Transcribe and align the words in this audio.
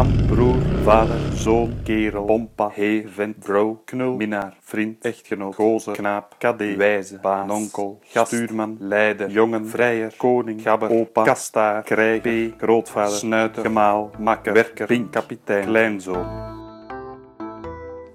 Man, 0.00 0.26
broer, 0.26 0.56
vader, 0.82 1.18
zoon, 1.34 1.74
kerel, 1.82 2.24
pompa, 2.24 2.70
heer, 2.72 3.08
vent, 3.08 3.36
vrouw, 3.40 3.82
knul, 3.84 4.16
minnaar, 4.16 4.56
vriend, 4.60 5.04
echtgenoot, 5.04 5.54
gozer, 5.54 5.92
knaap, 5.92 6.34
kadé, 6.38 6.76
wijze, 6.76 7.18
baas, 7.22 7.50
onkel, 7.50 7.98
gastuurman, 8.02 8.76
leider, 8.78 9.30
jongen, 9.30 9.68
vrijer, 9.68 10.14
koning, 10.16 10.62
gabber, 10.62 10.90
opa, 10.90 11.24
kastaar, 11.24 11.82
krijg, 11.82 12.22
p, 12.22 12.60
grootvader, 12.60 13.18
snuiter, 13.18 13.62
gemaal, 13.62 14.10
makker, 14.18 14.52
werker, 14.52 14.86
pink, 14.86 15.12
kapitein, 15.12 15.64
kleinzoon. 15.64 16.26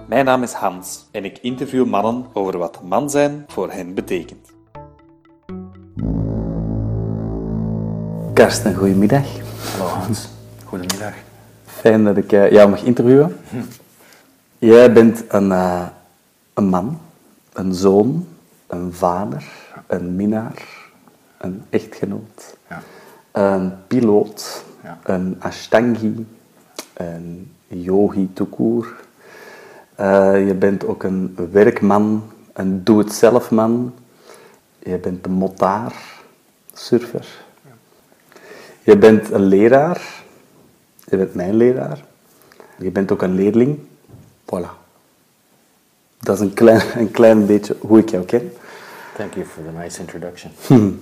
Mijn 0.08 0.26
naam 0.26 0.44
is 0.44 0.54
Hans 0.54 1.08
en 1.12 1.26
ik 1.26 1.38
interview 1.42 1.86
mannen 1.86 2.26
over 2.34 2.58
wat 2.58 2.84
man 2.84 3.10
zijn 3.10 3.44
voor 3.48 3.72
hen 3.72 3.94
betekent. 3.94 4.54
Karsten, 8.34 8.76
goedemiddag. 8.76 9.26
Hallo 9.78 9.90
Hans, 9.90 10.30
goedemiddag. 10.64 11.34
Fijn 11.86 12.04
dat 12.04 12.18
ik 12.18 12.32
eh, 12.32 12.52
jou 12.52 12.70
mag 12.70 12.84
interviewen. 12.84 13.38
Jij 14.58 14.92
bent 14.94 15.24
een, 15.28 15.52
eh, 15.52 15.88
een 16.54 16.66
man, 16.66 17.00
een 17.54 17.74
zoon, 17.74 18.28
een 18.68 18.94
vader, 18.94 19.44
een 19.88 20.16
minnaar, 20.16 20.64
een 21.38 21.64
echtgenoot, 21.70 22.58
Ja. 22.70 22.82
een 23.32 23.74
piloot, 23.88 24.64
Ja. 24.84 24.98
een 25.04 25.36
ashtangi, 25.40 26.26
een 26.94 27.52
yogi 27.68 28.30
toekoer. 28.34 28.94
Eh, 29.96 30.48
je 30.48 30.54
bent 30.54 30.86
ook 30.86 31.04
een 31.04 31.38
werkman, 31.52 32.24
een 32.54 32.84
doe-het-zelf-man. 32.84 33.94
Je 34.80 34.98
bent 34.98 35.26
een 35.26 35.32
motaar, 35.32 35.94
surfer. 36.74 37.28
Je 38.84 38.98
bent 38.98 39.32
een 39.32 39.44
leraar. 39.46 40.24
Je 41.06 41.18
bent 41.18 41.36
mijn 41.36 41.56
leraar. 41.56 42.04
Je 42.78 42.92
bent 42.92 43.12
ook 43.12 43.22
een 43.22 43.36
leerling. 43.36 43.80
Voilà. 44.46 44.70
Dat 46.20 46.36
is 46.36 46.40
een 46.40 46.54
klein, 46.54 46.82
een 47.02 47.12
klein 47.12 47.46
beetje 47.46 47.76
hoe 47.80 48.00
ik 48.00 48.10
jou 48.10 48.26
ken. 48.26 48.54
Thank 49.18 49.34
you 49.34 49.46
for 49.46 49.64
the 49.64 49.78
nice 49.78 50.00
introduction. 50.00 50.52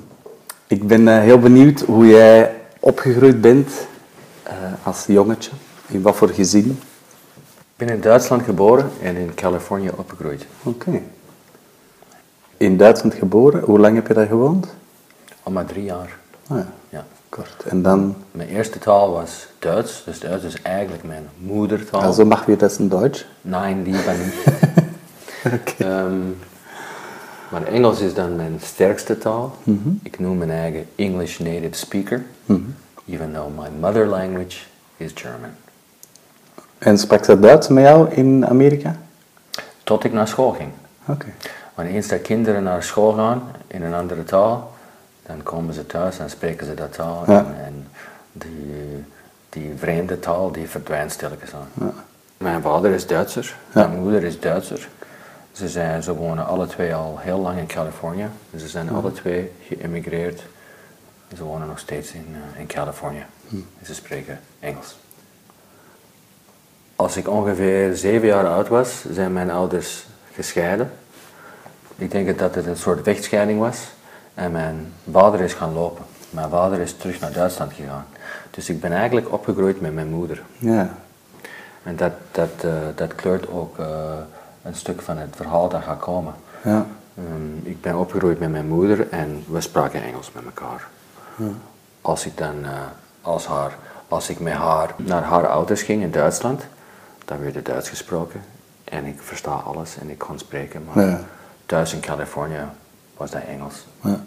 Ik 0.67 0.87
ben 0.87 1.07
eh, 1.07 1.19
heel 1.19 1.39
benieuwd 1.39 1.81
hoe 1.81 2.07
jij 2.07 2.55
opgegroeid 2.79 3.41
bent 3.41 3.87
eh, 4.43 4.53
als 4.83 5.05
jongetje. 5.05 5.51
In 5.87 6.01
wat 6.01 6.15
voor 6.15 6.29
gezin. 6.29 6.69
Ik 7.55 7.75
ben 7.75 7.89
in 7.89 8.01
Duitsland 8.01 8.43
geboren 8.43 8.89
en 9.01 9.15
in 9.15 9.33
Californië 9.33 9.89
opgegroeid. 9.95 10.45
Oké. 10.63 11.01
In 12.57 12.77
Duitsland 12.77 13.13
geboren. 13.13 13.61
Hoe 13.61 13.79
lang 13.79 13.95
heb 13.95 14.07
je 14.07 14.13
daar 14.13 14.27
gewoond? 14.27 14.67
Al 15.43 15.51
maar 15.51 15.65
drie 15.65 15.83
jaar. 15.83 16.17
Ah 16.47 16.57
ja, 16.57 16.73
Ja. 16.89 17.05
Kort. 17.33 17.63
En 17.67 17.81
dan, 17.81 18.15
Mijn 18.31 18.49
eerste 18.49 18.79
taal 18.79 19.11
was 19.11 19.47
Duits, 19.59 20.03
dus 20.05 20.19
Duits 20.19 20.43
is 20.43 20.61
eigenlijk 20.61 21.03
mijn 21.03 21.29
moedertaal. 21.37 22.01
also 22.01 22.25
mag 22.25 22.45
wir 22.45 22.57
das 22.57 22.77
in 22.77 22.87
Deutsch? 22.87 23.25
Nein, 23.41 23.83
lieber 23.83 24.13
niet. 24.23 24.33
Ehm, 25.77 26.19
maar 27.51 27.63
Engels 27.63 27.99
is 27.99 28.13
dan 28.13 28.35
mijn 28.35 28.59
sterkste 28.61 29.17
taal. 29.17 29.55
Ik 30.03 30.19
noem 30.19 30.37
mijn 30.37 30.51
eigen 30.51 30.85
English 30.95 31.37
native 31.39 31.75
speaker, 31.75 32.23
even 33.09 33.33
though 33.33 33.59
my 33.59 33.67
mother 33.79 34.05
language 34.07 34.57
is 34.97 35.11
German. 35.15 35.49
En 36.77 36.97
sprak 36.97 37.25
ze 37.25 37.39
Duits 37.39 37.67
met 37.67 37.83
jou 37.83 38.11
in 38.11 38.47
Amerika? 38.47 38.95
Tot 39.83 40.03
ik 40.03 40.13
naar 40.13 40.27
school 40.27 40.51
ging. 40.51 40.69
Oké. 41.07 41.25
Want 41.75 41.89
eens 41.89 42.07
dat 42.07 42.21
kinderen 42.21 42.63
naar 42.63 42.83
school 42.83 43.13
gaan 43.13 43.41
in 43.67 43.83
een 43.83 43.93
andere 43.93 44.23
taal, 44.23 44.72
dan 45.25 45.43
komen 45.43 45.73
ze 45.73 45.85
thuis 45.85 46.19
en 46.19 46.29
spreken 46.29 46.65
ze 46.65 46.73
dat 46.73 46.93
taal. 46.93 47.23
Ja. 47.27 47.37
En, 47.37 47.55
en 47.65 47.87
die, 48.31 49.03
die 49.49 49.73
vreemde 49.77 50.19
taal 50.19 50.51
die 50.51 50.69
verdwijnt 50.69 51.11
stilletjes 51.11 51.53
aan. 51.53 51.93
Mijn 52.37 52.61
vader 52.61 52.91
is 52.91 53.07
Duitser, 53.07 53.55
Ja. 53.73 53.87
mijn 53.87 53.99
moeder 54.01 54.23
is 54.23 54.39
Duitser. 54.39 54.87
Ze, 55.51 55.69
zijn, 55.69 56.03
ze 56.03 56.15
wonen 56.15 56.45
alle 56.45 56.67
twee 56.67 56.95
al 56.95 57.17
heel 57.19 57.39
lang 57.39 57.57
in 57.59 57.67
Californië. 57.67 58.27
Ze 58.57 58.67
zijn 58.67 58.89
alle 58.89 59.11
twee 59.11 59.51
geïmmigreerd. 59.67 60.43
Ze 61.37 61.43
wonen 61.43 61.67
nog 61.67 61.79
steeds 61.79 62.11
in, 62.11 62.27
eh, 62.53 62.59
in 62.59 62.67
Californië. 62.67 63.25
En 63.51 63.85
ze 63.85 63.93
spreken 63.93 64.39
Engels. 64.59 64.97
Als 66.95 67.17
ik 67.17 67.27
ongeveer 67.29 67.95
zeven 67.95 68.27
jaar 68.27 68.47
oud 68.47 68.67
was, 68.67 69.03
zijn 69.11 69.33
mijn 69.33 69.51
ouders 69.51 70.05
gescheiden. 70.33 70.91
Ik 71.95 72.11
denk 72.11 72.39
dat 72.39 72.55
het 72.55 72.65
een 72.65 72.77
soort 72.77 73.03
vechtscheiding 73.03 73.59
was. 73.59 73.77
En 74.33 74.51
mijn 74.51 74.93
vader 75.11 75.39
is 75.41 75.53
gaan 75.53 75.73
lopen. 75.73 76.03
Mijn 76.29 76.49
vader 76.49 76.79
is 76.79 76.93
terug 76.93 77.19
naar 77.19 77.31
Duitsland 77.31 77.73
gegaan. 77.73 78.05
Dus 78.51 78.69
ik 78.69 78.79
ben 78.81 78.91
eigenlijk 78.91 79.31
opgegroeid 79.31 79.81
met 79.81 79.93
mijn 79.93 80.09
moeder. 80.09 80.41
Ja. 80.57 80.89
En 81.83 81.95
dat, 81.95 82.11
dat, 82.31 82.49
eh, 82.61 82.71
dat 82.95 83.15
kleurt 83.15 83.49
ook 83.49 83.79
eh, 83.79 83.85
een 84.63 84.75
stuk 84.75 85.01
van 85.01 85.17
het 85.17 85.35
verhaal 85.35 85.69
dat 85.69 85.83
gaat 85.83 85.99
komen. 85.99 86.33
Ja. 86.63 86.85
Ehm, 87.17 87.57
ik 87.67 87.81
ben 87.81 87.95
opgegroeid 87.97 88.39
met 88.39 88.51
mijn 88.51 88.67
moeder 88.67 89.09
en 89.09 89.43
we 89.47 89.61
spraken 89.61 90.03
Engels 90.03 90.31
met 90.31 90.43
elkaar. 90.43 90.87
Als 92.01 92.25
ik 92.25 92.37
dan, 92.37 92.55
eh, 92.63 92.69
als, 93.21 93.47
haar, 93.47 93.75
als 94.07 94.29
ik 94.29 94.39
met 94.39 94.53
haar 94.53 94.93
naar 94.97 95.23
haar 95.23 95.47
ouders 95.47 95.81
ging 95.81 96.01
in 96.01 96.11
Duitsland, 96.11 96.65
dan 97.25 97.39
werd 97.39 97.55
er 97.55 97.63
Duits 97.63 97.89
gesproken. 97.89 98.41
En 98.83 99.05
ik 99.05 99.21
versta 99.21 99.51
alles 99.51 99.97
en 99.97 100.09
ik 100.09 100.17
kon 100.17 100.39
spreken. 100.39 100.83
Maar 100.93 101.05
Ja. 101.05 101.19
thuis 101.65 101.93
in 101.93 101.99
Californië 101.99 102.61
was 103.17 103.31
dat 103.31 103.41
Engels. 103.43 103.85
Ja. 104.01 104.23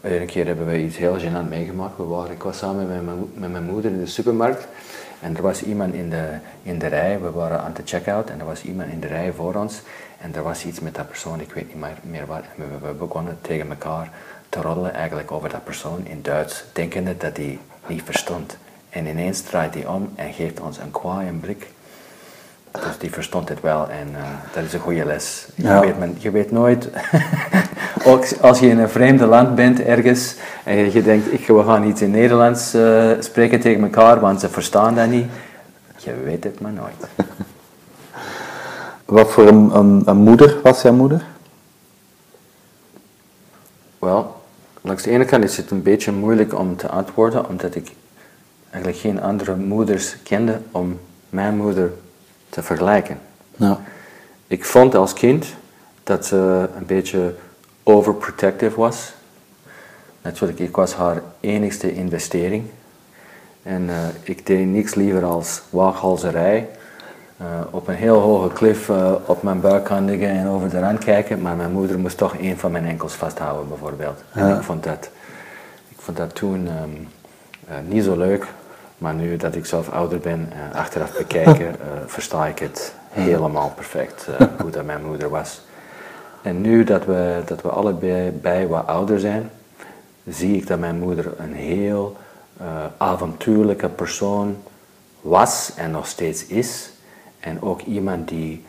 Een 0.00 0.26
keer 0.26 0.46
hebben 0.46 0.66
we 0.66 0.82
iets 0.82 0.96
heel 0.96 1.18
gênant 1.18 1.48
meegemaakt. 1.48 1.96
We 1.96 2.02
waren, 2.02 2.30
ik 2.30 2.42
was 2.42 2.58
samen 2.58 2.86
met 2.86 3.04
mijn, 3.04 3.30
met 3.34 3.50
mijn 3.50 3.64
moeder 3.64 3.90
in 3.90 3.98
de 3.98 4.06
supermarkt. 4.06 4.66
En 5.20 5.36
er 5.36 5.42
was 5.42 5.62
iemand 5.62 5.94
in 5.94 6.10
de, 6.10 6.38
in 6.62 6.78
de 6.78 6.86
rij. 6.86 7.20
We 7.20 7.30
waren 7.30 7.60
aan 7.60 7.72
de 7.74 7.82
checkout. 7.84 8.30
En 8.30 8.40
er 8.40 8.46
was 8.46 8.62
iemand 8.62 8.90
in 8.90 9.00
de 9.00 9.06
rij 9.06 9.32
voor 9.32 9.54
ons. 9.54 9.82
En 10.20 10.34
er 10.34 10.42
was 10.42 10.64
iets 10.64 10.80
met 10.80 10.94
dat 10.94 11.08
persoon. 11.08 11.40
Ik 11.40 11.52
weet 11.52 11.66
niet 11.66 11.76
meer, 11.76 11.98
meer 12.02 12.26
wat. 12.26 12.42
En 12.56 12.80
we, 12.80 12.86
we 12.86 12.92
begonnen 12.92 13.38
tegen 13.40 13.68
elkaar 13.68 14.10
te 14.48 14.60
roddelen 14.60 14.94
eigenlijk 14.94 15.32
over 15.32 15.48
dat 15.48 15.64
persoon 15.64 16.06
in 16.06 16.22
Duits. 16.22 16.64
Denkende 16.72 17.16
dat 17.16 17.36
hij 17.36 17.58
niet 17.86 18.02
verstond. 18.02 18.56
En 18.90 19.06
ineens 19.06 19.40
draait 19.40 19.74
hij 19.74 19.86
om 19.86 20.12
en 20.14 20.32
geeft 20.32 20.60
ons 20.60 20.78
een 20.78 20.90
kwaaie 20.90 21.32
blik. 21.32 21.70
Dus 22.80 22.98
die 22.98 23.12
verstond 23.12 23.48
het 23.48 23.60
wel 23.60 23.88
en 23.88 24.08
eh, 24.14 24.22
dat 24.52 24.64
is 24.64 24.72
een 24.72 24.80
goede 24.80 25.04
les. 25.04 25.46
Ja. 25.54 25.74
Je, 25.74 25.86
weet, 25.86 25.98
men- 25.98 26.16
je 26.18 26.30
weet 26.30 26.50
nooit, 26.50 26.88
ook 28.04 28.24
als 28.40 28.58
je 28.58 28.68
in 28.68 28.78
een 28.78 28.88
vreemde 28.88 29.26
land 29.26 29.54
bent 29.54 29.80
ergens 29.80 30.34
en 30.64 30.92
je 30.92 31.02
denkt, 31.02 31.32
ik, 31.32 31.46
we 31.46 31.62
gaan 31.62 31.84
iets 31.84 32.02
in 32.02 32.10
Nederlands 32.10 32.74
eh, 32.74 33.10
spreken 33.20 33.60
tegen 33.60 33.82
elkaar, 33.82 34.20
want 34.20 34.40
ze 34.40 34.48
verstaan 34.48 34.94
dat 34.94 35.08
niet. 35.08 35.26
Je 35.96 36.14
weet 36.24 36.44
het 36.44 36.60
maar 36.60 36.72
nooit. 36.72 36.94
Wat 39.04 39.30
voor 39.30 39.46
een, 39.46 39.76
een, 39.76 40.02
een 40.04 40.16
moeder 40.16 40.56
was 40.62 40.82
jouw 40.82 40.92
moeder? 40.92 41.24
Wel, 43.98 44.36
langs 44.80 45.02
de 45.02 45.10
ene 45.10 45.24
kant 45.24 45.44
is 45.44 45.56
het 45.56 45.70
een 45.70 45.82
beetje 45.82 46.12
moeilijk 46.12 46.58
om 46.58 46.76
te 46.76 46.88
antwoorden, 46.88 47.48
omdat 47.48 47.74
ik 47.74 47.90
eigenlijk 48.70 49.02
geen 49.02 49.22
andere 49.22 49.56
moeders 49.56 50.16
kende 50.22 50.60
om 50.70 51.00
mijn 51.28 51.56
moeder 51.56 51.92
te 52.54 52.62
vergelijken. 52.62 53.18
Ja. 53.56 53.80
Ik 54.46 54.64
vond 54.64 54.94
als 54.94 55.12
kind 55.12 55.46
dat 56.02 56.26
ze 56.26 56.68
een 56.76 56.86
beetje 56.86 57.34
overprotective 57.82 58.76
was. 58.80 59.12
Natuurlijk, 60.22 60.58
ik 60.58 60.76
was 60.76 60.94
haar 60.94 61.22
enigste 61.40 61.94
investering. 61.94 62.64
En 63.62 63.88
eh, 63.90 63.96
ik 64.22 64.46
deed 64.46 64.66
niks 64.66 64.94
liever 64.94 65.24
als 65.24 65.62
waaghalzerij. 65.70 66.68
eh, 67.36 67.46
op 67.70 67.88
een 67.88 67.94
heel 67.94 68.20
hoge 68.20 68.52
klif 68.52 68.88
eh, 68.88 69.12
op 69.26 69.42
mijn 69.42 69.60
buik 69.60 69.86
gaan 69.86 70.04
liggen 70.04 70.28
en 70.28 70.46
over 70.48 70.68
de 70.70 70.78
rand 70.80 70.98
kijken. 71.04 71.40
Maar 71.42 71.56
mijn 71.56 71.72
moeder 71.72 71.98
moest 71.98 72.16
toch 72.16 72.34
een 72.38 72.58
van 72.58 72.70
mijn 72.72 72.86
enkels 72.86 73.14
vasthouden, 73.14 73.68
bijvoorbeeld. 73.68 74.22
En 74.32 74.56
ik 74.56 74.62
vond 74.62 74.82
dat, 74.84 75.10
ik 75.88 75.96
vond 75.98 76.16
dat 76.16 76.34
toen 76.34 76.68
ehm, 76.68 76.90
eh, 77.68 77.76
niet 77.88 78.04
zo 78.04 78.16
leuk. 78.16 78.46
Maar 78.98 79.14
nu 79.14 79.36
dat 79.36 79.54
ik 79.54 79.66
zelf 79.66 79.90
ouder 79.90 80.18
ben, 80.18 80.48
eh, 80.52 80.78
achteraf 80.78 81.16
bekijken, 81.16 81.68
eh, 81.80 81.86
versta 82.06 82.46
ik 82.46 82.58
het 82.58 82.94
helemaal 83.08 83.72
perfect 83.74 84.28
eh, 84.38 84.46
hoe 84.60 84.70
dat 84.70 84.84
mijn 84.84 85.04
moeder 85.04 85.28
was. 85.28 85.60
En 86.42 86.60
nu 86.60 86.84
dat 86.84 87.04
we, 87.04 87.42
dat 87.46 87.62
we 87.62 87.68
allebei 87.68 88.30
bij 88.30 88.66
wat 88.66 88.86
ouder 88.86 89.20
zijn, 89.20 89.50
zie 90.28 90.56
ik 90.56 90.66
dat 90.66 90.78
mijn 90.78 90.98
moeder 90.98 91.32
een 91.38 91.54
heel 91.54 92.16
avontuurlijke 92.96 93.88
persoon 93.88 94.56
was 95.20 95.72
en 95.76 95.90
nog 95.90 96.06
steeds 96.06 96.46
is. 96.46 96.90
En 97.40 97.62
ook 97.62 97.80
iemand 97.80 98.28
die, 98.28 98.64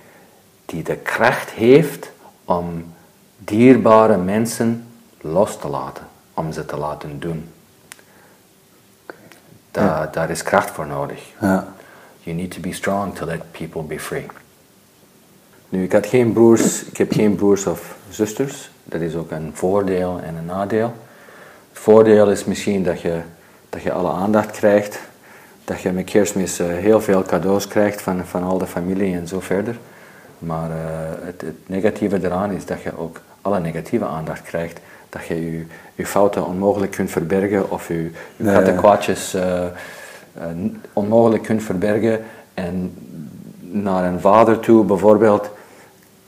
die 0.66 0.83
de 0.83 0.95
kracht 0.95 1.50
heeft 1.50 2.12
om 2.45 2.94
dierbare 3.38 4.18
mensen 4.18 4.88
los 5.22 5.57
te 5.57 5.68
laten, 5.68 6.07
om 6.33 6.51
ze 6.51 6.66
te 6.66 6.77
laten 6.77 7.19
doen. 7.19 7.50
Da, 9.75 10.10
Daar 10.12 10.30
is 10.30 10.44
kracht 10.44 10.69
voor 10.69 10.88
nodig. 10.88 11.19
Ja. 11.42 11.68
You 12.19 12.36
need 12.36 12.51
to 12.51 12.60
be 12.60 12.74
strong 12.74 13.16
to 13.16 13.25
let 13.25 13.51
people 13.51 13.81
be 13.81 14.00
free. 14.00 14.25
Nu, 15.69 15.83
ik 15.83 15.92
had 15.92 16.06
geen 16.06 16.33
broers, 16.33 16.83
ik 16.86 16.98
heb 16.98 17.12
geen 17.12 17.36
broers 17.36 17.66
of 17.66 17.95
zusters. 18.10 18.72
Dat 18.83 19.01
is 19.01 19.16
ook 19.16 19.31
een 19.31 19.51
voordeel 19.54 20.19
en 20.24 20.36
een 20.36 20.45
nadeel. 20.45 20.94
Het 21.69 21.80
voordeel 21.80 22.31
is 22.31 22.45
misschien 22.45 22.83
dat 22.83 23.01
je, 23.01 23.22
dat 23.69 23.81
je 23.81 23.92
alle 23.92 24.12
aandacht 24.12 24.51
krijgt. 24.51 25.00
dat 25.63 25.81
je 25.81 25.92
met 25.92 26.06
kerstmis 26.06 26.60
eh, 26.60 26.68
heel 26.68 27.01
veel 27.01 27.24
cadeaus 27.24 27.68
krijgt 27.68 28.01
van, 28.01 28.25
van 28.25 28.44
al 28.44 28.57
de 28.57 28.68
familie 28.68 29.16
en 29.16 29.27
zo 29.27 29.39
verder. 29.39 29.77
Maar 30.39 30.69
eh, 30.69 30.77
het, 31.25 31.42
het 31.42 31.69
negatieve 31.69 32.19
eraan 32.24 32.51
is 32.51 32.66
dat 32.66 32.81
je 32.81 32.98
ook 32.98 33.22
alle 33.42 33.60
negatieve 33.60 34.06
aandacht 34.06 34.42
krijgt. 34.42 34.80
Dat 35.10 35.25
je 35.25 35.51
je, 35.51 35.66
je 35.96 36.06
fouten 36.06 36.46
onmogelijk 36.46 36.92
kunt 36.92 37.12
verbergen 37.12 37.72
of 37.72 37.88
je, 37.88 37.94
je 38.04 38.12
Ja, 38.36 38.52
platte 38.52 38.72
ja. 38.72 38.78
kwaadjes 38.78 39.34
eh, 39.34 39.66
eh, 39.66 39.72
onmogelijk 40.94 41.44
kunt 41.44 41.64
verbergen. 41.64 42.24
En 42.54 42.94
naar 43.60 44.04
een 44.04 44.20
vader 44.20 44.60
toe 44.60 44.84
bijvoorbeeld 44.84 45.50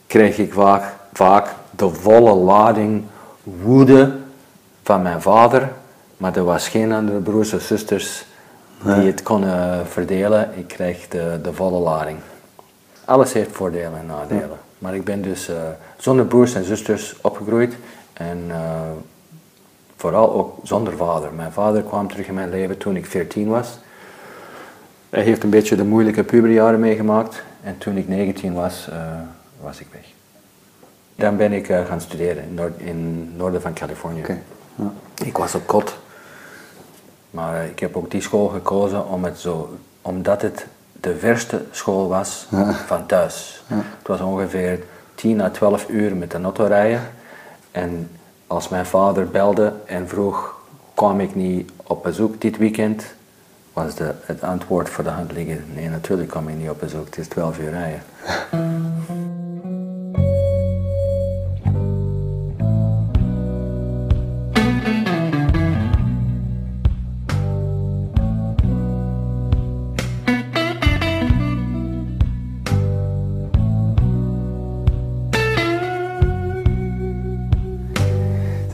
kreeg 0.08 0.38
ik 0.38 0.54
vaak, 0.54 0.94
vaak 1.14 1.48
de 1.70 1.90
volle 1.90 2.34
lading 2.34 3.04
woede 3.44 4.16
van 4.84 5.02
mijn 5.02 5.22
vader, 5.22 5.70
maar 6.18 6.36
er 6.36 6.44
was 6.44 6.68
geen 6.68 6.92
andere 6.92 7.20
broers 7.20 7.54
of 7.54 7.62
zusters 7.62 8.26
die 8.84 9.06
het 9.06 9.24
konden 9.24 9.88
verdelen. 9.88 10.50
Ik 10.56 10.68
kreeg 10.68 11.08
de, 11.08 11.40
de 11.44 11.54
volle 11.54 11.80
lading. 11.80 12.18
Alles 13.06 13.34
heeft 13.34 13.52
voordelen 13.52 14.00
en 14.00 14.06
nadelen. 14.06 14.58
Maar 14.80 14.96
ik 14.96 15.04
ben 15.04 15.22
dus 15.22 15.50
eh, 15.50 15.56
zonder 15.98 16.26
broers 16.26 16.54
en 16.54 16.64
zusters 16.64 17.16
opgegroeid 17.22 17.76
en 18.14 18.52
vooral 19.98 20.34
ook 20.34 20.56
zonder 20.64 20.98
vader. 20.98 21.34
Mijn 21.34 21.52
vader 21.52 21.84
kwam 21.84 22.08
terug 22.08 22.28
in 22.28 22.34
mijn 22.34 22.50
leven 22.50 22.78
toen 22.78 22.96
ik 22.96 23.06
14 23.06 23.48
was. 23.48 23.80
Hij 25.10 25.24
heeft 25.24 25.44
een 25.44 25.50
beetje 25.50 25.76
de 25.76 25.84
moeilijke 25.84 26.24
puberjaren 26.24 26.80
meegemaakt 26.80 27.44
en 27.64 27.78
toen 27.78 27.98
ik 27.98 28.08
19 28.08 28.54
was, 28.54 28.90
eh, 28.90 28.98
was 29.62 29.80
ik 29.80 29.88
weg. 29.92 30.06
Dan 31.16 31.38
ben 31.38 31.54
ik 31.54 31.70
eh, 31.70 31.86
gaan 31.86 32.02
studeren 32.02 32.44
in, 32.44 32.54
Noord, 32.54 32.80
in 32.80 33.26
het 33.28 33.38
noorden 33.38 33.62
van 33.62 33.74
Californië. 33.74 34.24
Ja. 34.76 34.92
Ik 35.26 35.38
was 35.38 35.56
op 35.56 35.68
kot. 35.68 35.98
Maar 37.30 37.62
eh, 37.62 37.70
ik 37.70 37.80
heb 37.80 37.96
ook 37.96 38.12
die 38.12 38.22
school 38.22 38.48
gekozen 38.48 39.08
om 39.08 39.24
het 39.24 39.40
zo, 39.40 39.78
omdat 40.02 40.42
het 40.42 40.66
de 41.02 41.18
verste 41.18 41.64
school 41.72 42.08
was 42.08 42.48
van 42.86 43.06
thuis. 43.06 43.64
Het 43.68 44.08
was 44.08 44.20
ongeveer 44.20 44.80
10 45.16 45.42
à 45.42 45.50
12 45.50 45.90
uur 45.90 46.16
met 46.16 46.32
de 46.32 46.42
auto 46.42 46.66
rijden. 46.66 47.02
En 47.72 48.10
als 48.48 48.70
mijn 48.70 48.86
vader 48.86 49.28
belde 49.28 49.74
en 49.86 50.08
vroeg, 50.08 50.56
kwam 50.94 51.20
ik 51.20 51.36
niet 51.36 51.72
op 51.84 52.04
bezoek 52.04 52.42
dit 52.42 52.58
weekend? 52.58 53.06
Was 53.74 53.96
de, 53.96 54.14
het 54.22 54.44
antwoord 54.44 54.90
voor 54.90 55.04
de 55.04 55.10
hand 55.10 55.32
liggen, 55.32 55.66
nee 55.74 55.90
natuurlijk 55.90 56.30
kom 56.30 56.48
ik 56.48 56.56
niet 56.56 56.70
op 56.70 56.80
bezoek, 56.80 57.06
het 57.06 57.18
is 57.18 57.28
12 57.28 57.60
uur 57.60 57.70
rijden. 57.70 58.02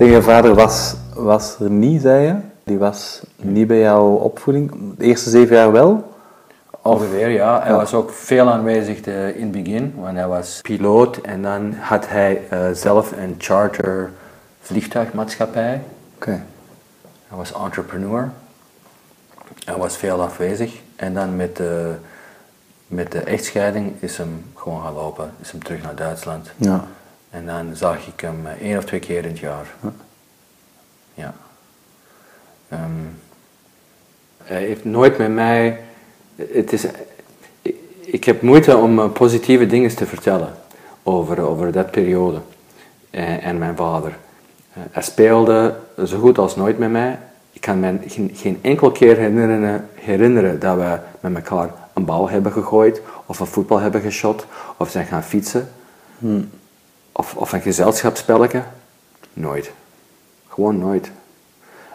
Zeg, 0.04 0.12
je 0.12 0.22
vader 0.22 0.54
was, 0.56 0.96
was 1.16 1.60
er 1.60 1.70
niet, 1.70 2.02
zei 2.02 2.26
je? 2.26 2.36
Die 2.64 2.78
was 2.78 3.22
niet 3.38 3.68
bij 3.68 3.80
jouw 3.80 4.06
opvoeding. 4.16 4.72
De 4.98 5.04
eerste 5.06 5.30
zeven 5.30 5.56
jaar 5.56 5.72
wel? 5.72 6.14
Ongeveer, 6.82 7.30
ja. 7.30 7.62
Hij 7.64 7.74
was 7.74 7.94
ook 7.94 8.12
veel 8.12 8.50
aanwezig 8.50 9.02
de- 9.02 9.34
in 9.36 9.42
het 9.42 9.52
begin, 9.52 9.94
want 9.98 10.16
hij 10.18 10.28
was 10.28 10.60
piloot 10.62 11.18
en 11.18 11.42
dan 11.42 11.74
had 11.80 12.08
hij 12.10 12.42
eh, 12.50 12.60
zelf 12.74 13.12
een 13.12 13.36
charter 13.38 14.12
vliegtuigmaatschappij. 14.62 15.82
Oké. 16.16 16.44
Hij 17.28 17.38
was 17.38 17.54
entrepreneur. 17.54 18.32
Hij 19.66 19.78
was 19.78 19.98
veel 19.98 20.22
afwezig. 20.22 20.80
En 20.96 21.14
dan 21.14 21.36
met 21.36 21.56
de, 21.56 21.94
met 22.88 23.12
de 23.12 23.20
echtscheiding 23.20 23.94
is 24.00 24.18
hem 24.18 24.46
gewoon 24.56 24.82
gaan 24.84 24.94
lopen. 24.94 25.32
Is 25.42 25.52
hem 25.52 25.64
terug 25.64 25.82
naar 25.84 25.96
Duitsland. 25.96 26.52
Ja. 26.56 26.84
En 27.34 27.46
dan 27.46 27.76
zag 27.76 28.08
ik 28.08 28.20
hem 28.20 28.46
eh, 28.46 28.62
één 28.62 28.78
of 28.78 28.86
twee 28.86 29.00
keer 29.00 29.24
in 29.24 29.30
het 29.30 29.40
jaar. 29.40 29.76
Ja. 31.14 31.34
Ehm, 32.70 32.82
hij 34.44 34.64
heeft 34.64 34.86
nooit 34.86 35.18
met 35.18 35.32
mij. 35.32 35.80
Het 36.36 36.74
is, 36.74 36.86
ik, 37.62 37.76
ik 38.00 38.24
heb 38.24 38.42
moeite 38.42 38.78
om 38.78 39.00
eh, 39.00 39.12
positieve 39.12 39.66
dingen 39.66 39.96
te 39.96 40.06
vertellen 40.06 40.54
over, 41.04 41.42
over 41.42 41.72
dat 41.72 41.92
periode 41.92 42.42
en, 43.10 43.42
en 43.42 43.58
mijn 43.58 43.76
vader. 43.76 44.18
Eh, 44.74 44.84
hij 44.92 45.04
speelde 45.04 45.76
zo 46.06 46.20
goed 46.20 46.38
als 46.38 46.56
nooit 46.56 46.78
met 46.78 46.92
mij. 46.92 47.20
Ik 47.52 47.62
kan 47.62 47.80
me 47.80 48.00
geen, 48.08 48.32
geen 48.34 48.60
enkel 48.62 48.92
keer 48.92 49.18
herinneren, 49.18 49.90
herinneren 49.94 50.60
dat 50.60 50.76
we 50.76 51.00
met 51.20 51.36
elkaar 51.36 51.74
een 51.94 52.06
bal 52.06 52.30
hebben 52.30 52.52
gegooid, 52.52 53.02
of 53.26 53.40
een 53.40 53.46
voetbal 53.46 53.80
hebben 53.80 54.02
geschot, 54.02 54.46
of 54.78 54.90
zijn 54.90 55.06
gaan 55.06 55.24
fietsen. 55.24 55.70
Of, 57.14 57.36
of 57.36 57.52
een 57.52 57.62
gezelschapsspelletje? 57.62 58.64
Nooit. 59.34 59.72
Gewoon 60.50 60.80
nooit. 60.80 61.12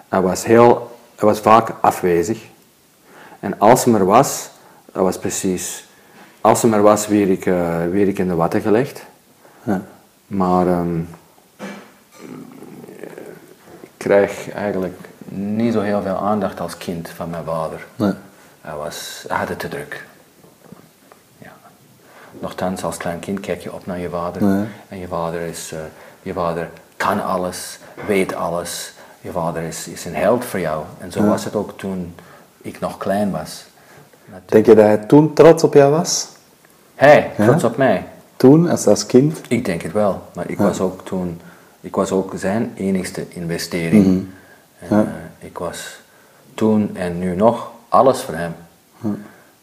Hij 0.08 0.20
was, 0.20 0.44
heel, 0.44 0.98
hij 1.14 1.28
was 1.28 1.40
vaak 1.40 1.72
afwezig. 1.80 2.46
En 3.40 3.58
als 3.58 3.84
hij 3.84 3.94
er 3.94 4.04
was, 4.04 4.50
dat 4.92 5.02
was 5.02 5.18
precies... 5.18 5.86
Als 6.40 6.62
hij 6.62 6.72
er 6.72 6.82
was, 6.82 7.06
weer 7.06 7.30
ik, 7.30 7.46
eh, 7.46 7.86
weer 7.86 8.08
ik 8.08 8.18
in 8.18 8.28
de 8.28 8.34
watten 8.34 8.60
gelegd. 8.60 9.04
Ja. 9.62 9.82
Maar 10.26 10.66
ehm, 10.66 10.98
ik 13.80 13.90
krijg 13.96 14.50
eigenlijk 14.50 14.98
niet 15.28 15.72
zo 15.72 15.80
heel 15.80 16.02
veel 16.02 16.16
aandacht 16.16 16.60
als 16.60 16.76
kind 16.76 17.08
van 17.08 17.30
mijn 17.30 17.44
vader. 17.44 17.86
Nee. 17.96 18.12
Hij, 18.60 18.74
was, 18.74 19.24
hij 19.28 19.36
had 19.36 19.48
het 19.48 19.58
te 19.58 19.68
druk. 19.68 20.04
Nochtans, 22.40 22.84
als 22.84 22.96
klein 22.96 23.18
kind 23.18 23.40
kijk 23.40 23.62
je 23.62 23.72
op 23.72 23.86
naar 23.86 23.98
je 23.98 24.08
vader. 24.08 24.42
En 24.88 24.98
je 24.98 25.08
vader, 25.08 25.40
is, 25.40 25.72
eh, 25.72 25.78
je 26.22 26.32
vader 26.32 26.70
kan 26.96 27.24
alles, 27.24 27.78
weet 28.06 28.34
alles. 28.34 28.92
Je 29.20 29.30
vader 29.30 29.62
is, 29.62 29.88
is 29.88 30.04
een 30.04 30.14
held 30.14 30.44
voor 30.44 30.60
jou. 30.60 30.84
En 30.98 31.12
zo 31.12 31.24
was 31.26 31.44
het 31.44 31.54
ook 31.54 31.78
toen 31.78 32.14
ik 32.62 32.80
nog 32.80 32.98
klein 32.98 33.30
was. 33.30 33.64
Denk 34.44 34.66
je 34.66 34.74
dat 34.74 34.84
hij 34.84 34.96
toen 34.96 35.34
trots 35.34 35.64
op 35.64 35.74
jou 35.74 35.90
was? 35.90 36.28
Hij, 36.94 37.30
trots 37.36 37.64
op 37.64 37.76
mij. 37.76 38.06
Toen, 38.36 38.68
als, 38.68 38.86
als 38.86 39.06
kind? 39.06 39.40
Ik 39.48 39.64
denk 39.64 39.82
het 39.82 39.92
wel, 39.92 40.22
maar 40.34 40.50
ik 40.50 40.58
was 40.58 40.80
ook 40.80 41.04
toen, 41.04 41.40
ik 41.80 41.94
was 41.94 42.10
ook 42.10 42.32
zijn 42.36 42.72
enigste 42.76 43.26
investering. 43.28 44.26
En, 44.78 44.88
eh, 44.90 45.46
ik 45.46 45.58
was 45.58 46.00
toen 46.54 46.96
en 46.96 47.18
nu 47.18 47.34
nog 47.34 47.70
alles 47.88 48.20
voor 48.20 48.34
hem. 48.34 48.54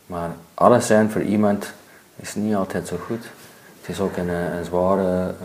Maar 0.05 0.29
alles 0.53 0.87
zijn 0.87 1.11
voor 1.11 1.21
iemand 1.21 1.73
is 2.15 2.35
niet 2.35 2.55
altijd 2.55 2.87
zo 2.87 2.97
goed. 2.97 3.23
Het 3.81 3.89
is 3.89 3.99
ook 3.99 4.17
een, 4.17 4.29
eh, 4.29 4.57
een 4.57 4.65
zware, 4.65 5.35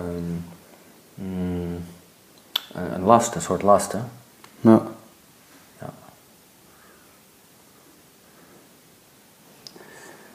mm, 1.14 1.24
een 1.24 1.84
een 2.74 3.02
last, 3.02 3.34
een 3.34 3.40
soort 3.40 3.62
last. 3.62 3.92
Hè? 3.92 3.98
Ja. 4.60 4.82
Ja. 5.78 5.92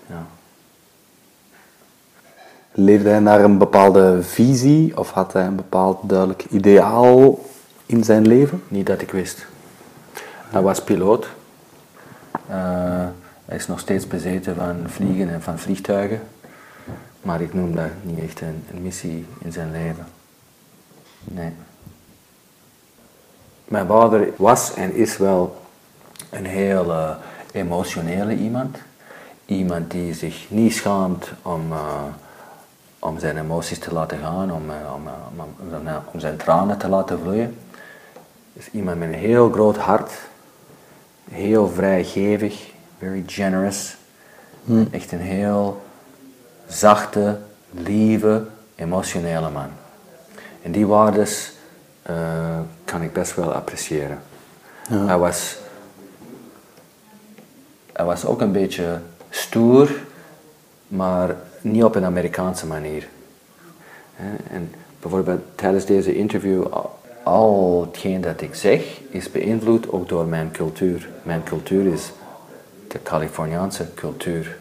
Ja. 0.07 0.25
Leefde 2.71 3.09
hij 3.09 3.19
naar 3.19 3.43
een 3.43 3.57
bepaalde 3.57 4.23
visie 4.23 4.97
of 4.97 5.11
had 5.11 5.33
hij 5.33 5.45
een 5.45 5.55
bepaald 5.55 6.09
duidelijk 6.09 6.45
ideaal 6.45 7.39
in 7.85 8.03
zijn 8.03 8.27
leven? 8.27 8.63
Niet 8.67 8.85
dat 8.85 9.01
ik 9.01 9.11
wist. 9.11 9.45
Hij 10.49 10.61
was 10.61 10.83
piloot. 10.83 11.27
Eh, 12.47 13.07
hij 13.45 13.57
is 13.57 13.67
nog 13.67 13.79
steeds 13.79 14.07
bezeten 14.07 14.55
van 14.55 14.83
vliegen 14.85 15.29
en 15.29 15.41
van 15.41 15.59
vliegtuigen. 15.59 16.21
Maar 17.21 17.41
ik 17.41 17.53
noem 17.53 17.75
dat 17.75 17.89
niet 18.01 18.19
echt 18.19 18.41
een, 18.41 18.63
missie 18.81 19.25
in 19.37 19.51
zijn 19.51 19.71
leven. 19.71 20.05
Nee. 21.23 21.51
Mijn 23.65 23.87
vader 23.87 24.29
was 24.35 24.73
en 24.73 24.93
is 24.95 25.17
wel 25.17 25.61
een 26.29 26.45
heel 26.45 26.91
eh, 26.91 27.15
emotionele 27.51 28.35
iemand. 28.35 28.77
Iemand 29.45 29.91
die 29.91 30.13
zich 30.13 30.45
niet 30.49 30.73
schaamt 30.73 31.31
om, 31.41 31.71
eh, 31.71 32.03
om 32.99 33.19
zijn 33.19 33.37
emoties 33.37 33.79
te 33.79 33.93
laten 33.93 34.17
gaan, 34.19 34.51
om, 34.51 34.69
eh, 34.69 34.75
om- 34.95 35.09
om 36.11 36.19
zijn 36.19 36.37
tranen 36.37 36.77
te 36.77 36.87
laten 36.89 37.19
vloeien. 37.19 37.57
is 38.53 38.69
iemand 38.71 38.99
met 38.99 39.07
een 39.07 39.13
heel 39.19 39.51
groot 39.51 39.77
hart, 39.77 40.11
heel 41.29 41.69
vrijgevig, 41.69 42.71
very 42.97 43.23
generous. 43.27 43.95
Echt 44.91 45.11
een 45.11 45.19
heel 45.19 45.81
zachte, 46.67 47.37
lieve, 47.71 48.45
emotionele 48.75 49.49
man. 49.49 49.69
En 50.61 50.71
die 50.71 50.87
waardes 50.87 51.51
eh, 52.01 52.59
kan 52.85 53.01
ik 53.01 53.13
best 53.13 53.35
wel 53.35 53.53
appreciëren. 53.53 54.19
Hij, 54.87 55.17
was, 55.17 55.57
hij 57.93 58.05
was 58.05 58.25
ook 58.25 58.41
een 58.41 58.51
beetje 58.51 58.99
stoer, 59.29 59.89
maar 60.87 61.35
niet 61.61 61.83
op 61.83 61.95
een 61.95 62.05
Amerikaanse 62.05 62.65
manier. 62.65 63.07
En 64.49 64.73
bijvoorbeeld 64.99 65.41
tijdens 65.55 65.85
deze 65.85 66.15
interview, 66.15 66.65
al 67.23 67.85
hetgeen 67.87 68.21
dat 68.21 68.41
ik 68.41 68.55
zeg, 68.55 68.99
is 69.09 69.31
beïnvloed 69.31 69.91
ook 69.91 70.09
door 70.09 70.25
mijn 70.25 70.51
cultuur. 70.51 71.09
Mijn 71.23 71.43
cultuur 71.43 71.93
is, 71.93 72.11
de 72.95 73.01
Californiaanse 73.01 73.93
cultuur. 73.93 74.57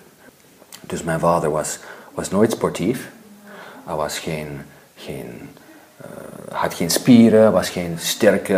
Dus 0.81 1.03
mijn 1.03 1.21
vader 1.21 1.51
was, 1.51 1.79
was 2.15 2.31
nooit 2.31 2.53
sportief. 2.53 3.11
Hij 3.85 3.95
was 3.95 4.19
geen, 4.19 4.63
geen, 4.97 5.51
uh, 6.01 6.59
had 6.59 6.75
geen 6.75 6.91
spieren, 6.91 7.53
was 7.53 7.69
geen 7.69 7.99
sterke 7.99 8.53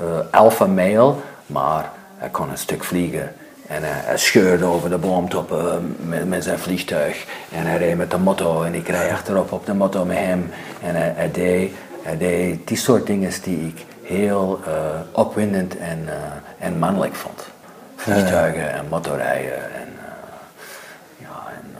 uh, 0.00 0.18
alpha 0.30 0.66
male, 0.66 1.14
maar 1.46 1.90
hij 2.16 2.28
kon 2.28 2.50
een 2.50 2.58
stuk 2.58 2.84
vliegen. 2.84 3.34
En 3.66 3.82
hij, 3.82 4.18
scheurde 4.18 4.64
over 4.64 4.90
de 4.90 4.98
boomtoppen 4.98 5.96
met, 6.08 6.28
met, 6.28 6.44
zijn 6.44 6.58
vliegtuig. 6.58 7.26
En 7.50 7.66
hij 7.66 7.78
reed 7.78 7.96
met 7.96 8.10
de 8.10 8.18
motto 8.18 8.62
en 8.62 8.74
ik 8.74 8.88
reed 8.88 9.10
achterop 9.10 9.52
op 9.52 9.66
de 9.66 9.74
motto 9.74 10.04
met 10.04 10.16
hem. 10.16 10.50
En 10.82 10.94
hij, 10.94 11.30
deed, 11.30 11.72
hij 12.02 12.16
deed 12.16 12.68
die 12.68 12.76
soort 12.76 13.06
dingen 13.06 13.32
die 13.42 13.66
ik 13.66 13.84
heel 14.02 14.60
uh, 14.66 14.74
opwindend 15.12 15.76
en, 15.76 16.08
en 16.58 16.78
mannelijk 16.78 17.14
vond. 17.14 17.53
Vliegtuigen 18.04 18.72
en 18.72 18.88
motorrijden 18.88 19.74
en, 19.74 19.88
uh, 19.96 20.02
ja, 21.18 21.52
en 21.56 21.76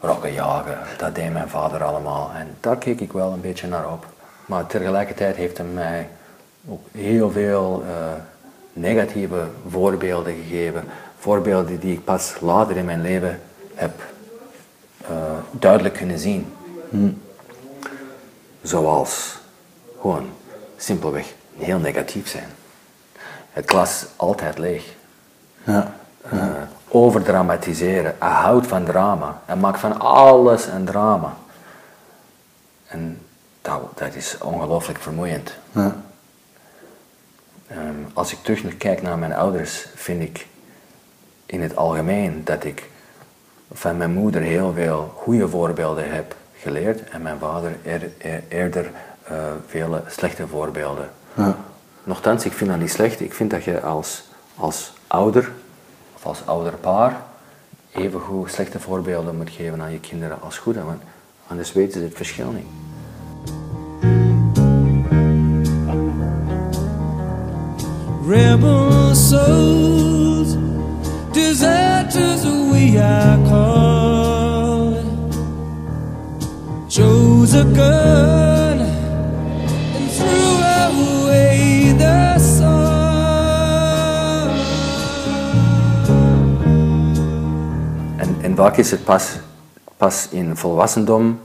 rokken 0.00 0.32
jagen. 0.32 0.78
Dat 0.96 1.14
deed 1.14 1.32
mijn 1.32 1.48
vader 1.48 1.84
allemaal. 1.84 2.30
En 2.34 2.56
daar 2.60 2.76
keek 2.76 3.00
ik 3.00 3.12
wel 3.12 3.32
een 3.32 3.40
beetje 3.40 3.68
naar 3.68 3.92
op. 3.92 4.06
Maar 4.46 4.66
tegelijkertijd 4.66 5.36
heeft 5.36 5.58
hij 5.58 5.66
mij 5.66 6.08
ook 6.68 6.86
heel 6.92 7.30
veel 7.30 7.84
negatieve 8.72 9.46
voorbeelden 9.68 10.34
gegeven. 10.34 10.84
Voorbeelden 11.18 11.80
die 11.80 11.92
ik 11.92 12.04
pas 12.04 12.34
later 12.40 12.76
in 12.76 12.84
mijn 12.84 13.02
leven 13.02 13.40
heb 13.74 14.02
duidelijk 15.50 15.94
kunnen 15.94 16.18
zien. 16.18 16.52
Hm. 16.90 17.10
Zoals 18.62 19.38
gewoon 20.00 20.30
simpelweg 20.76 21.32
heel 21.58 21.78
negatief 21.78 22.28
zijn. 22.28 22.48
Het 23.52 23.70
glas 23.70 24.06
altijd 24.16 24.58
leeg. 24.58 24.94
Ja. 25.64 25.94
Uh, 26.32 26.44
overdramatiseren. 26.88 28.16
Hij 28.18 28.30
houdt 28.30 28.66
van 28.66 28.84
drama. 28.84 29.40
Hij 29.44 29.56
maakt 29.56 29.80
van 29.80 30.00
alles 30.00 30.66
een 30.66 30.84
drama. 30.84 31.32
En 32.86 33.20
dat, 33.62 33.80
dat 33.94 34.14
is 34.14 34.38
ongelooflijk 34.38 34.98
vermoeiend. 34.98 35.54
Ja. 35.72 35.96
Um, 37.70 38.06
als 38.12 38.32
ik 38.32 38.38
terug 38.42 38.76
kijk 38.76 39.02
naar 39.02 39.18
mijn 39.18 39.34
ouders, 39.34 39.86
vind 39.94 40.22
ik 40.22 40.46
in 41.46 41.62
het 41.62 41.76
algemeen 41.76 42.44
dat 42.44 42.64
ik 42.64 42.90
van 43.72 43.96
mijn 43.96 44.12
moeder 44.12 44.40
heel 44.40 44.72
veel 44.72 45.12
goede 45.16 45.48
voorbeelden 45.48 46.14
heb 46.14 46.36
geleerd 46.58 47.08
en 47.08 47.22
mijn 47.22 47.38
vader 47.38 47.76
eerder 48.48 48.90
uh, 49.30 49.38
vele 49.66 50.02
slechte 50.08 50.46
voorbeelden. 50.46 51.10
Ja. 51.34 51.56
Nochtans, 52.04 52.44
ik 52.44 52.52
vind 52.52 52.70
dat 52.70 52.78
niet 52.78 52.90
slecht. 52.90 53.20
Ik 53.20 53.34
vind 53.34 53.50
dat 53.50 53.64
je 53.64 53.80
als, 53.80 54.24
als 54.56 54.92
ouder 55.06 55.52
of 56.14 56.26
als 56.26 56.46
ouderpaar 56.46 57.22
even 57.94 58.20
goed 58.20 58.50
slechte 58.50 58.80
voorbeelden 58.80 59.36
moet 59.36 59.50
geven 59.50 59.82
aan 59.82 59.92
je 59.92 60.00
kinderen 60.00 60.40
als 60.40 60.58
goede, 60.58 60.84
want 60.84 61.02
anders 61.46 61.72
weten 61.72 62.00
ze 62.00 62.06
het 62.06 62.16
verschil 62.16 62.50
niet. 62.50 62.66
Rebel 68.28 69.14
souls, 69.14 70.56
deserters 71.32 72.42
we 72.42 73.00
are 73.02 73.42
called, 73.48 75.04
chose 76.88 77.54
a 77.54 77.64
gun 77.64 78.80
and 79.96 80.16
threw 80.16 80.62
away 80.62 81.63
En, 88.44 88.56
vaak 88.56 88.76
is 88.76 88.90
het 88.90 89.04
pas, 89.04 89.38
pas 89.96 90.28
in 90.30 90.56
volwassendom 90.56 91.40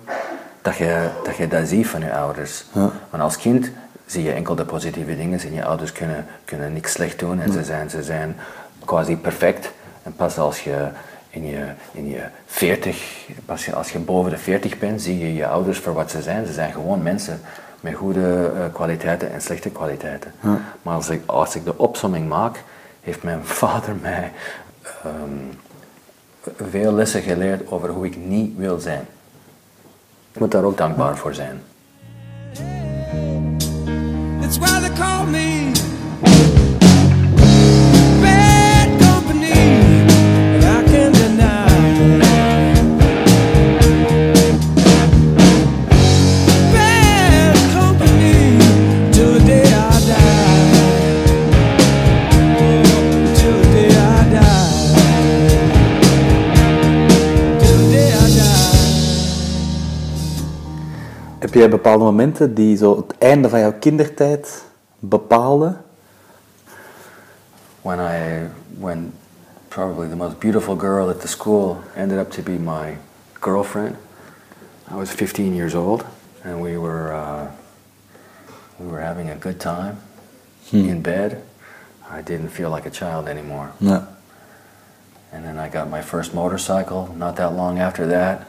dat 0.62 0.76
je, 0.76 1.10
dat 1.24 1.38
je 1.38 1.48
dat 1.48 1.68
ziet 1.68 1.88
van 1.88 2.02
je 2.02 2.14
ouders. 2.14 2.66
Ja. 2.72 2.92
Want 3.10 3.24
als 3.24 3.38
kind 3.38 3.72
zie 4.06 4.24
je 4.24 4.32
enkel 4.32 4.56
de 4.56 4.66
positieve 4.66 5.16
dingen. 5.16 5.40
En 5.40 5.54
je 5.54 5.66
ouders 5.66 5.92
kunnen, 5.92 6.26
kunnen 6.46 6.74
niks 6.74 6.92
slecht 6.92 7.20
doen 7.20 7.40
en 7.40 7.52
ze, 7.52 7.64
zijn, 7.64 7.90
ze 7.90 8.04
zijn 8.04 8.36
quasi 8.86 9.18
perfect. 9.18 9.72
En 10.04 10.14
pas 10.16 10.38
als 10.38 10.64
je 10.64 10.88
in 11.30 11.46
je, 11.46 11.66
in 11.92 12.10
je 12.10 12.24
40, 12.46 13.28
pas 13.46 13.74
als 13.74 13.92
je 13.92 14.00
boven 14.00 14.32
de 14.32 14.38
40 14.38 14.80
bent, 14.80 15.02
zie 15.02 15.20
je 15.20 15.34
je 15.34 15.48
ouders 15.48 15.80
voor 15.80 15.94
wat 15.94 16.12
ze 16.12 16.22
zijn. 16.22 16.46
Ze 16.46 16.54
zijn 16.54 16.72
gewoon 16.72 17.04
mensen 17.04 17.42
met 17.80 17.96
goede 17.96 18.52
uh, 18.56 18.74
kwaliteiten 18.74 19.32
en 19.32 19.42
slechte 19.42 19.70
kwaliteiten. 19.70 20.34
Maar 20.82 20.96
als 20.96 21.10
ik, 21.10 21.22
als 21.26 21.56
ik 21.56 21.66
de 21.66 21.78
opsomming 21.78 22.28
maak, 22.28 22.64
heeft 23.02 23.24
mijn 23.24 23.46
vader 23.62 23.96
mij 24.02 24.32
um, 25.06 25.52
veel 26.70 26.94
lessen 26.94 27.22
geleerd 27.22 27.72
over 27.72 27.90
hoe 27.90 28.06
ik 28.06 28.18
niet 28.18 28.58
wil 28.58 28.80
zijn. 28.80 29.06
Ik 30.32 30.40
moet 30.40 30.52
daar 30.52 30.64
ook 30.64 30.78
dankbaar 30.78 31.18
voor 31.18 31.34
zijn. 31.34 31.62
It's 34.42 34.58
why 34.58 34.80
they 34.80 34.94
call 34.94 35.26
me 35.26 35.72
Heb 61.50 61.58
jij 61.58 61.70
bepaalde 61.70 62.04
momenten 62.04 62.54
die 62.54 62.78
zo 62.78 62.96
het 62.96 63.18
einde 63.18 63.50
van 63.50 63.60
jouw 63.60 63.74
kindertijd 63.74 64.64
bepaalden? 65.00 65.82
When 67.82 68.00
I, 68.00 68.48
when 68.80 69.14
probably 69.68 70.10
the 70.10 70.16
most 70.16 70.40
beautiful 70.40 70.76
girl 70.76 71.10
at 71.10 71.22
the 71.22 71.28
school 71.28 71.78
ended 71.96 72.20
up 72.20 72.32
to 72.32 72.42
be 72.42 72.52
my 72.52 72.98
girlfriend. 73.40 73.96
I 74.92 74.96
was 74.96 75.10
15 75.10 75.56
years 75.56 75.74
old, 75.74 76.06
and 76.44 76.62
we 76.62 76.78
were 76.78 77.14
uh, 77.14 77.48
we 78.78 78.92
were 78.92 79.02
having 79.02 79.30
a 79.30 79.36
good 79.36 79.60
time 79.60 79.96
hmm. 80.70 80.90
in 80.90 81.02
bed. 81.02 81.42
I 82.12 82.22
didn't 82.22 82.50
feel 82.50 82.70
like 82.70 82.88
a 82.88 82.92
child 82.92 83.28
anymore. 83.28 83.72
No. 83.80 84.08
And 85.32 85.44
then 85.44 85.58
I 85.58 85.70
got 85.70 85.90
my 85.90 86.02
first 86.02 86.34
motorcycle. 86.34 87.08
Not 87.18 87.36
that 87.36 87.56
long 87.56 87.80
after 87.80 88.08
that, 88.08 88.40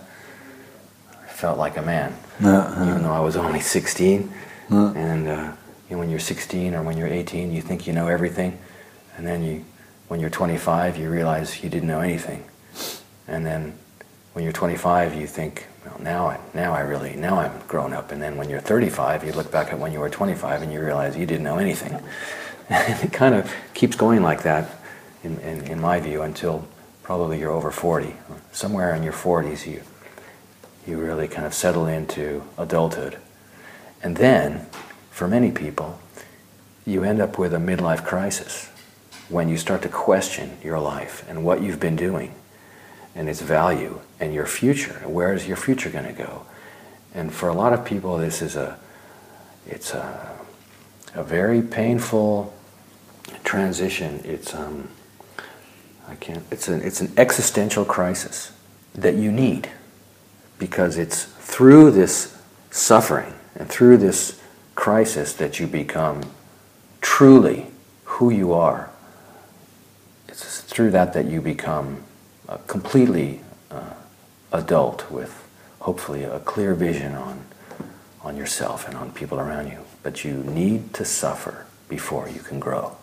I 1.25 1.33
felt 1.33 1.59
like 1.59 1.79
a 1.79 1.83
man. 1.83 2.13
Even 2.41 3.03
though 3.03 3.13
I 3.13 3.21
was 3.21 3.37
only 3.37 3.61
16. 3.61 4.33
Uh, 4.71 4.93
and 4.95 5.29
uh, 5.29 5.53
you 5.89 5.97
know, 5.97 5.99
when 5.99 6.11
you're 6.11 6.21
16 6.21 6.75
or 6.75 6.83
when 6.83 6.97
you're 6.97 7.09
18, 7.09 7.53
you 7.53 7.61
think 7.61 7.87
you 7.87 7.93
know 7.93 8.07
everything, 8.07 8.59
and 9.17 9.27
then 9.27 9.43
you, 9.43 9.65
when 10.09 10.21
you're 10.21 10.31
25, 10.31 10.97
you 10.97 11.11
realize 11.11 11.63
you 11.63 11.69
didn't 11.69 11.89
know 11.89 12.01
anything, 12.01 12.45
and 13.27 13.45
then 13.45 13.77
when 14.33 14.45
you're 14.45 14.53
25, 14.53 15.15
you 15.17 15.27
think, 15.27 15.67
well, 15.85 15.99
now 16.01 16.29
I, 16.29 16.39
now 16.55 16.73
I 16.73 16.81
really, 16.81 17.17
now 17.17 17.41
I'm 17.41 17.61
grown 17.67 17.93
up, 17.93 18.13
and 18.13 18.23
then 18.23 18.37
when 18.37 18.49
you're 18.49 18.61
35, 18.61 19.25
you 19.25 19.33
look 19.33 19.51
back 19.51 19.73
at 19.73 19.79
when 19.81 19.93
you 19.93 19.99
were 19.99 20.09
25 20.09 20.63
and 20.63 20.73
you 20.73 20.81
realize 20.81 21.17
you 21.17 21.27
didn't 21.27 21.45
know 21.45 21.59
anything. 21.59 22.01
And 22.73 23.03
it 23.03 23.13
kind 23.13 23.35
of 23.35 23.53
keeps 23.75 23.97
going 23.97 24.23
like 24.23 24.45
that, 24.45 24.71
in, 25.25 25.41
in, 25.41 25.63
in 25.63 25.81
my 25.81 25.99
view, 25.99 26.23
until 26.23 26.69
probably 27.03 27.41
you're 27.41 27.51
over 27.51 27.73
40. 27.73 28.15
Somewhere 28.53 28.95
in 28.95 29.03
your 29.03 29.13
40s, 29.13 29.67
you 29.67 29.83
you 30.91 30.99
really 30.99 31.29
kind 31.29 31.47
of 31.47 31.55
settle 31.55 31.87
into 31.87 32.43
adulthood. 32.59 33.17
And 34.03 34.17
then, 34.17 34.67
for 35.11 35.29
many 35.29 35.53
people, 35.53 36.01
you 36.85 37.05
end 37.05 37.21
up 37.21 37.39
with 37.39 37.55
a 37.55 37.59
midlife 37.59 38.05
crisis 38.05 38.69
when 39.29 39.49
you 39.49 39.57
start 39.57 39.83
to 39.83 39.89
question 39.89 40.59
your 40.63 40.81
life 40.81 41.25
and 41.29 41.45
what 41.45 41.63
you've 41.63 41.79
been 41.79 41.97
doing 41.97 42.35
and 43.15 43.29
its 43.29 43.41
value 43.41 44.01
and 44.19 44.35
your 44.35 44.47
future. 44.47 44.95
Where 45.07 45.33
is 45.33 45.47
your 45.47 45.57
future 45.57 45.89
going 45.89 46.07
to 46.07 46.13
go? 46.13 46.45
And 47.15 47.33
for 47.33 47.49
a 47.49 47.55
lot 47.55 47.73
of 47.73 47.85
people, 47.85 48.19
this 48.19 48.43
is 48.43 48.57
a, 48.57 48.79
it's 49.67 49.95
a, 49.95 50.37
a 51.15 51.23
very 51.23 51.63
painful 51.63 52.53
transition. 53.45 54.21
It's, 54.25 54.55
um, 54.55 54.89
I 56.09 56.17
can't, 56.17 56.45
it's 56.51 56.69
an, 56.69 56.83
it's 56.83 57.01
an 57.01 57.13
existential 57.17 57.85
crisis 57.85 58.53
that 58.95 59.15
you 59.15 59.31
need 59.31 59.69
because 60.61 60.97
it's 60.97 61.25
through 61.25 61.91
this 61.91 62.41
suffering 62.71 63.35
and 63.57 63.69
through 63.69 63.97
this 63.97 64.41
crisis 64.77 65.33
that 65.33 65.59
you 65.59 65.67
become 65.67 66.23
truly 67.01 67.67
who 68.05 68.31
you 68.31 68.53
are. 68.53 68.91
It's 70.29 70.61
through 70.61 70.93
that 70.93 71.13
that 71.15 71.27
you 71.27 71.41
become 71.41 72.05
uh, 72.49 72.59
completely 72.69 73.41
uh, 73.73 73.95
adult 74.53 75.11
with 75.11 75.49
hopefully 75.81 76.23
a 76.23 76.39
clear 76.39 76.75
vision 76.75 77.17
on, 77.17 77.45
on 78.23 78.37
yourself 78.37 78.87
and 78.87 78.97
on 78.97 79.11
people 79.11 79.41
around 79.41 79.67
you. 79.67 79.81
But 80.05 80.25
you 80.25 80.35
need 80.35 80.95
to 80.95 81.05
suffer 81.05 81.67
before 81.89 82.29
you 82.29 82.41
can 82.41 82.61
grow. 82.61 82.97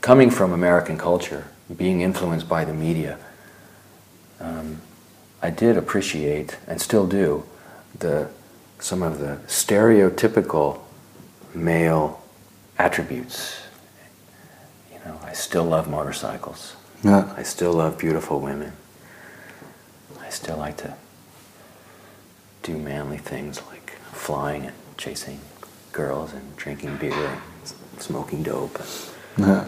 coming 0.00 0.30
from 0.30 0.52
American 0.52 0.96
culture, 0.96 1.46
being 1.76 2.00
influenced 2.00 2.48
by 2.48 2.64
the 2.64 2.72
media, 2.72 3.18
um, 4.40 4.80
I 5.42 5.50
did 5.50 5.76
appreciate 5.76 6.58
and 6.66 6.80
still 6.80 7.06
do 7.06 7.44
the 7.98 8.28
some 8.78 9.02
of 9.02 9.18
the 9.18 9.38
stereotypical 9.46 10.80
male 11.54 12.22
attributes. 12.78 13.60
You 14.92 14.98
know, 15.04 15.20
I 15.22 15.32
still 15.34 15.64
love 15.64 15.88
motorcycles. 15.88 16.76
Ja. 17.02 17.24
I 17.36 17.42
still 17.42 17.72
love 17.72 17.98
beautiful 17.98 18.40
women. 18.40 18.72
I 20.20 20.30
still 20.30 20.56
like 20.56 20.76
to 20.78 20.94
do 22.62 22.78
manly 22.78 23.18
things 23.18 23.60
like 23.70 23.92
flying 24.12 24.64
and 24.66 24.74
chasing 24.96 25.40
girls 25.92 26.32
and 26.32 26.56
drinking 26.56 26.96
beer 26.96 27.12
and 27.12 28.02
smoking 28.02 28.42
dope. 28.42 28.78
Ja. 29.38 29.64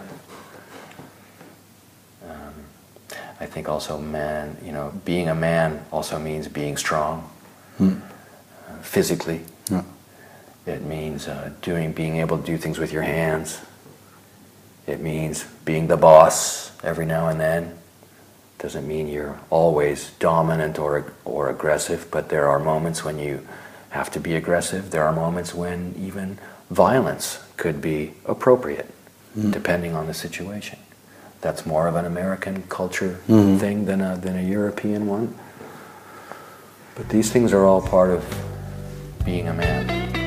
I 3.43 3.45
think 3.45 3.67
also 3.67 3.97
man, 3.97 4.55
you 4.65 4.71
know, 4.71 4.91
being 5.03 5.27
a 5.27 5.35
man 5.35 5.85
also 5.91 6.17
means 6.17 6.47
being 6.47 6.77
strong 6.77 7.29
Hm. 7.77 8.01
uh, 8.69 8.81
physically. 8.81 9.41
Ja. 9.69 9.83
It 10.65 10.81
means 10.83 11.27
uh, 11.27 11.49
doing, 11.61 11.91
being 11.93 12.21
able 12.21 12.37
to 12.37 12.45
do 12.45 12.57
things 12.57 12.77
with 12.79 12.93
your 12.93 13.03
hands. 13.03 13.59
It 14.87 15.01
means 15.01 15.45
being 15.65 15.87
the 15.87 15.97
boss 15.97 16.71
every 16.83 17.05
now 17.05 17.27
and 17.27 17.39
then. 17.39 17.73
Doesn't 18.59 18.87
mean 18.87 19.07
you're 19.09 19.37
always 19.49 20.11
dominant 20.19 20.79
or 20.79 21.03
or 21.25 21.49
aggressive, 21.49 22.07
but 22.11 22.29
there 22.29 22.47
are 22.47 22.59
moments 22.59 23.03
when 23.03 23.19
you 23.19 23.39
have 23.89 24.09
to 24.11 24.19
be 24.19 24.35
aggressive. 24.35 24.89
There 24.89 25.03
are 25.03 25.11
moments 25.11 25.53
when 25.53 25.95
even 25.99 26.37
violence 26.69 27.39
could 27.57 27.81
be 27.81 28.13
appropriate, 28.25 28.87
depending 29.51 29.95
on 29.95 30.07
the 30.07 30.13
situation. 30.13 30.79
That's 31.43 31.65
more 31.65 31.89
of 31.89 31.95
an 31.95 32.05
American 32.05 32.63
culture 32.69 33.19
mm-hmm. 33.27 33.57
thing 33.57 33.83
than 33.83 33.99
a 33.99 34.15
than 34.15 34.37
a 34.37 34.41
European 34.41 35.07
one. 35.07 35.35
But 36.95 37.09
these 37.09 37.31
things 37.31 37.51
are 37.51 37.65
all 37.65 37.81
part 37.81 38.11
of 38.11 38.23
being 39.25 39.49
a 39.49 39.53
man. 39.53 40.22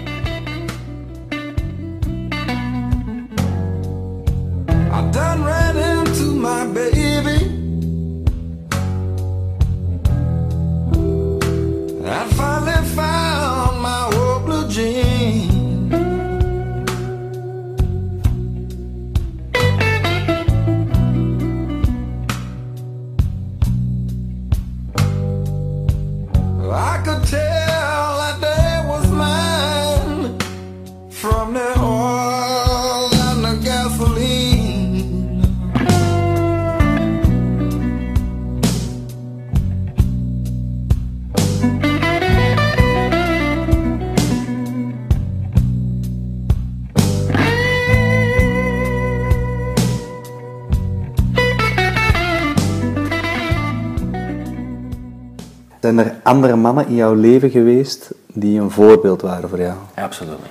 Andere 56.27 56.57
mannen 56.57 56.87
in 56.87 56.95
jouw 56.95 57.15
leven 57.15 57.51
geweest 57.51 58.15
die 58.27 58.61
een 58.61 58.71
voorbeeld 58.71 59.23
waren 59.23 59.49
voor 59.49 59.59
jou? 59.59 59.75
Absolutely. 59.95 60.49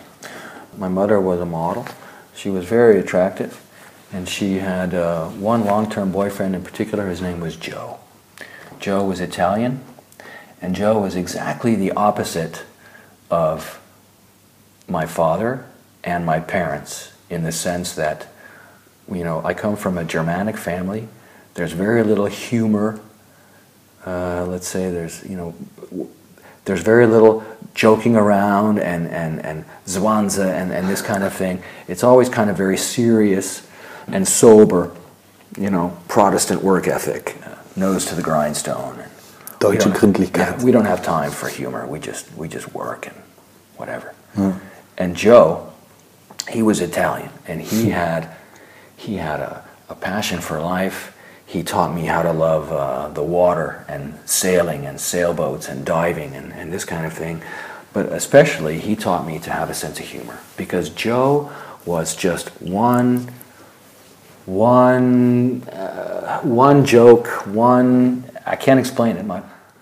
My 0.75 0.88
mother 0.88 1.23
was 1.23 1.39
a 1.39 1.45
model. 1.45 1.83
She 2.33 2.51
was 2.51 2.65
very 2.65 2.99
attractive. 2.99 3.55
And 4.13 4.29
she 4.29 4.59
had 4.59 4.93
uh, 4.93 5.27
one 5.41 5.63
long 5.63 5.89
term 5.89 6.11
boyfriend 6.11 6.55
in 6.55 6.61
particular. 6.61 7.07
His 7.07 7.19
name 7.19 7.39
was 7.39 7.57
Joe. 7.57 7.97
Joe 8.79 9.07
was 9.07 9.19
Italian. 9.19 9.81
And 10.61 10.75
Joe 10.75 10.99
was 10.99 11.15
exactly 11.15 11.75
the 11.75 11.91
opposite 11.91 12.63
of 13.29 13.79
my 14.88 15.05
father 15.05 15.65
and 16.03 16.25
my 16.25 16.39
parents 16.39 17.11
in 17.29 17.43
the 17.43 17.51
sense 17.51 17.95
that, 17.95 18.27
you 19.11 19.23
know, 19.23 19.41
I 19.43 19.53
come 19.53 19.75
from 19.75 19.97
a 19.97 20.03
Germanic 20.03 20.57
family. 20.57 21.07
There's 21.53 21.73
very 21.73 22.03
little 22.03 22.27
humor. 22.27 22.99
Uh, 24.06 24.46
let's 24.48 24.68
say 24.68 24.91
there's, 24.91 25.24
you 25.26 25.36
know, 25.36 25.54
w- 25.89 26.10
there's 26.65 26.82
very 26.82 27.08
little 27.08 27.44
joking 27.74 28.15
around 28.15 28.80
and, 28.80 29.08
and, 29.08 29.44
and 29.44 29.65
zwanza 29.86 30.46
and, 30.46 30.72
and 30.72 30.88
this 30.88 31.02
kind 31.02 31.24
of 31.24 31.34
thing. 31.34 31.62
It's 31.88 32.04
always 32.04 32.30
kind 32.30 32.50
of 32.50 32.56
very 32.58 32.78
serious 32.78 33.68
and 34.08 34.28
sober, 34.28 34.91
you 35.58 35.70
know, 35.70 35.98
Protestant 36.08 36.62
work 36.63 36.88
ethic, 36.88 37.36
uh, 37.46 37.56
nose 37.76 38.06
to 38.06 38.15
the 38.15 38.22
grindstone. 38.22 39.04
Deutsche 39.60 39.86
don't- 39.86 39.96
Gründlichkeit. 39.96 40.38
Yeah, 40.60 40.63
we 40.63 40.72
don't 40.72 40.86
have 40.86 41.02
time 41.04 41.32
for 41.32 41.48
humor. 41.50 41.88
We 41.88 42.00
just, 42.00 42.32
we 42.36 42.48
just 42.48 42.74
work 42.74 43.08
and 43.08 43.15
whatever. 43.78 44.13
And 44.98 45.15
Joe, 45.15 45.72
he 46.50 46.62
was 46.62 46.80
Italian 46.82 47.30
and 47.48 47.62
he 47.62 47.89
had, 47.89 48.30
he 48.98 49.15
had 49.15 49.39
a, 49.39 49.63
a 49.89 49.96
passion 49.96 50.39
for 50.41 50.60
life. 50.62 51.14
He 51.56 51.63
taught 51.63 51.96
me 51.96 52.04
how 52.04 52.22
to 52.22 52.34
love 52.34 52.70
uh, 52.70 53.08
the 53.13 53.24
water 53.24 53.86
and 53.88 54.20
sailing 54.26 54.86
and 54.86 55.00
sailboats 55.00 55.70
and 55.70 55.86
diving 55.86 56.36
and, 56.36 56.52
and 56.52 56.70
this 56.70 56.84
kind 56.84 57.06
of 57.06 57.13
thing. 57.13 57.41
But 57.94 58.08
especially, 58.12 58.78
he 58.78 58.94
taught 58.98 59.26
me 59.26 59.39
to 59.39 59.52
have 59.52 59.70
a 59.70 59.74
sense 59.74 59.98
of 60.02 60.06
humor 60.06 60.38
because 60.58 60.89
Joe 60.89 61.50
was 61.86 62.13
just 62.13 62.50
one, 62.62 63.32
one, 64.46 65.63
uh, 65.70 66.41
one 66.41 66.84
joke, 66.84 67.28
one. 67.48 68.26
I 68.46 68.58
can't 68.58 68.80
explain 68.80 69.15
it, 69.15 69.26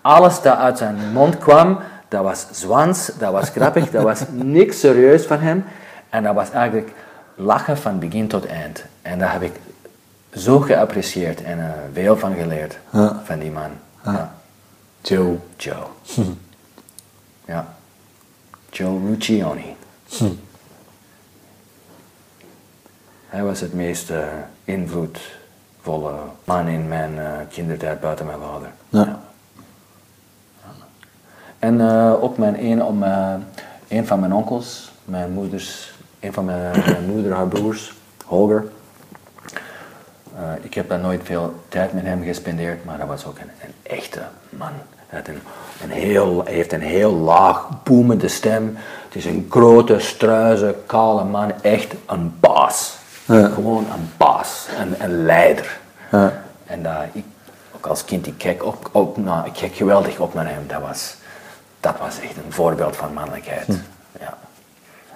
alles 0.02 0.42
dat 0.42 0.58
uit 0.58 0.78
zijn 0.78 1.12
mond 1.12 1.38
kwam, 1.38 1.78
dat 2.08 2.22
was 2.22 2.46
zwans, 2.50 3.10
dat 3.18 3.32
was 3.32 3.48
grappig, 3.48 3.90
dat 3.90 4.02
was 4.02 4.22
niks 4.30 4.80
serieus 4.80 5.26
van 5.26 5.40
hem. 5.40 5.64
En 6.10 6.22
dat 6.22 6.34
was 6.34 6.50
eigenlijk 6.50 6.92
lachen 7.34 7.78
van 7.78 7.98
begin 7.98 8.28
tot 8.28 8.46
eind. 8.46 8.84
En 9.02 9.18
daar 9.18 9.32
heb 9.32 9.42
ik 9.42 9.52
zo 10.36 10.60
geapprecieerd 10.60 11.42
en 11.42 11.58
eh, 11.60 11.70
veel 11.92 12.16
van 12.16 12.34
geleerd 12.34 12.78
Ja. 12.90 13.20
van 13.24 13.38
die 13.38 13.50
man. 13.50 13.70
Ja. 14.04 14.34
Joe. 15.02 15.36
Joe. 15.56 15.84
ja. 17.44 17.74
Joe 18.70 19.00
Lucioni. 19.00 19.76
Hij 23.26 23.42
was 23.42 23.60
het 23.60 23.72
meest 23.72 24.10
eh, 24.10 24.26
invloedvolle 24.64 26.14
man 26.44 26.66
in 26.66 26.88
mijn 26.88 27.18
eh, 27.18 27.32
kindertijd 27.48 28.00
buiten 28.00 28.26
mijn 28.26 28.38
vader. 28.38 28.68
Ja. 28.88 29.20
En 31.58 31.80
ook 32.20 32.38
mijn 32.38 32.64
een, 32.64 32.82
om, 32.82 33.02
een 33.88 34.06
van 34.06 34.20
mijn 34.20 34.32
onkels, 34.32 34.92
mijn 35.04 35.32
moeders, 35.32 35.94
een 36.20 36.32
van 36.32 36.44
mijn, 36.44 36.82
mijn 36.84 37.06
moeder, 37.06 37.32
haar 37.32 37.48
broers, 37.48 37.94
Holger. 38.24 38.64
Eh, 40.36 40.42
ik 40.60 40.74
heb 40.74 40.88
daar 40.88 40.98
nooit 40.98 41.20
veel 41.24 41.54
tijd 41.68 41.92
met 41.92 42.04
hem 42.04 42.22
gespendeerd, 42.22 42.84
maar 42.84 42.98
dat 42.98 43.08
was 43.08 43.26
ook 43.26 43.38
een, 43.38 43.50
een 43.62 43.92
echte 43.92 44.20
man. 44.48 44.72
Hij, 45.06 45.18
had 45.18 45.28
een, 45.28 45.40
een 45.82 45.90
heel, 45.90 46.44
hij 46.44 46.52
heeft 46.52 46.72
een 46.72 46.80
heel 46.80 47.12
laag, 47.12 47.68
boemende 47.82 48.28
stem. 48.28 48.76
Het 49.04 49.14
is 49.14 49.24
een 49.24 49.46
grote, 49.50 49.98
struise, 49.98 50.74
kale 50.86 51.24
man. 51.24 51.52
Echt 51.60 51.94
een 52.06 52.34
baas. 52.40 52.96
Ja. 53.24 53.48
Gewoon 53.48 53.86
een 53.92 54.10
baas, 54.16 54.66
een, 54.78 55.04
een 55.04 55.24
leider. 55.24 55.78
Ja. 56.10 56.42
En 56.66 56.86
ik, 57.12 57.24
ook 57.76 57.86
als 57.86 58.04
kind, 58.04 58.26
ik 58.26 58.38
keek, 58.38 58.64
op, 58.92 59.18
ik 59.44 59.52
keek 59.52 59.74
geweldig 59.74 60.18
op 60.18 60.34
naar 60.34 60.48
hem. 60.48 60.66
Dat 60.66 60.80
was, 60.80 61.16
dat 61.80 61.98
was 61.98 62.20
echt 62.20 62.36
een 62.36 62.52
voorbeeld 62.52 62.96
van 62.96 63.12
mannelijkheid. 63.12 63.66
Ja. 64.20 64.38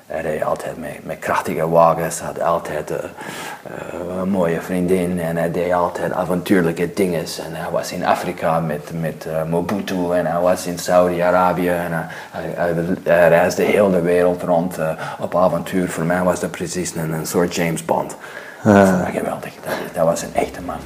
Hij 0.08 0.20
reed 0.20 0.44
altijd 0.44 0.78
met, 0.78 0.98
met 1.02 1.18
krachtige 1.18 1.68
wagens, 1.68 2.20
had 2.20 2.40
altijd 2.42 2.90
eh, 2.90 2.96
eh, 2.96 4.18
een 4.20 4.28
mooie 4.28 4.60
vriendin 4.60 5.20
en 5.20 5.36
hij 5.36 5.50
deed 5.50 5.72
altijd 5.72 6.12
avontuurlijke 6.12 6.92
dingen. 6.94 7.20
En 7.20 7.54
hij 7.54 7.70
was 7.70 7.92
in 7.92 8.06
Afrika 8.06 8.60
met, 8.60 8.90
met 9.00 9.26
eh, 9.26 9.42
Mobutu 9.44 10.10
en 10.12 10.26
hij 10.26 10.40
was 10.40 10.66
in 10.66 10.78
Saudi-Arabië 10.78 11.68
en 11.68 11.92
hij, 11.92 12.06
hij, 12.54 12.74
hij- 13.04 13.28
reisde 13.28 13.62
heel 13.62 13.90
de 13.90 14.00
wereld 14.00 14.42
rond 14.42 14.78
eh, 14.78 14.90
op 15.18 15.36
avontuur. 15.36 15.88
Voor 15.90 16.04
mij 16.04 16.22
was 16.22 16.40
dat 16.40 16.50
precies 16.50 16.94
een, 16.94 17.12
een 17.12 17.26
soort 17.26 17.54
James 17.54 17.84
Bond. 17.84 18.16
Dat 18.62 18.88
geweldig, 19.14 19.54
dat, 19.64 19.72
dat 19.94 20.04
was 20.04 20.22
een 20.22 20.34
echte 20.34 20.62
man. 20.62 20.76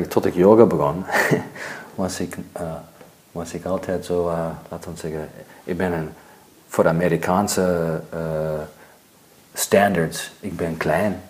Tot 0.00 0.26
ik 0.26 0.34
yoga 0.34 0.64
begon, 0.64 1.04
was 1.94 2.20
ik, 2.20 2.36
eh, 2.52 2.62
was 3.32 3.52
ik 3.52 3.64
altijd 3.64 4.04
zo, 4.04 4.28
eh, 4.28 4.46
laten 4.68 4.92
we 4.92 4.98
zeggen, 4.98 5.28
ik 5.64 5.76
ben 5.76 5.92
een, 5.92 6.08
voor 6.68 6.88
Amerikaanse 6.88 8.00
eh, 8.10 8.18
standards, 9.54 10.32
ik 10.40 10.56
ben 10.56 10.76
klein. 10.76 11.20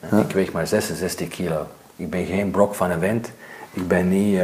Ik 0.00 0.30
weeg 0.32 0.52
maar 0.52 0.66
66 0.66 1.28
kilo. 1.28 1.66
Ik 1.96 2.10
ben 2.10 2.26
geen 2.26 2.50
brok 2.50 2.74
van 2.74 2.90
een 2.90 2.98
wind. 2.98 3.30
Ik 3.70 3.88
ben 3.88 4.08
niet 4.08 4.40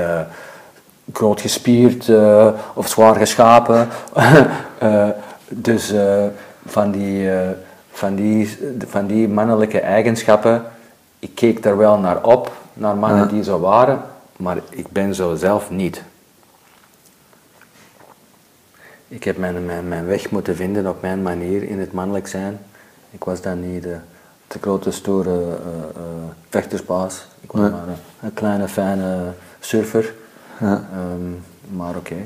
groot 1.12 1.40
gespierd 1.40 2.10
of 2.74 2.88
zwaar 2.88 3.14
geschapen. 3.14 3.88
Dus 5.48 5.94
van, 6.66 6.90
die, 6.90 7.30
van, 7.90 8.14
die, 8.14 8.58
van 8.86 9.06
die 9.06 9.28
mannelijke 9.28 9.80
eigenschappen, 9.80 10.64
ik 11.18 11.34
keek 11.34 11.62
daar 11.62 11.76
wel 11.76 11.98
naar 11.98 12.22
op, 12.22 12.52
naar 12.74 12.96
mannen 12.96 13.28
die 13.28 13.42
zo 13.42 13.60
waren, 13.60 14.02
maar 14.36 14.58
ik 14.70 14.88
ben 14.88 15.14
zo 15.14 15.34
zelf 15.34 15.70
niet. 15.70 16.02
Ik 19.08 19.24
heb 19.24 19.36
mijn, 19.36 19.64
mijn, 19.64 19.88
mijn 19.88 20.06
weg 20.06 20.30
moeten 20.30 20.56
vinden 20.56 20.86
op 20.86 21.02
mijn 21.02 21.22
manier 21.22 21.62
in 21.62 21.80
het 21.80 21.92
mannelijk 21.92 22.26
zijn. 22.26 22.58
Ik 23.10 23.24
was 23.24 23.40
dan 23.40 23.72
niet 23.72 23.82
de, 23.82 23.96
de 24.46 24.58
grote, 24.60 24.90
stoere 24.90 25.30
eh, 25.30 25.56
eh, 25.96 26.24
vechtersbaas. 26.48 27.26
Ik 27.40 27.52
was 27.52 27.70
maar 27.70 27.88
een, 27.88 27.94
een 28.20 28.34
kleine, 28.34 28.68
fijne 28.68 29.32
surfer. 29.60 30.14
Ja. 30.60 30.88
Ehm, 30.92 31.76
maar 31.76 31.96
oké, 31.96 32.16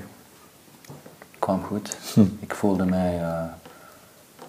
kwam 1.39 1.63
goed. 1.63 1.97
Ik 2.41 2.55
voelde 2.55 2.85
mij, 2.85 3.21
eh, 3.21 3.45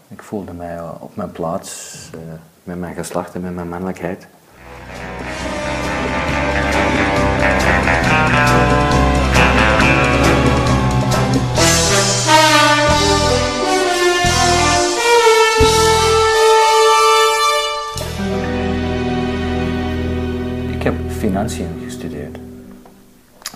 ik 0.08 0.24
voelde 0.24 0.54
mij 0.54 0.78
eh, 0.78 0.92
op 1.00 1.16
mijn 1.16 1.32
plaats 1.32 1.96
eh, 2.14 2.20
met 2.64 2.80
mijn 2.80 2.96
geslacht 2.96 3.36
en 3.36 3.42
met 3.42 3.56
mijn 3.56 3.70
mannelijkheid. 3.70 4.28
Ik 20.72 20.86
heb 20.86 20.94
financiën 21.18 21.82
gestudeerd. 21.84 22.38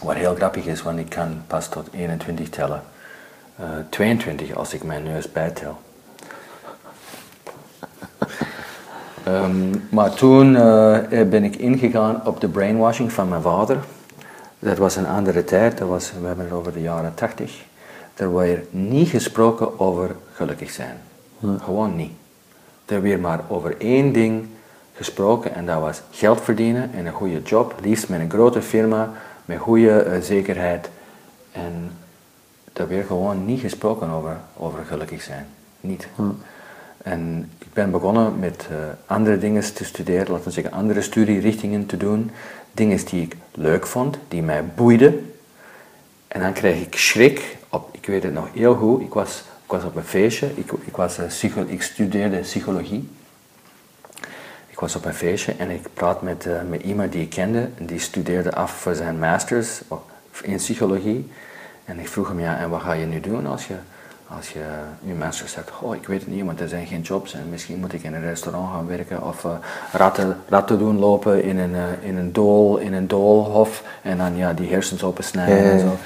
Wat 0.01 0.15
heel 0.15 0.35
grappig 0.35 0.65
is, 0.65 0.81
want 0.81 0.99
ik 0.99 1.09
kan 1.09 1.41
pas 1.47 1.69
tot 1.69 1.87
21 1.91 2.49
tellen. 2.49 2.81
Eh, 3.55 3.65
22 3.89 4.55
als 4.55 4.73
ik 4.73 4.83
mijn 4.83 5.03
neus 5.03 5.31
bijtel. 5.31 5.77
Ehm, 9.23 9.75
maar 9.89 10.13
toen 10.13 10.55
eh, 10.55 10.99
ben 11.29 11.43
ik 11.43 11.55
ingegaan 11.55 12.25
op 12.25 12.41
de 12.41 12.47
brainwashing 12.47 13.11
van 13.11 13.29
mijn 13.29 13.41
vader. 13.41 13.77
Dat 14.63 14.77
was 14.77 14.95
een 14.95 15.07
andere 15.07 15.43
tijd, 15.43 15.77
dat 15.77 15.87
was, 15.87 16.13
we 16.21 16.27
hebben 16.27 16.45
het 16.45 16.53
over 16.53 16.73
de 16.73 16.81
jaren 16.81 17.13
80. 17.13 17.63
Er 18.15 18.33
werd 18.33 18.73
niet 18.73 19.09
gesproken 19.09 19.79
over 19.79 20.15
gelukkig 20.33 20.71
zijn. 20.71 20.97
Gewoon 21.59 21.95
niet. 21.95 22.11
Er 22.85 23.01
werd 23.01 23.21
maar 23.21 23.39
over 23.47 23.75
één 23.77 24.13
ding 24.13 24.47
gesproken 24.95 25.55
en 25.55 25.65
dat 25.65 25.79
was 25.79 26.01
geld 26.11 26.41
verdienen 26.41 26.93
en 26.93 27.05
een 27.05 27.13
goede 27.13 27.41
job, 27.41 27.75
liefst 27.81 28.09
met 28.09 28.19
een 28.19 28.29
grote 28.29 28.61
firma, 28.61 29.11
met 29.45 29.59
goede 29.59 30.01
eh, 30.01 30.21
zekerheid. 30.21 30.89
En 31.51 31.91
daar 32.73 32.87
werd 32.87 33.07
gewoon 33.07 33.45
niet 33.45 33.59
gesproken 33.59 34.09
over, 34.09 34.37
over 34.57 34.85
gelukkig 34.85 35.21
zijn. 35.21 35.45
Niet. 35.79 36.07
En 36.97 37.51
ik 37.57 37.73
ben 37.73 37.91
begonnen 37.91 38.39
met 38.39 38.67
eh, 38.69 38.75
andere 39.05 39.37
dingen 39.37 39.73
te 39.73 39.85
studeren, 39.85 40.31
laten 40.31 40.45
we 40.45 40.51
zeggen 40.51 40.73
andere 40.73 41.01
studierichtingen 41.01 41.85
te 41.85 41.97
doen. 41.97 42.31
Dingen 42.73 43.05
die 43.05 43.21
ik 43.21 43.35
leuk 43.51 43.87
vond, 43.87 44.17
die 44.27 44.41
mij 44.41 44.65
boeiden. 44.65 45.33
En 46.27 46.41
dan 46.41 46.53
kreeg 46.53 46.81
ik 46.81 46.95
schrik. 46.97 47.57
Op, 47.69 47.89
ik 47.91 48.05
weet 48.05 48.23
het 48.23 48.33
nog 48.33 48.47
heel 48.53 48.75
goed. 48.75 49.01
Ik 49.01 49.13
was, 49.13 49.43
op 49.67 49.95
een 49.95 50.03
feestje. 50.03 50.51
Ik, 50.85 50.95
was, 50.95 51.17
eh, 51.17 51.25
psycho, 51.25 51.65
ik 51.67 51.81
studeerde 51.81 52.37
psychologie. 52.37 53.09
Ik 54.67 54.79
was 54.79 54.95
op 54.95 55.05
een 55.05 55.13
feestje 55.13 55.53
en 55.57 55.69
ik 55.69 55.87
praat 55.93 56.21
met, 56.21 56.45
eh, 56.45 56.61
met 56.69 56.81
iemand 56.81 57.11
die 57.11 57.21
ik 57.21 57.29
kende. 57.29 57.69
En 57.77 57.85
die 57.85 57.99
studeerde 57.99 58.53
af 58.53 58.71
voor 58.71 58.95
zijn 58.95 59.19
masters 59.19 59.81
in 60.41 60.55
psychologie. 60.55 61.31
En 61.85 61.99
ik 61.99 62.07
vroeg 62.07 62.27
hem, 62.27 62.39
ja, 62.39 62.57
en 62.57 62.69
wat 62.69 62.81
ga 62.81 62.93
je 62.93 63.05
nu 63.05 63.19
doen 63.19 63.45
als 63.45 63.67
je, 63.67 63.75
als 64.37 64.49
je 64.49 64.59
je 65.03 65.13
masters 65.13 65.55
hebt? 65.55 65.71
Oh, 65.81 65.95
ik 65.95 66.07
weet 66.07 66.19
het 66.19 66.29
niet, 66.29 66.45
want 66.45 66.59
er 66.59 66.67
zijn 66.67 66.85
geen 66.87 67.01
jobs. 67.01 67.33
En 67.33 67.49
misschien 67.49 67.79
moet 67.79 67.93
ik 67.93 68.03
in 68.03 68.13
een 68.13 68.21
restaurant 68.21 68.71
gaan 68.73 68.87
werken. 68.87 69.23
Of 69.27 69.45
eh, 69.45 69.51
ratten, 69.91 70.37
ratten 70.49 70.77
doen 70.79 70.99
lopen 70.99 71.43
in 71.43 71.57
een, 71.59 71.75
eh, 71.75 72.07
in 72.07 72.17
een 72.17 72.33
dool, 72.33 72.77
in 72.77 72.93
een 72.93 73.07
doolhof. 73.07 73.83
En 74.01 74.17
dan 74.17 74.35
ja, 74.35 74.53
die 74.53 74.69
hersens 74.69 75.03
opensnijden 75.03 75.57
en 75.71 75.79
zo. 75.79 75.97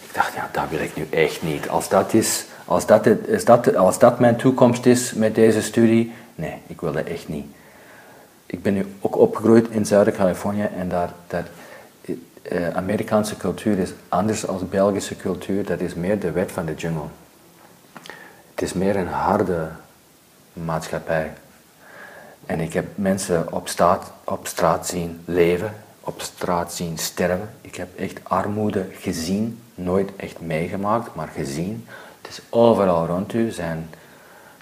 Ik 0.00 0.14
dacht, 0.16 0.34
ja, 0.34 0.48
dat 0.52 0.62
wil 0.70 0.80
ik 0.80 0.96
nu 0.96 1.06
echt 1.10 1.42
niet. 1.42 1.68
Als 1.68 1.88
dat, 1.88 2.12
is, 2.14 2.44
als, 2.64 2.86
dat, 2.86 3.04
het- 3.04 3.26
is 3.26 3.44
dat, 3.44 3.76
als 3.76 3.98
dat 3.98 4.18
mijn 4.18 4.36
toekomst 4.36 4.86
is 4.86 5.12
met 5.14 5.34
deze 5.34 5.62
studie, 5.62 6.12
nee, 6.34 6.54
ik 6.66 6.80
wil 6.80 6.92
dat 6.92 7.04
echt 7.04 7.28
niet. 7.28 7.46
Ik 8.46 8.62
ben 8.62 8.74
nu 8.74 8.86
ook 9.00 9.16
opgegroeid 9.18 9.66
in 9.70 9.86
Zuid-Californië 9.86 10.68
en 10.78 10.88
daar, 10.88 11.10
daar, 11.26 11.46
eh, 12.42 12.68
Amerikaanse 12.76 13.36
cultuur 13.36 13.78
is 13.78 13.92
anders 14.08 14.40
dan 14.40 14.66
Belgische 14.70 15.16
cultuur. 15.16 15.64
Dat 15.64 15.80
is 15.80 15.94
meer 15.94 16.20
de 16.20 16.30
wet 16.30 16.52
van 16.52 16.64
de 16.64 16.74
jungle. 16.74 17.02
Het 18.60 18.68
is 18.68 18.74
meer 18.74 18.96
een 18.96 19.08
harde 19.08 19.68
maatschappij. 20.52 21.32
En 22.46 22.60
ik 22.60 22.72
heb 22.72 22.86
mensen 22.94 23.52
op 23.52 23.68
straat, 23.68 24.12
op 24.24 24.46
straat 24.46 24.86
zien 24.86 25.22
leven, 25.24 25.74
op 26.00 26.20
straat 26.20 26.72
zien 26.72 26.98
sterven. 26.98 27.50
Ik 27.60 27.74
heb 27.74 27.98
echt 27.98 28.18
armoede 28.22 28.86
gezien, 28.92 29.62
nooit 29.74 30.10
echt 30.16 30.40
meegemaakt, 30.40 31.14
maar 31.14 31.28
gezien. 31.28 31.86
Het 32.20 32.30
is 32.30 32.40
overal 32.48 33.06
rond 33.06 33.32
u 33.32 33.50
zijn 33.50 33.90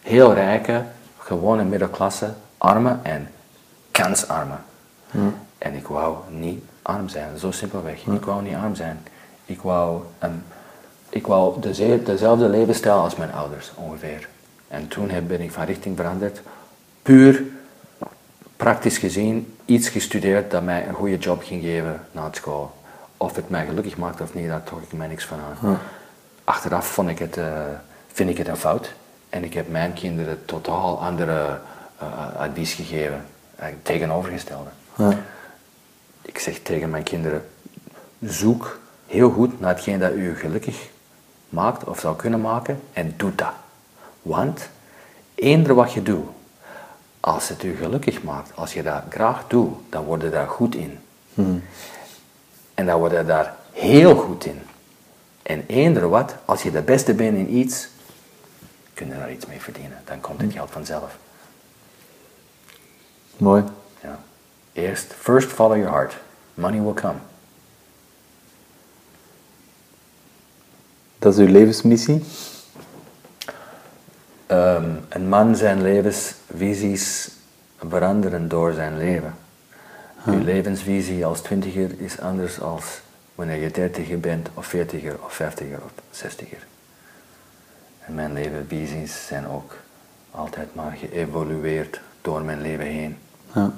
heel 0.02 0.34
rijke, 0.34 0.84
gewone 1.18 1.64
middelklasse, 1.64 2.32
armen 2.58 3.00
en 3.02 3.28
kansarmen. 3.90 4.60
En 5.58 5.74
ik 5.74 5.86
wou 5.86 6.16
niet 6.30 6.62
arm 6.82 7.08
zijn, 7.08 7.38
zo 7.38 7.50
simpelweg. 7.50 8.06
Ik 8.06 8.24
wou 8.24 8.42
niet 8.42 8.54
arm 8.54 8.74
zijn. 8.74 9.00
Ik 9.44 9.60
wou, 9.60 10.02
een, 10.18 10.42
ik 11.08 11.26
wou 11.26 11.60
deze- 11.60 12.02
dezelfde 12.04 12.48
levensstijl 12.48 12.96
als 12.98 13.16
mijn 13.16 13.32
ouders, 13.32 13.72
ongeveer. 13.74 14.28
En 14.68 14.88
toen 14.88 15.10
heb, 15.10 15.28
ben 15.28 15.40
ik 15.40 15.52
van 15.52 15.64
richting 15.64 15.96
veranderd. 15.96 16.40
Puur 17.02 17.42
praktisch 18.56 18.98
gezien 18.98 19.54
iets 19.64 19.88
gestudeerd 19.88 20.50
dat 20.50 20.62
mij 20.62 20.88
een 20.88 20.94
goede 20.94 21.16
job 21.18 21.42
ging 21.42 21.62
geven 21.62 22.00
na 22.12 22.24
het 22.24 22.36
school. 22.36 22.74
Of 23.16 23.36
het 23.36 23.48
mij 23.50 23.66
gelukkig 23.66 23.96
maakt 23.96 24.20
of 24.20 24.34
niet, 24.34 24.48
daar 24.48 24.62
trok 24.62 24.82
ik 24.82 24.92
mij 24.92 25.06
niks 25.06 25.24
van 25.24 25.38
aan. 25.38 25.78
Achteraf 26.44 26.86
vond 26.86 27.08
ik 27.08 27.18
het, 27.18 27.36
eh, 27.36 27.52
vind 28.12 28.30
ik 28.30 28.38
het 28.38 28.48
een 28.48 28.56
fout. 28.56 28.92
En 29.28 29.44
ik 29.44 29.54
heb 29.54 29.68
mijn 29.70 29.92
kinderen 29.92 30.44
totaal 30.44 31.02
andere 31.02 31.58
eh, 31.98 32.36
advies 32.36 32.72
gegeven. 32.74 33.24
Eigenlijk 33.56 33.84
tegenovergestelde. 33.84 34.70
Ja. 34.96 35.12
Ik 36.22 36.38
zeg 36.38 36.58
tegen 36.58 36.90
mijn 36.90 37.02
kinderen, 37.02 37.44
zoek 38.20 38.78
heel 39.06 39.30
goed 39.30 39.60
naar 39.60 39.74
hetgeen 39.74 39.98
dat 39.98 40.12
u 40.12 40.34
gelukkig 40.36 40.88
maakt 41.48 41.84
of 41.84 42.00
zou 42.00 42.16
kunnen 42.16 42.40
maken 42.40 42.80
en 42.92 43.14
doe 43.16 43.34
dat. 43.34 43.52
Want 44.22 44.68
eender 45.34 45.74
wat 45.74 45.92
je 45.92 46.02
doet, 46.02 46.28
als 47.20 47.48
het 47.48 47.62
u 47.62 47.76
gelukkig 47.76 48.22
maakt, 48.22 48.50
als 48.54 48.72
je 48.72 48.82
dat 48.82 49.02
graag 49.10 49.44
doet, 49.46 49.74
dan 49.88 50.04
word 50.04 50.22
je 50.22 50.30
daar 50.30 50.48
goed 50.48 50.74
in. 50.74 50.98
En 52.74 52.86
dan 52.86 52.98
word 52.98 53.12
je 53.12 53.24
daar 53.24 53.54
heel 53.72 54.16
goed 54.16 54.44
in. 54.44 54.60
En 55.42 55.64
eender 55.66 56.08
wat, 56.08 56.34
als 56.44 56.62
je 56.62 56.70
de 56.70 56.82
beste 56.82 57.14
bent 57.14 57.36
in 57.36 57.54
iets, 57.54 57.88
kun 58.94 59.06
je 59.06 59.14
daar 59.14 59.32
iets 59.32 59.46
mee 59.46 59.60
verdienen. 59.60 59.98
Dan 60.04 60.20
komt 60.20 60.40
het 60.40 60.52
geld 60.52 60.70
vanzelf. 60.70 61.16
Mooi. 63.36 63.64
Ja. 64.02 64.18
Eerst, 64.72 65.12
first 65.12 65.48
follow 65.48 65.76
your 65.76 65.90
heart. 65.90 66.16
Money 66.54 66.80
will 66.80 66.94
come. 66.94 67.18
Dat 71.18 71.32
is 71.32 71.38
uw 71.38 71.52
levensmissie? 71.52 72.24
Ehm, 74.46 74.90
een 75.08 75.28
man 75.28 75.56
zijn 75.56 75.82
levensvisies 75.82 77.30
veranderen 77.78 78.48
door 78.48 78.72
zijn 78.72 78.98
leven. 78.98 79.34
Uw 80.26 80.44
levensvisie 80.44 81.26
als 81.26 81.40
twintiger 81.40 82.00
is 82.00 82.20
anders 82.20 82.60
als 82.60 83.00
wanneer 83.34 83.62
je 83.62 83.70
dertiger 83.70 84.20
bent, 84.20 84.48
of 84.54 84.66
veertiger, 84.66 85.16
of 85.24 85.32
vijftiger, 85.32 85.78
of 85.84 85.90
zestiger. 86.10 86.66
En 88.00 88.14
mijn 88.14 88.32
levensvisies 88.32 89.26
zijn 89.26 89.48
ook 89.48 89.76
altijd 90.30 90.74
maar 90.74 90.96
geëvolueerd 90.96 92.00
door 92.22 92.42
mijn 92.42 92.60
leven 92.60 92.86
heen. 92.86 93.16
Ja. 93.54 93.72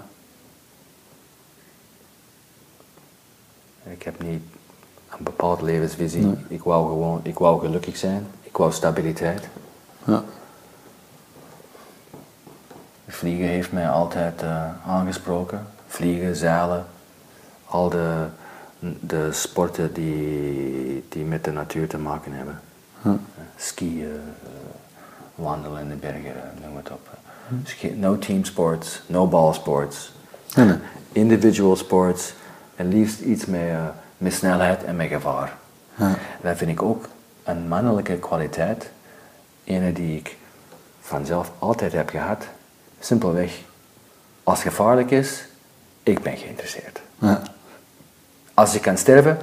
Ik 3.82 4.02
heb 4.02 4.22
niet 4.22 4.42
een 5.18 5.24
bepaald 5.24 5.60
levensvisie. 5.60 6.34
Ik 6.48 6.62
wou 6.62 6.88
gewoon, 6.88 7.20
ik 7.22 7.38
wou 7.38 7.60
gelukkig 7.60 7.96
zijn. 7.96 8.26
Ik 8.42 8.56
wou 8.56 8.72
stabiliteit. 8.72 9.48
Ja. 10.04 10.22
Vliegen 13.06 13.46
heeft 13.46 13.72
mij 13.72 13.88
altijd 13.88 14.42
eh, 14.42 14.64
aangesproken. 14.86 15.66
Vliegen, 15.86 16.36
zeilen, 16.36 16.86
al 17.64 17.88
de, 17.88 18.24
de 19.00 19.28
sporten 19.32 19.92
die, 19.92 21.04
die 21.08 21.24
met 21.24 21.44
de 21.44 21.50
natuur 21.52 21.88
te 21.88 21.98
maken 21.98 22.32
hebben. 22.32 22.60
Eh, 23.02 23.10
Skiën, 23.56 24.04
eh, 24.42 24.48
wandelen 25.34 25.80
in 25.82 25.88
de 25.88 25.94
bergen, 25.94 26.34
noem 26.64 26.76
het 26.76 26.90
op. 26.90 27.08
Ski- 27.64 27.94
No 27.96 28.18
team 28.18 28.44
sports, 28.44 29.02
no 29.06 29.26
ball 29.26 29.52
sports. 29.52 30.12
Individual 31.12 31.76
sports 31.76 32.34
en 32.76 32.88
liefst 32.88 33.20
iets 33.20 33.46
met, 33.46 33.60
met 34.20 34.32
snelheid 34.32 34.84
en 34.84 34.96
met 34.96 35.08
gevaar. 35.08 35.56
Dat 36.40 36.56
vind 36.56 36.70
ik 36.70 36.82
ook 36.82 37.08
een 37.44 37.68
mannelijke 37.68 38.16
kwaliteit. 38.16 38.90
Ene 39.64 39.92
die 39.92 40.16
ik 40.16 40.36
vanzelf 41.00 41.50
altijd 41.58 41.92
heb 41.92 42.08
gehad. 42.08 42.44
Simpelweg, 42.98 43.58
als 44.42 44.62
het 44.62 44.68
gevaarlijk 44.68 45.10
is, 45.10 45.44
ik 46.02 46.22
ben 46.22 46.36
geïnteresseerd. 46.36 47.00
Ja. 47.18 47.42
Als 48.54 48.74
ik 48.74 48.82
kan 48.82 48.96
sterven, 48.98 49.38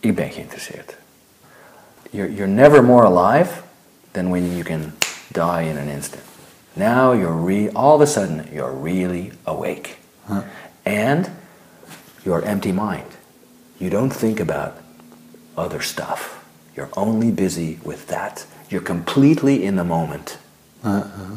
ik 0.00 0.14
ben 0.14 0.30
geïnteresseerd. 0.30 0.96
You're, 2.10 2.34
you're 2.34 2.52
never 2.52 2.84
more 2.84 3.06
alive 3.06 3.50
than 4.10 4.30
when 4.30 4.50
you 4.50 4.62
can 4.62 4.94
die 5.28 5.68
in 5.68 5.76
an 5.76 5.88
instant. 5.88 6.22
Now 6.72 7.14
you're 7.14 7.46
re- 7.46 7.70
all 7.72 7.94
of 7.94 8.00
a 8.00 8.06
sudden 8.06 8.46
you're 8.52 8.82
really 8.82 9.32
awake. 9.42 9.96
And 10.82 11.28
you're 12.22 12.44
empty 12.46 12.72
mind. 12.72 13.13
You 13.84 13.90
don't 13.90 14.08
think 14.08 14.40
about 14.40 14.78
other 15.58 15.82
stuff. 15.82 16.42
You're 16.74 16.88
only 16.96 17.30
busy 17.30 17.78
with 17.84 18.06
that. 18.06 18.46
You're 18.70 18.80
completely 18.80 19.62
in 19.62 19.76
the 19.76 19.84
moment. 19.84 20.38
Uh-huh. 20.82 21.36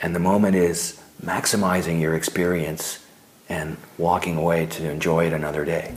And 0.00 0.14
the 0.14 0.20
moment 0.20 0.56
is 0.56 0.98
maximizing 1.22 2.00
your 2.00 2.14
experience 2.14 3.04
and 3.50 3.76
walking 3.98 4.38
away 4.38 4.64
to 4.68 4.90
enjoy 4.90 5.26
it 5.26 5.34
another 5.34 5.66
day. 5.66 5.94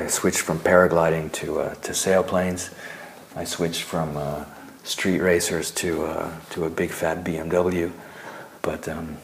I 0.00 0.06
switched 0.06 0.40
from 0.40 0.58
paragliding 0.60 1.30
to, 1.32 1.60
uh, 1.60 1.74
to 1.74 1.92
sailplanes. 1.92 2.72
I 3.36 3.44
switched 3.44 3.82
from 3.82 4.16
uh, 4.16 4.46
street 4.82 5.20
racers 5.20 5.70
to, 5.72 6.04
uh, 6.04 6.32
to 6.50 6.64
a 6.64 6.70
big 6.70 6.90
fat 6.90 7.22
BMW. 7.22 7.92
But 8.62 8.88
um, 8.88 9.18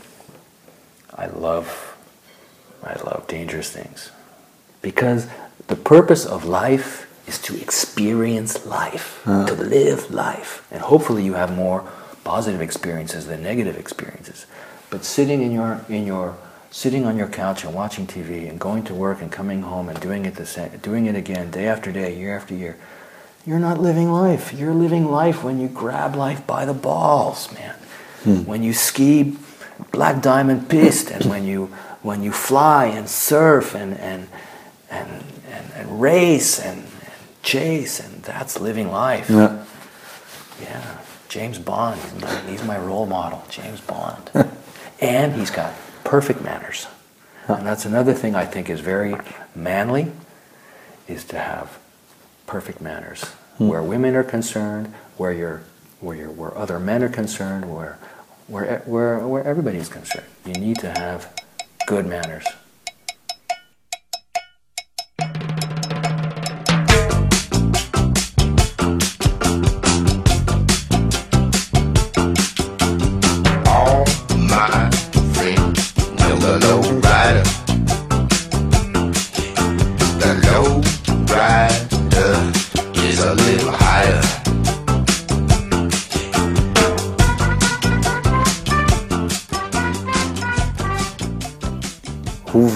I 1.15 1.27
love, 1.27 1.97
I 2.83 2.95
love 3.03 3.27
dangerous 3.27 3.71
things. 3.71 4.11
Because 4.83 5.29
the 5.67 5.77
purpose 5.77 6.27
of 6.27 6.45
life 6.45 7.07
is 7.27 7.39
to 7.43 7.61
experience 7.61 8.67
life, 8.67 9.23
to 9.25 9.55
live 9.55 10.11
life. 10.11 10.67
And 10.71 10.83
hopefully 10.83 11.25
you 11.25 11.35
have 11.35 11.57
more 11.57 11.91
positive 12.23 12.61
experiences 12.61 13.27
than 13.27 13.43
negative 13.43 13.77
experiences. 13.77 14.47
But 14.91 15.05
sitting 15.05 15.43
in 15.43 15.53
your, 15.53 15.81
in 15.89 16.07
your, 16.07 16.37
sitting 16.77 17.07
on 17.07 17.17
your 17.17 17.27
couch 17.27 17.65
and 17.65 17.73
watching 17.73 18.07
TV 18.07 18.51
and 18.51 18.61
going 18.61 18.85
to 18.85 18.93
work 18.93 19.23
and 19.23 19.33
coming 19.33 19.63
home 19.63 19.89
and 19.89 19.99
doing 19.99 20.27
it 20.27 20.35
the 20.35 20.45
same, 20.45 20.69
doing 20.83 21.07
it 21.07 21.17
again 21.17 21.51
day 21.51 21.67
after 21.67 21.91
day, 21.91 22.15
year 22.15 22.37
after 22.37 22.55
year, 22.55 22.77
you're 23.47 23.59
not 23.59 23.81
living 23.81 24.13
life. 24.13 24.53
You're 24.53 24.75
living 24.75 25.11
life 25.11 25.43
when 25.43 25.59
you 25.59 25.69
grab 25.69 26.15
life 26.15 26.47
by 26.47 26.67
the 26.67 26.75
balls, 26.75 27.51
man. 27.55 27.75
Hmm. 28.25 28.45
When 28.45 28.63
you 28.63 28.75
ski 28.75 29.39
black 29.91 30.21
diamond 30.21 30.69
piste 30.69 31.11
and 31.11 31.25
when 31.25 31.47
you 31.47 31.67
when 32.03 32.23
you 32.23 32.31
fly 32.31 32.85
and 32.87 33.09
surf 33.09 33.75
and 33.75 33.99
and 33.99 34.29
and, 34.91 35.25
and, 35.51 35.73
and 35.73 36.01
race 36.01 36.61
and, 36.61 36.81
and 36.81 37.43
chase 37.43 38.01
and 38.01 38.23
that's 38.23 38.61
living 38.61 38.91
life. 38.91 39.31
Ja. 39.31 39.65
Yeah, 40.61 40.99
James 41.31 41.59
Bond. 41.59 42.01
He's 42.47 42.65
my 42.65 42.79
role 42.79 43.07
model, 43.07 43.43
James 43.49 43.81
Bond. 43.81 44.31
and 45.01 45.33
he's 45.33 45.51
got 45.51 45.73
perfect 46.07 46.41
manners. 46.41 46.87
And 47.49 47.67
that's 47.67 47.85
another 47.85 48.15
thing 48.15 48.35
I 48.35 48.47
think 48.47 48.71
is 48.71 48.81
very 48.81 49.17
manly, 49.55 50.13
is 51.09 51.25
to 51.25 51.39
have 51.39 51.79
perfect 52.47 52.81
manners. 52.81 53.25
Hmm. 53.59 53.69
Where 53.69 53.83
women 53.83 54.15
are 54.15 54.25
concerned, 54.25 54.95
where 55.17 55.33
you're, 55.33 55.63
where 56.01 56.17
you're, 56.17 56.31
where 56.31 56.57
other 56.57 56.79
men 56.79 57.03
are 57.03 57.09
concerned, 57.09 57.73
where, 57.75 57.99
where, 58.47 58.83
where, 58.87 59.27
where 59.27 59.45
everybody 59.45 59.79
is 59.79 59.89
concerned. 59.89 60.27
You 60.45 60.55
need 60.55 60.79
to 60.79 60.91
have 60.91 61.33
good 61.87 62.07
manners. 62.07 62.47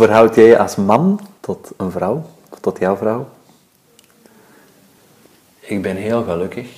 Verhoud 0.00 0.34
jij 0.34 0.44
je 0.44 0.58
als 0.58 0.76
man 0.76 1.20
tot 1.40 1.70
een 1.76 1.90
vrouw? 1.90 2.26
Tot 2.60 2.78
jouw 2.78 2.96
vrouw? 2.96 3.28
Ik 5.60 5.82
ben 5.82 5.96
heel 5.96 6.22
gelukkig 6.24 6.68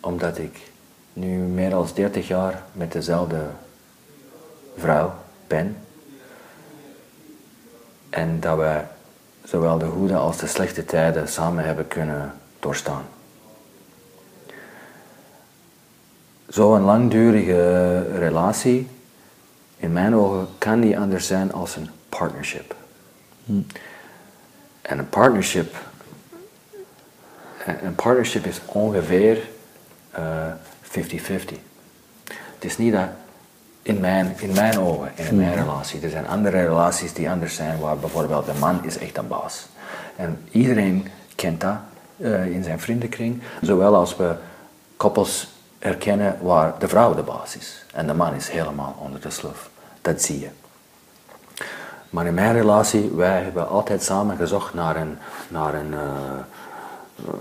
omdat 0.00 0.38
ik 0.38 0.70
nu 1.12 1.26
meer 1.36 1.70
dan 1.70 1.88
30 1.94 2.28
jaar 2.28 2.62
met 2.72 2.92
dezelfde 2.92 3.40
vrouw 4.76 5.14
ben. 5.46 5.76
En 8.10 8.40
dat 8.40 8.58
we 8.58 8.80
zowel 9.44 9.78
de 9.78 9.86
goede 9.86 10.16
als 10.16 10.36
de 10.36 10.46
slechte 10.46 10.84
tijden 10.84 11.28
samen 11.28 11.64
hebben 11.64 11.88
kunnen 11.88 12.34
doorstaan. 12.60 13.04
Zo'n 16.46 16.82
langdurige 16.82 18.02
relatie, 18.18 18.88
in 19.76 19.92
mijn 19.92 20.14
ogen, 20.14 20.48
kan 20.58 20.78
niet 20.78 20.96
anders 20.96 21.26
zijn 21.26 21.52
als 21.52 21.76
een 21.76 21.90
partnership. 22.08 22.74
En 24.82 24.98
een 24.98 25.08
partnership 25.08 25.74
een 27.82 27.94
partnership 27.94 28.44
is 28.44 28.60
ongeveer 28.66 29.48
eh, 30.10 30.22
50-50. 30.82 30.90
Het 32.24 32.64
is 32.64 32.78
niet 32.78 32.92
dat 32.92 33.08
in 33.82 34.00
mijn, 34.00 34.34
in 34.38 34.52
mijn 34.52 34.78
ogen, 34.78 35.10
in 35.14 35.36
mijn 35.36 35.54
relatie. 35.54 36.00
Er 36.00 36.10
zijn 36.10 36.28
andere 36.28 36.60
relaties 36.60 37.12
die 37.12 37.30
anders 37.30 37.54
zijn, 37.54 37.78
waar 37.78 37.98
bijvoorbeeld 37.98 38.46
de 38.46 38.52
man 38.60 38.84
is 38.84 38.98
echt 38.98 39.16
een 39.16 39.28
baas. 39.28 39.66
En 40.16 40.44
iedereen 40.50 41.08
kent 41.34 41.60
dat 41.60 41.76
eh, 42.16 42.46
in 42.46 42.64
zijn 42.64 42.80
vriendenkring. 42.80 43.42
Zowel 43.60 43.94
als 43.94 44.16
we 44.16 44.34
koppels 44.96 45.48
herkennen 45.78 46.38
waar 46.40 46.78
de 46.78 46.88
vrouw 46.88 47.14
de 47.14 47.22
baas 47.22 47.56
is. 47.56 47.84
En 47.94 48.06
de 48.06 48.14
man 48.14 48.34
is 48.34 48.48
helemaal 48.48 48.96
onder 48.98 49.20
de 49.20 49.30
slof. 49.30 49.70
Dat 50.00 50.22
zie 50.22 50.40
je. 50.40 50.48
Maar 52.10 52.26
in 52.26 52.34
mijn 52.34 52.52
relatie, 52.52 53.10
wij 53.10 53.42
hebben 53.42 53.68
altijd 53.68 54.02
samen 54.02 54.36
gezocht 54.36 54.74
naar 54.74 54.96
een, 54.96 55.18
naar 55.48 55.74
een, 55.74 55.94
eh, 55.94 56.00
eh, 57.26 57.34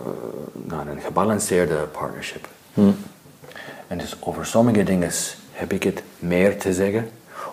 naar 0.53 0.88
een 0.88 1.01
gebalanceerde 1.01 1.75
partnership. 1.75 2.47
En 3.88 3.97
dus 3.97 4.15
over 4.19 4.45
sommige 4.45 4.84
dingen 4.84 5.12
heb 5.51 5.71
ik 5.71 5.84
het 5.84 6.03
meer 6.19 6.60
te 6.60 6.73
zeggen, 6.73 7.10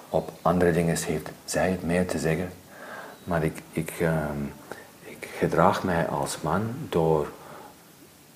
op 0.09 0.31
andere 0.43 0.73
dingen 0.73 0.97
heeft 0.97 1.31
zij 1.45 1.71
het 1.71 1.83
meer 1.83 2.07
te 2.07 2.19
zeggen. 2.19 2.51
Maar 3.25 3.45
ik, 3.45 3.63
ik, 3.73 3.93
ehm, 4.01 4.43
ik 5.03 5.29
gedraag 5.39 5.83
mij 5.83 6.09
als 6.09 6.41
man 6.41 6.63
door 6.89 7.29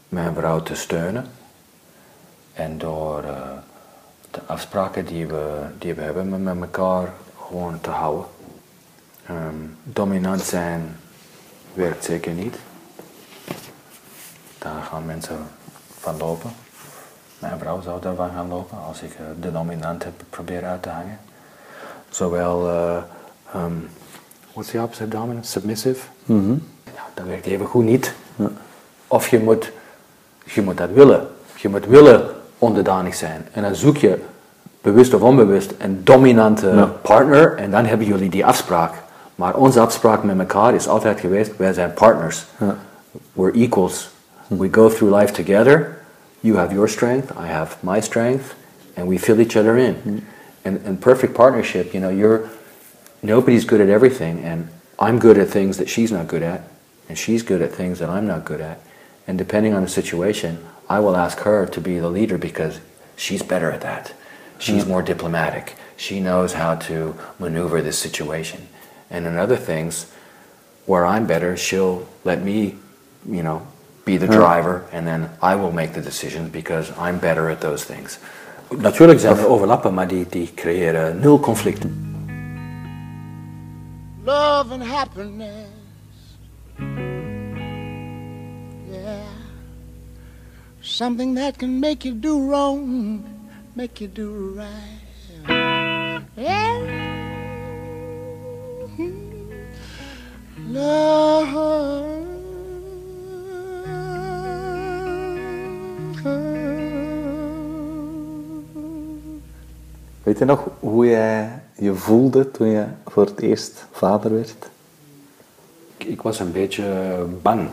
mijn 0.08 0.34
vrouw 0.34 0.62
te 0.62 0.74
steunen 0.74 1.26
en 2.52 2.78
door 2.78 3.22
eh, 3.22 3.32
de 4.30 4.40
afspraken 4.46 5.04
die 5.04 5.26
we, 5.26 5.62
die 5.78 5.94
we 5.94 6.02
hebben 6.02 6.28
met, 6.28 6.42
met 6.42 6.60
elkaar 6.60 7.12
gewoon 7.48 7.80
te 7.80 7.90
houden. 7.90 8.24
Ehm, 9.28 9.54
dominant 9.82 10.40
zijn 10.40 10.96
werkt 11.74 12.04
zeker 12.04 12.32
niet. 12.32 12.56
Daar 14.58 14.82
gaan 14.82 15.06
mensen 15.06 15.38
van 16.00 16.16
lopen. 16.16 16.50
Mijn 17.38 17.58
vrouw 17.58 17.80
zou 17.80 18.00
daarvan 18.00 18.30
gaan 18.34 18.48
lopen 18.48 18.78
als 18.86 19.02
ik 19.02 19.10
eh, 19.10 19.24
de 19.40 19.52
dominant 19.52 20.04
heb 20.04 20.12
probeer 20.30 20.64
uit 20.64 20.82
te 20.82 20.88
hangen. 20.88 21.18
Zowel, 22.10 22.68
eh 22.68 22.96
ehm, 23.52 23.72
what's 24.52 24.70
the 24.70 24.82
opposite 24.82 25.08
dominant? 25.08 25.46
Submissive. 25.46 26.06
Ja, 26.84 27.02
dat 27.14 27.26
werkt 27.26 27.46
even 27.46 27.66
goed 27.66 27.84
niet. 27.84 28.14
Of 29.06 29.28
je 29.28 29.38
moet, 29.38 29.72
je 30.44 30.62
moet 30.62 30.76
dat 30.76 30.90
willen. 30.90 31.28
Je 31.56 31.68
moet 31.68 31.86
willen 31.86 32.28
onderdanig 32.58 33.14
zijn. 33.14 33.46
En 33.52 33.62
dan 33.62 33.74
zoek 33.74 33.96
je 33.96 34.24
bewust 34.80 35.14
of 35.14 35.20
onbewust, 35.20 35.74
een 35.78 36.04
dominante 36.04 36.88
partner 37.02 37.56
en 37.56 37.70
dan 37.70 37.84
hebben 37.84 38.06
jullie 38.06 38.30
die 38.30 38.46
afspraak. 38.46 38.92
Maar 39.38 39.56
onze 39.56 39.80
afspraak 39.80 40.22
met 40.22 40.38
elkaar 40.38 40.74
is 40.74 40.88
altijd 40.88 41.20
geweest, 41.20 41.56
wij 41.56 41.72
zijn 41.72 41.92
partners. 41.94 42.44
We're 43.32 43.52
equals. 43.52 44.10
We 44.46 44.68
go 44.70 44.88
through 44.88 45.16
life 45.16 45.32
together. 45.32 45.98
You 46.40 46.56
have 46.56 46.72
your 46.72 46.88
strength, 46.88 47.30
I 47.30 47.46
have 47.46 47.76
my 47.80 48.00
strength, 48.00 48.54
and 48.94 49.08
we 49.08 49.18
fill 49.18 49.38
each 49.38 49.56
other 49.56 49.76
in. 49.76 49.96
Mm. 50.02 50.24
And, 50.62 50.86
and 50.86 50.98
perfect 50.98 51.32
partnership, 51.32 51.92
you 51.92 52.00
know, 52.00 52.10
you're, 52.10 52.48
nobody's 53.20 53.64
good 53.64 53.80
at 53.80 53.88
everything, 53.88 54.44
and 54.44 54.68
I'm 54.98 55.18
good 55.18 55.38
at 55.38 55.48
things 55.48 55.76
that 55.76 55.88
she's 55.88 56.10
not 56.10 56.26
good 56.26 56.42
at, 56.42 56.60
and 57.08 57.18
she's 57.18 57.44
good 57.44 57.62
at 57.62 57.70
things 57.70 57.98
that 57.98 58.08
I'm 58.08 58.26
not 58.26 58.44
good 58.44 58.60
at. 58.60 58.78
And 59.26 59.38
depending 59.38 59.74
on 59.74 59.82
the 59.82 59.88
situation, 59.88 60.58
I 60.88 60.98
will 60.98 61.16
ask 61.16 61.38
her 61.38 61.66
to 61.66 61.80
be 61.80 62.00
the 62.00 62.10
leader 62.10 62.38
because 62.38 62.80
she's 63.16 63.42
better 63.42 63.70
at 63.70 63.80
that. 63.80 64.12
She's 64.58 64.84
more 64.84 65.02
diplomatic. 65.02 65.76
She 65.96 66.18
knows 66.20 66.52
how 66.52 66.74
to 66.74 67.14
maneuver 67.38 67.82
this 67.82 67.98
situation. 67.98 68.66
And 69.10 69.26
in 69.26 69.38
other 69.38 69.56
things, 69.56 70.06
where 70.84 71.04
I'm 71.04 71.26
better, 71.26 71.56
she'll 71.56 72.06
let 72.22 72.42
me, 72.42 72.74
you 73.24 73.42
know, 73.42 73.66
be 74.04 74.18
the 74.18 74.26
driver, 74.26 74.84
and 74.92 75.06
then 75.06 75.28
I 75.42 75.54
will 75.54 75.72
make 75.72 75.92
the 75.92 76.00
decisions 76.00 76.50
because 76.50 76.90
I'm 76.98 77.18
better 77.18 77.50
at 77.50 77.60
those 77.60 77.84
things. 77.84 78.18
Natuurlijk 78.70 79.20
zijn 79.20 79.36
er 79.38 79.48
overlappen, 79.48 79.94
maar 79.94 80.08
die, 80.08 80.26
die 80.28 80.52
creëren 80.54 81.20
nul 81.20 81.40
conflicten. 81.40 82.08
love 84.28 84.72
and 84.72 84.82
happiness. 84.82 85.70
Yeah. 88.90 89.24
Something 90.82 91.32
that 91.34 91.56
can 91.58 91.80
make 91.80 92.04
you 92.04 92.12
do 92.12 92.38
wrong, 92.46 93.24
make 93.74 94.02
you 94.02 94.08
do 94.08 94.28
right. 94.52 96.26
Yeah. 96.36 97.27
Love. 100.70 102.06
Weet 110.22 110.38
je 110.38 110.44
nog 110.44 110.68
hoe 110.80 111.06
jij 111.06 111.62
je 111.74 111.94
voelde 111.94 112.50
toen 112.50 112.68
je 112.68 112.86
voor 113.06 113.24
het 113.24 113.40
eerst 113.40 113.86
vader 113.90 114.34
werd? 114.34 114.70
Ik, 115.96 116.04
ik 116.04 116.22
was 116.22 116.40
een 116.40 116.52
beetje 116.52 117.16
bang. 117.42 117.68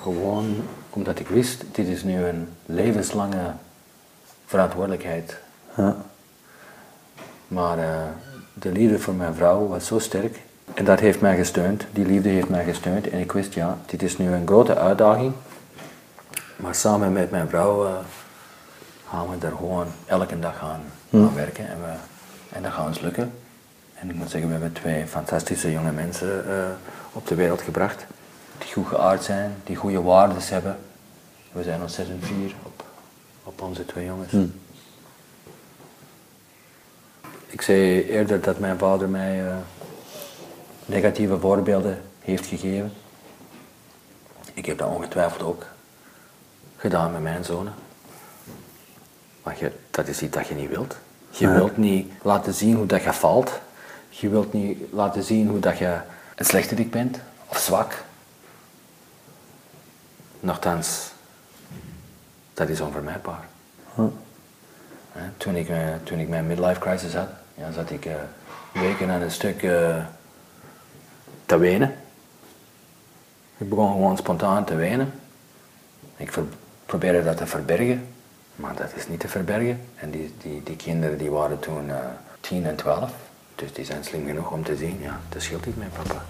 Gewoon 0.00 0.56
omdat 0.90 1.18
ik 1.18 1.28
wist, 1.28 1.64
dit 1.72 1.86
is 1.86 2.02
nu 2.02 2.24
een 2.24 2.48
levenslange 2.66 3.52
verantwoordelijkheid. 4.46 5.36
Maar 7.48 7.78
eh, 7.78 8.06
de 8.52 8.72
liefde 8.72 8.98
voor 8.98 9.14
mijn 9.14 9.34
vrouw 9.34 9.66
was 9.66 9.86
zo 9.86 9.98
sterk. 9.98 10.40
En 10.74 10.84
dat 10.84 11.00
heeft 11.00 11.20
mij 11.20 11.36
gesteund. 11.36 11.86
Die 11.92 12.06
liefde 12.06 12.28
heeft 12.28 12.48
mij 12.48 12.64
gesteund. 12.64 13.10
En 13.10 13.18
ik 13.18 13.32
wist, 13.32 13.54
ja, 13.54 13.78
dit 13.86 14.02
is 14.02 14.18
nu 14.18 14.32
een 14.32 14.46
grote 14.46 14.76
uitdaging. 14.76 15.32
Maar 16.56 16.74
samen 16.74 17.12
met 17.12 17.30
mijn 17.30 17.48
vrouw 17.48 17.86
eh, 17.86 17.92
gaan 19.08 19.28
we 19.28 19.46
er 19.46 19.56
gewoon 19.56 19.86
elke 20.06 20.38
dag 20.38 20.62
aan, 20.62 20.80
aan 21.12 21.34
werken. 21.34 21.68
En, 21.68 21.76
we, 21.80 21.92
en 22.56 22.62
dat 22.62 22.72
gaat 22.72 22.86
ons 22.86 23.00
lukken. 23.00 23.32
En 23.94 24.10
ik 24.10 24.14
moet 24.14 24.30
zeggen, 24.30 24.48
we 24.48 24.54
hebben 24.54 24.72
twee 24.72 25.06
fantastische 25.06 25.72
jonge 25.72 25.92
mensen 25.92 26.48
eh, 26.48 26.64
op 27.12 27.26
de 27.26 27.34
wereld 27.34 27.62
gebracht. 27.62 28.06
Die 28.58 28.72
goed 28.72 28.86
geaard 28.86 29.24
zijn, 29.24 29.54
die 29.64 29.76
goede 29.76 30.02
waarden 30.02 30.36
hebben. 30.40 30.78
We 31.52 31.62
zijn 31.62 31.80
ontzettend 31.80 32.24
fier 32.24 32.54
op, 32.62 32.84
op 33.42 33.62
onze 33.62 33.86
twee 33.86 34.04
jongens. 34.04 34.32
Ik 37.52 37.62
zei 37.62 38.02
eerder 38.02 38.40
dat 38.40 38.58
mijn 38.58 38.78
vader 38.78 39.08
mij 39.08 39.46
eh, 39.46 39.56
negatieve 40.86 41.38
voorbeelden 41.38 42.02
heeft 42.20 42.46
gegeven. 42.46 42.92
Ik 44.54 44.66
heb 44.66 44.78
dat 44.78 44.88
ongetwijfeld 44.88 45.42
ook 45.42 45.66
gedaan 46.76 47.12
met 47.12 47.22
mijn 47.22 47.44
zonen. 47.44 47.74
Maar 49.42 49.58
je, 49.58 49.72
dat 49.90 50.08
is 50.08 50.22
iets 50.22 50.36
dat 50.36 50.46
je 50.46 50.54
niet 50.54 50.68
wilt. 50.68 50.96
Je 51.30 51.48
wilt 51.48 51.76
niet 51.76 52.12
laten 52.22 52.54
zien 52.54 52.76
hoe 52.76 52.86
dat 52.86 53.02
je 53.02 53.12
valt. 53.12 53.60
Je 54.08 54.28
wilt 54.28 54.52
niet 54.52 54.78
laten 54.92 55.22
zien 55.22 55.48
hoe 55.48 55.60
dat 55.60 55.78
je 55.78 56.00
een 56.36 56.44
slechterik 56.44 56.90
bent 56.90 57.18
of 57.46 57.58
zwak. 57.58 58.04
Nochtans, 60.40 61.10
dat 62.54 62.68
is 62.68 62.80
onvermijdbaar. 62.80 63.48
Toen, 65.36 65.56
ik, 65.56 65.68
eh, 65.68 65.94
toen 66.02 66.18
ik 66.18 66.28
mijn 66.28 66.46
midlife 66.46 66.80
crisis 66.80 67.14
had, 67.14 67.28
ja, 67.62 67.72
zat 67.72 67.90
ik 67.90 68.04
eh, 68.04 68.14
weken 68.72 69.10
aan 69.10 69.20
een 69.20 69.30
stuk 69.30 69.62
eh, 69.62 70.04
te 71.46 71.58
wenen. 71.58 71.94
Ik 73.58 73.68
begon 73.68 73.92
gewoon 73.92 74.16
spontaan 74.16 74.64
te 74.64 74.74
wenen. 74.74 75.12
Ik 76.16 76.32
probeerde 76.86 77.24
dat 77.24 77.36
te 77.36 77.46
verbergen, 77.46 78.06
maar 78.56 78.76
dat 78.76 78.92
is 78.96 79.08
niet 79.08 79.20
te 79.20 79.28
verbergen. 79.28 79.80
En 79.94 80.10
die, 80.10 80.34
die, 80.42 80.62
die 80.62 80.76
kinderen 80.76 81.18
die 81.18 81.30
waren 81.30 81.58
toen 81.58 81.90
eh 81.90 81.96
10 82.40 82.66
en 82.66 82.76
12, 82.76 83.12
dus 83.54 83.72
die 83.72 83.84
zijn 83.84 84.04
slim 84.04 84.26
genoeg 84.26 84.50
om 84.50 84.64
te 84.64 84.76
zien, 84.76 84.98
ja, 85.00 85.20
dat 85.28 85.42
scheelt 85.42 85.66
niet 85.66 85.76
met 85.76 85.92
papa. 85.92 86.22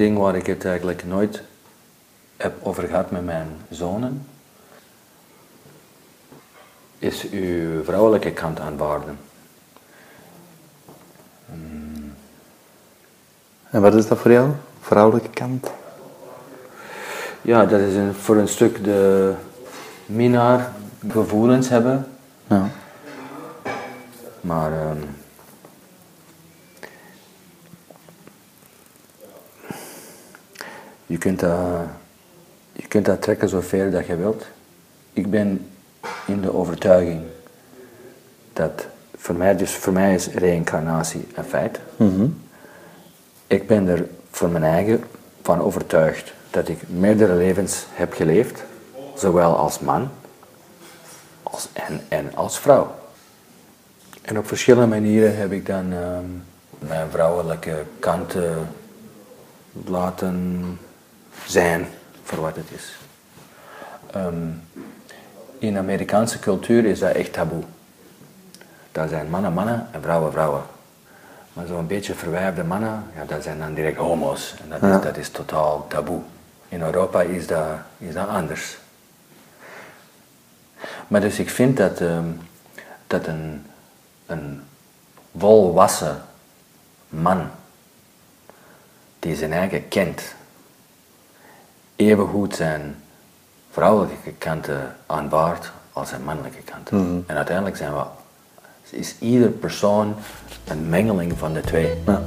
Ding 0.00 0.18
waar 0.18 0.36
ik 0.36 0.46
het 0.46 0.64
eigenlijk 0.64 1.04
nooit 1.04 1.42
heb 2.36 2.52
over 2.62 2.86
gehad 2.86 3.10
met 3.10 3.24
mijn 3.24 3.48
zonen, 3.70 4.26
is 6.98 7.30
uw 7.30 7.84
vrouwelijke 7.84 8.32
kant 8.32 8.60
aanvaarden. 8.60 9.18
En 13.70 13.80
wat 13.80 13.94
is 13.94 14.08
dat 14.08 14.18
voor 14.18 14.30
jou? 14.30 14.50
Vrouwelijke 14.80 15.30
kant? 15.30 15.70
Ja, 17.42 17.66
dat 17.66 17.80
is 17.80 17.94
een, 17.94 18.14
voor 18.14 18.36
een 18.36 18.48
stuk 18.48 18.84
de 18.84 19.32
minnaar 20.06 20.72
gevoelens 21.08 21.68
hebben, 21.68 22.06
Ja. 22.46 22.68
maar 24.40 24.72
ehm, 24.72 24.98
je, 31.10 31.18
kunt 31.18 31.40
dat, 31.40 31.80
je 32.72 32.86
kunt 32.88 33.04
dat 33.04 33.22
trekken 33.22 33.48
zover 33.48 33.90
dat 33.90 34.06
je 34.06 34.16
wilt. 34.16 34.46
Ik 35.12 35.30
ben 35.30 35.70
in 36.26 36.40
de 36.40 36.54
overtuiging 36.54 37.22
dat 38.52 38.86
voor 39.16 39.34
mij, 39.34 39.56
dus 39.56 39.74
voor 39.74 39.92
mij 39.92 40.14
is 40.14 40.26
reïncarnatie 40.26 41.26
een 41.34 41.44
feit. 41.44 41.80
Ik 43.46 43.66
ben 43.66 43.88
er 43.88 44.06
voor 44.30 44.48
mijn 44.48 44.64
eigen 44.64 45.04
van 45.42 45.60
overtuigd 45.60 46.32
dat 46.50 46.68
ik 46.68 46.88
meerdere 46.88 47.34
levens 47.34 47.86
heb 47.92 48.12
geleefd, 48.12 48.64
zowel 49.14 49.56
als 49.56 49.80
man 49.80 50.10
als, 51.42 51.68
en, 51.72 52.00
en 52.08 52.34
als 52.34 52.58
vrouw. 52.58 52.94
En 54.22 54.38
op 54.38 54.46
verschillende 54.46 54.86
manieren 54.86 55.36
heb 55.36 55.52
ik 55.52 55.66
dan 55.66 55.92
ehm, 55.92 56.24
mijn 56.78 57.10
vrouwelijke 57.10 57.84
kanten 57.98 58.68
laten 59.84 60.78
zijn 61.50 61.86
voor 62.22 62.40
wat 62.40 62.56
het 62.56 62.70
is. 62.70 62.96
Ehm, 64.12 64.48
in 65.58 65.78
Amerikaanse 65.78 66.38
cultuur 66.38 66.84
is 66.84 66.98
dat 66.98 67.14
echt 67.14 67.32
taboe. 67.32 67.62
Daar 68.92 69.08
zijn 69.08 69.30
mannen 69.30 69.52
mannen 69.52 69.88
en 69.92 70.02
vrouwen 70.02 70.32
vrouwen. 70.32 70.62
Maar 71.52 71.66
zo'n 71.66 71.86
beetje 71.86 72.14
verwijfde 72.14 72.64
mannen, 72.64 73.04
ja, 73.14 73.24
dat 73.24 73.42
zijn 73.42 73.58
dan 73.58 73.74
direct 73.74 73.96
homo's. 73.96 74.54
En 74.62 74.80
dat, 74.80 74.82
is, 74.82 75.02
dat 75.02 75.16
is 75.16 75.30
totaal 75.30 75.86
taboe. 75.88 76.20
In 76.68 76.82
Europa 76.82 77.22
is 77.22 77.46
dat, 77.46 77.66
is 77.98 78.14
dat 78.14 78.28
anders. 78.28 78.78
Maar 81.08 81.20
dus 81.20 81.38
ik 81.38 81.50
vind 81.50 81.76
dat, 81.76 82.00
ehm, 82.00 82.28
dat 83.06 83.26
een, 83.26 83.66
een 84.26 84.62
volwassen 85.38 86.22
man 87.08 87.50
die 89.18 89.36
zijn 89.36 89.52
eigen 89.52 89.88
kent, 89.88 90.22
evengoed 92.00 92.54
zijn 92.54 92.96
vrouwelijke 93.70 94.32
kanten 94.38 94.96
aanvaardt 95.06 95.72
als 95.92 96.08
zijn 96.08 96.24
mannelijke 96.24 96.62
kanten. 96.62 97.24
En 97.26 97.36
uiteindelijk 97.36 97.76
zijn 97.76 97.92
we, 97.92 98.02
is 98.90 99.14
ieder 99.18 99.50
persoon 99.50 100.14
een 100.64 100.88
mengeling 100.88 101.38
van 101.38 101.52
de 101.52 101.60
twee. 101.60 101.94
Ja. 102.06 102.22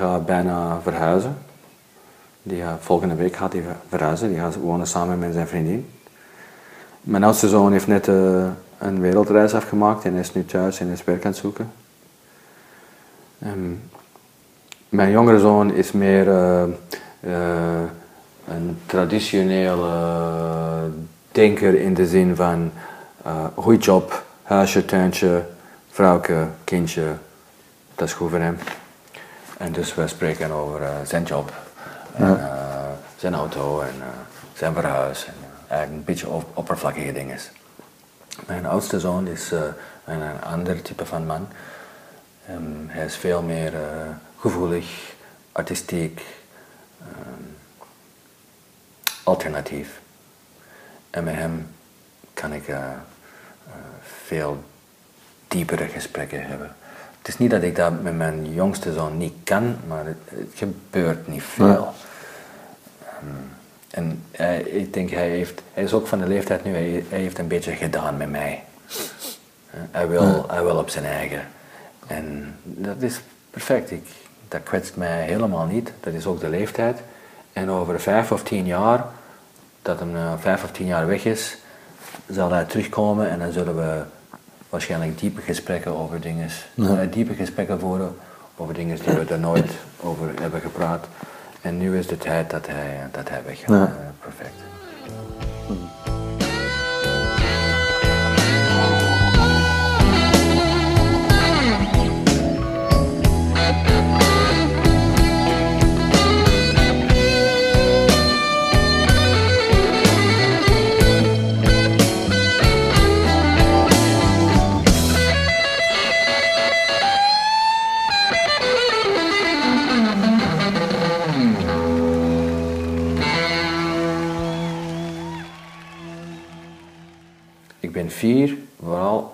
Gaat 0.00 0.26
bijna 0.26 0.80
verhuizen. 0.82 1.36
Die 2.42 2.62
volgende 2.78 3.14
week 3.14 3.36
gaat 3.36 3.52
hij 3.52 3.62
verhuizen. 3.88 4.28
Die 4.28 4.38
gaat 4.38 4.56
wonen 4.56 4.86
samen 4.86 5.18
met 5.18 5.32
zijn 5.32 5.46
vriendin. 5.46 5.90
Mijn 7.00 7.24
oudste 7.24 7.48
zoon 7.48 7.72
heeft 7.72 7.86
net 7.86 8.08
eh, 8.08 8.46
een 8.78 9.00
wereldreis 9.00 9.54
afgemaakt 9.54 10.04
en 10.04 10.14
is 10.14 10.34
nu 10.34 10.44
thuis 10.44 10.80
en 10.80 10.88
is 10.88 11.04
werk 11.04 11.24
aan 11.24 11.30
het 11.30 11.40
zoeken. 11.40 11.72
Ehm, 13.38 13.72
mijn 14.88 15.10
jongere 15.10 15.38
zoon 15.38 15.72
is 15.72 15.92
meer 15.92 16.28
eh, 16.28 16.62
eh, 16.62 16.70
een 18.48 18.78
traditionele 18.86 19.90
denker 21.32 21.74
in 21.74 21.94
de 21.94 22.06
zin 22.06 22.36
van 22.36 22.72
goeie 23.54 23.78
job, 23.78 24.24
huisje, 24.42 24.84
tuintje, 24.84 25.44
vrouwke, 25.90 26.46
kindje, 26.64 27.06
dat 27.94 28.08
is 28.08 28.14
goed 28.14 28.30
voor 28.30 28.38
hem. 28.38 28.56
En 29.60 29.72
dus 29.72 29.94
we 29.94 30.06
spreken 30.06 30.50
over 30.50 30.82
eh, 30.82 30.90
zijn 31.04 31.22
job, 31.22 31.52
en, 32.14 32.40
eh, 32.40 32.88
zijn 33.16 33.34
auto 33.34 33.80
en 33.80 33.94
eh, 34.00 34.06
zijn 34.54 34.74
verhuis. 34.74 35.26
En, 35.26 35.34
eigenlijk 35.68 35.90
een 35.90 36.14
beetje 36.14 36.28
op, 36.28 36.50
oppervlakkige 36.54 37.12
dingen. 37.12 37.38
Mijn 38.46 38.66
oudste 38.66 39.00
zoon 39.00 39.26
is 39.26 39.50
een, 39.50 40.20
een 40.20 40.42
ander 40.42 40.82
type 40.82 41.06
van 41.06 41.26
man. 41.26 41.48
Ehm, 42.46 42.86
hij 42.86 43.04
is 43.04 43.16
veel 43.16 43.42
meer 43.42 43.72
gevoelig, 44.38 45.14
artistiek, 45.52 46.22
ehm, 47.00 47.42
alternatief. 49.24 50.00
En 51.10 51.24
met 51.24 51.34
hem 51.34 51.74
kan 52.34 52.52
ik 52.52 52.74
veel 54.26 54.64
diepere 55.48 55.88
gesprekken 55.88 56.46
hebben. 56.46 56.76
Het 57.20 57.28
is 57.28 57.38
niet 57.38 57.50
dat 57.50 57.62
ik 57.62 57.76
dat 57.76 58.02
met 58.02 58.16
mijn 58.16 58.52
jongste 58.54 58.92
zoon 58.92 59.16
niet 59.18 59.34
kan, 59.44 59.76
maar 59.86 60.04
het, 60.04 60.16
het 60.24 60.50
gebeurt 60.54 61.28
niet 61.28 61.42
veel. 61.42 61.92
Ehm, 63.04 63.26
en 63.90 64.22
hij, 64.30 64.60
ik 64.60 64.92
denk, 64.94 65.10
hij, 65.10 65.28
heeft, 65.28 65.62
hij 65.72 65.82
is 65.82 65.92
ook 65.92 66.06
van 66.06 66.18
de 66.18 66.26
leeftijd 66.26 66.64
nu, 66.64 66.72
hij, 66.72 67.04
hij 67.08 67.18
heeft 67.18 67.38
een 67.38 67.48
beetje 67.48 67.72
gedaan 67.72 68.16
met 68.16 68.30
mij. 68.30 68.64
Eh, 69.70 69.80
Hij 69.90 70.08
wil, 70.08 70.44
hij 70.48 70.62
wil 70.64 70.76
op 70.76 70.90
zijn 70.90 71.04
eigen. 71.04 71.42
En 72.06 72.56
dat 72.62 72.96
is 73.02 73.20
perfect. 73.50 73.90
Ik, 73.90 74.06
dat 74.48 74.62
kwetst 74.62 74.96
mij 74.96 75.22
helemaal 75.22 75.66
niet. 75.66 75.92
Dat 76.00 76.12
is 76.12 76.26
ook 76.26 76.40
de 76.40 76.48
leeftijd. 76.48 76.98
En 77.52 77.70
over 77.70 78.00
vijf 78.00 78.32
of 78.32 78.42
tien 78.42 78.66
jaar, 78.66 79.04
dat 79.82 79.98
hem 79.98 80.16
eh, 80.16 80.32
vijf 80.38 80.64
of 80.64 80.70
tien 80.70 80.86
jaar 80.86 81.06
weg 81.06 81.24
is, 81.24 81.56
zal 82.28 82.50
hij 82.52 82.64
terugkomen 82.64 83.30
en 83.30 83.38
dan 83.38 83.52
zullen 83.52 83.76
we 83.76 84.02
waarschijnlijk 84.70 85.18
diepe 85.18 85.40
gesprekken 85.40 85.96
over 85.96 86.20
dingen, 86.20 86.48
eh, 86.76 86.98
diepe 87.10 87.34
gesprekken 87.34 87.80
voeren 87.80 88.16
over 88.56 88.74
dingen 88.74 88.98
die 89.04 89.14
we 89.14 89.24
er 89.28 89.38
nooit 89.38 89.70
over 90.00 90.30
hebben 90.40 90.60
gepraat. 90.60 91.06
En 91.60 91.78
nu 91.78 91.98
is 91.98 92.06
de 92.06 92.18
tijd 92.18 92.50
dat 92.50 92.66
hij, 92.66 93.08
dat 93.12 93.28
hij 93.28 93.42
weggaat. 93.46 93.68
Ja. 93.68 93.84
Eh, 93.84 94.08
perfect. 94.20 94.62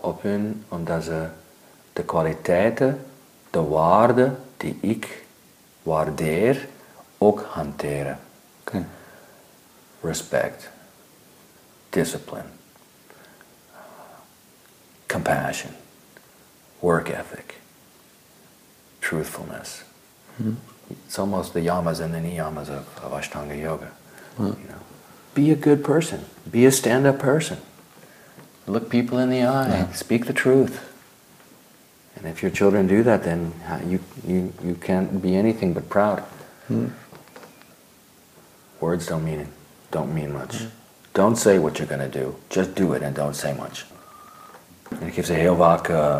Op 0.06 0.22
hun 0.22 0.64
omdat 0.68 1.04
ze 1.04 1.26
de 1.92 2.02
kwaliteiten, 2.02 3.06
de 3.50 3.62
waarden 3.62 4.38
die 4.56 4.78
ik 4.80 5.24
waardeer, 5.82 6.68
ook 7.18 7.46
hanteren. 7.50 8.18
Oké. 8.60 8.86
Respect, 10.00 10.68
discipline, 11.88 12.44
compassion, 15.06 15.72
work 16.78 17.08
ethic, 17.08 17.54
truthfulness. 18.98 19.82
Hmm. 20.36 20.58
It's 21.06 21.18
almost 21.18 21.52
the 21.52 21.62
yamas 21.62 22.00
and 22.00 22.12
the 22.12 22.20
niyamas 22.20 22.68
of, 22.68 23.04
of 23.04 23.12
Ashtanga 23.12 23.60
yoga. 23.60 23.90
You 24.38 24.44
know, 24.44 24.82
be 25.34 25.50
a 25.50 25.56
good 25.56 25.82
person. 25.82 26.20
Be 26.50 26.66
a 26.66 26.70
stand-up 26.70 27.18
person. 27.18 27.56
Look 28.66 28.90
people 28.90 29.18
in 29.18 29.30
the 29.30 29.44
eye. 29.44 29.88
Speak 29.92 30.26
the 30.26 30.32
truth. 30.32 30.92
And 32.16 32.26
if 32.26 32.42
your 32.42 32.50
children 32.50 32.86
do 32.86 33.02
that, 33.02 33.22
then 33.22 33.52
you, 33.86 34.00
you, 34.26 34.52
you 34.64 34.74
can't 34.74 35.22
be 35.22 35.36
anything 35.36 35.72
but 35.74 35.88
proud. 35.88 36.22
Words 38.80 39.06
don't 39.06 39.24
mean 39.24 39.48
don't 39.90 40.12
mean 40.12 40.32
much. 40.32 40.64
Don't 41.14 41.36
say 41.36 41.58
what 41.58 41.78
you're 41.78 41.88
going 41.88 42.10
to 42.10 42.18
do. 42.20 42.36
Just 42.50 42.74
do 42.74 42.92
it 42.92 43.02
and 43.02 43.14
don't 43.14 43.34
say 43.34 43.54
much. 43.54 43.86
En 45.00 45.06
ik 45.06 45.14
geef 45.14 45.26
ze 45.26 45.32
heel 45.32 45.56
vaak, 45.56 45.88
uh, 45.88 46.18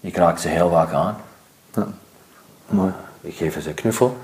ik 0.00 0.16
raak 0.16 0.38
ze 0.38 0.48
heel 0.48 0.70
vaak 0.70 0.92
aan. 0.92 1.16
Ja. 1.74 1.88
Mooi. 2.66 2.92
Ik 3.20 3.36
geef 3.36 3.62
ze 3.62 3.68
een 3.68 3.74
knuffel. 3.74 4.16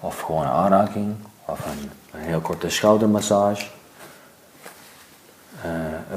Of 0.00 0.20
gewoon 0.20 0.42
een 0.42 0.48
aanraking. 0.48 1.16
Of 1.44 1.66
een, 1.66 1.90
een 2.12 2.20
heel 2.20 2.40
korte 2.40 2.70
schoudermassage. 2.70 3.66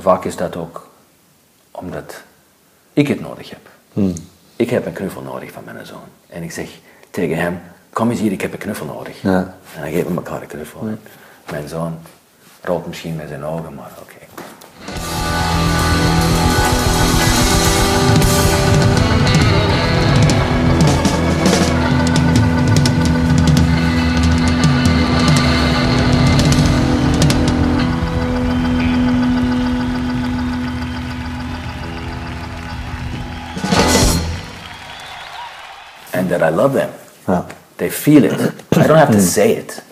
Vaak 0.02 0.26
is 0.26 0.36
dat 0.36 0.56
ook 0.56 0.90
omdat 1.72 2.24
ik 2.94 3.08
het 3.08 3.20
nodig 3.20 3.50
heb. 3.50 3.70
Ik 4.56 4.70
heb 4.70 4.86
een 4.86 4.94
knuffel 4.94 5.22
nodig 5.22 5.52
van 5.52 5.64
mijn 5.64 5.86
zoon. 5.86 6.08
En 6.28 6.44
ik 6.44 6.52
zeg 6.52 6.70
tegen 7.10 7.38
hem, 7.38 7.62
kom 7.94 8.10
eens 8.10 8.20
hier, 8.20 8.32
ik 8.32 8.42
heb 8.42 8.54
een 8.54 8.60
knuffel 8.60 8.86
nodig. 8.86 9.22
Ja. 9.22 9.58
En 9.76 9.82
dan 9.82 9.92
geven 9.92 10.10
we 10.10 10.16
elkaar 10.16 10.42
een 10.42 10.48
knuffel. 10.48 10.98
Mijn 11.52 11.68
zoon 11.68 12.00
rolt 12.62 12.88
misschien 12.88 13.16
met 13.16 13.28
zijn 13.28 13.44
ogen, 13.44 13.74
maar 13.74 13.92
oké. 14.02 14.44
That 36.32 36.52
I 36.52 36.56
love 36.56 36.78
them. 36.78 36.90
Ja. 37.28 37.46
They 37.76 37.92
feel 37.92 38.24
it. 38.24 38.40
I 38.76 38.88
don't 38.88 38.98
have 38.98 39.12
to 39.12 39.20
say 39.20 39.52
it. 39.52 39.84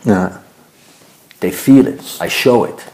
Ja. 0.00 0.40
They 1.38 1.52
feel 1.52 1.86
it. 1.86 2.18
I 2.22 2.28
show 2.28 2.68
it. 2.68 2.84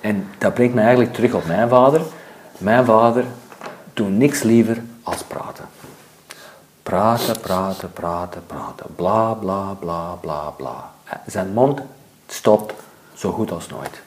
En 0.00 0.28
dat 0.38 0.54
brengt 0.54 0.74
me 0.74 0.80
eigenlijk 0.80 1.14
terug 1.14 1.34
op 1.34 1.46
mijn 1.46 1.68
vader. 1.68 2.00
Mijn 2.58 2.84
vader 2.84 3.24
doet 3.94 4.10
niks 4.10 4.42
liever 4.42 4.82
als 5.02 5.22
praten. 5.22 5.64
Praten, 6.82 7.40
praten, 7.40 7.92
praten, 7.92 8.46
praten. 8.46 8.86
Bla, 8.96 9.34
bla, 9.34 9.76
bla, 9.80 10.16
bla, 10.20 10.50
bla. 10.50 10.90
Zijn 11.26 11.52
mond 11.52 11.80
stopt 12.26 12.74
zo 13.14 13.32
goed 13.32 13.50
als 13.50 13.68
nooit. 13.68 14.02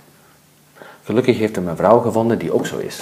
Gelukkig 1.03 1.37
heeft 1.37 1.55
hij 1.55 1.65
een 1.65 1.75
vrouw 1.75 1.99
gevonden 1.99 2.37
die 2.37 2.53
ook 2.53 2.65
zo 2.65 2.77
is. 2.77 2.99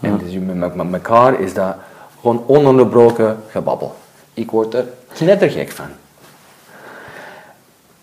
En 0.00 0.18
dus 0.18 0.32
met 0.32 0.92
elkaar 0.92 1.40
is 1.40 1.54
dat 1.54 1.76
gewoon 2.20 2.44
ononderbroken 2.46 3.42
gebabbel. 3.48 3.96
Ik 4.34 4.50
word 4.50 4.74
er 4.74 4.88
knettergek 5.12 5.70
van. 5.70 5.88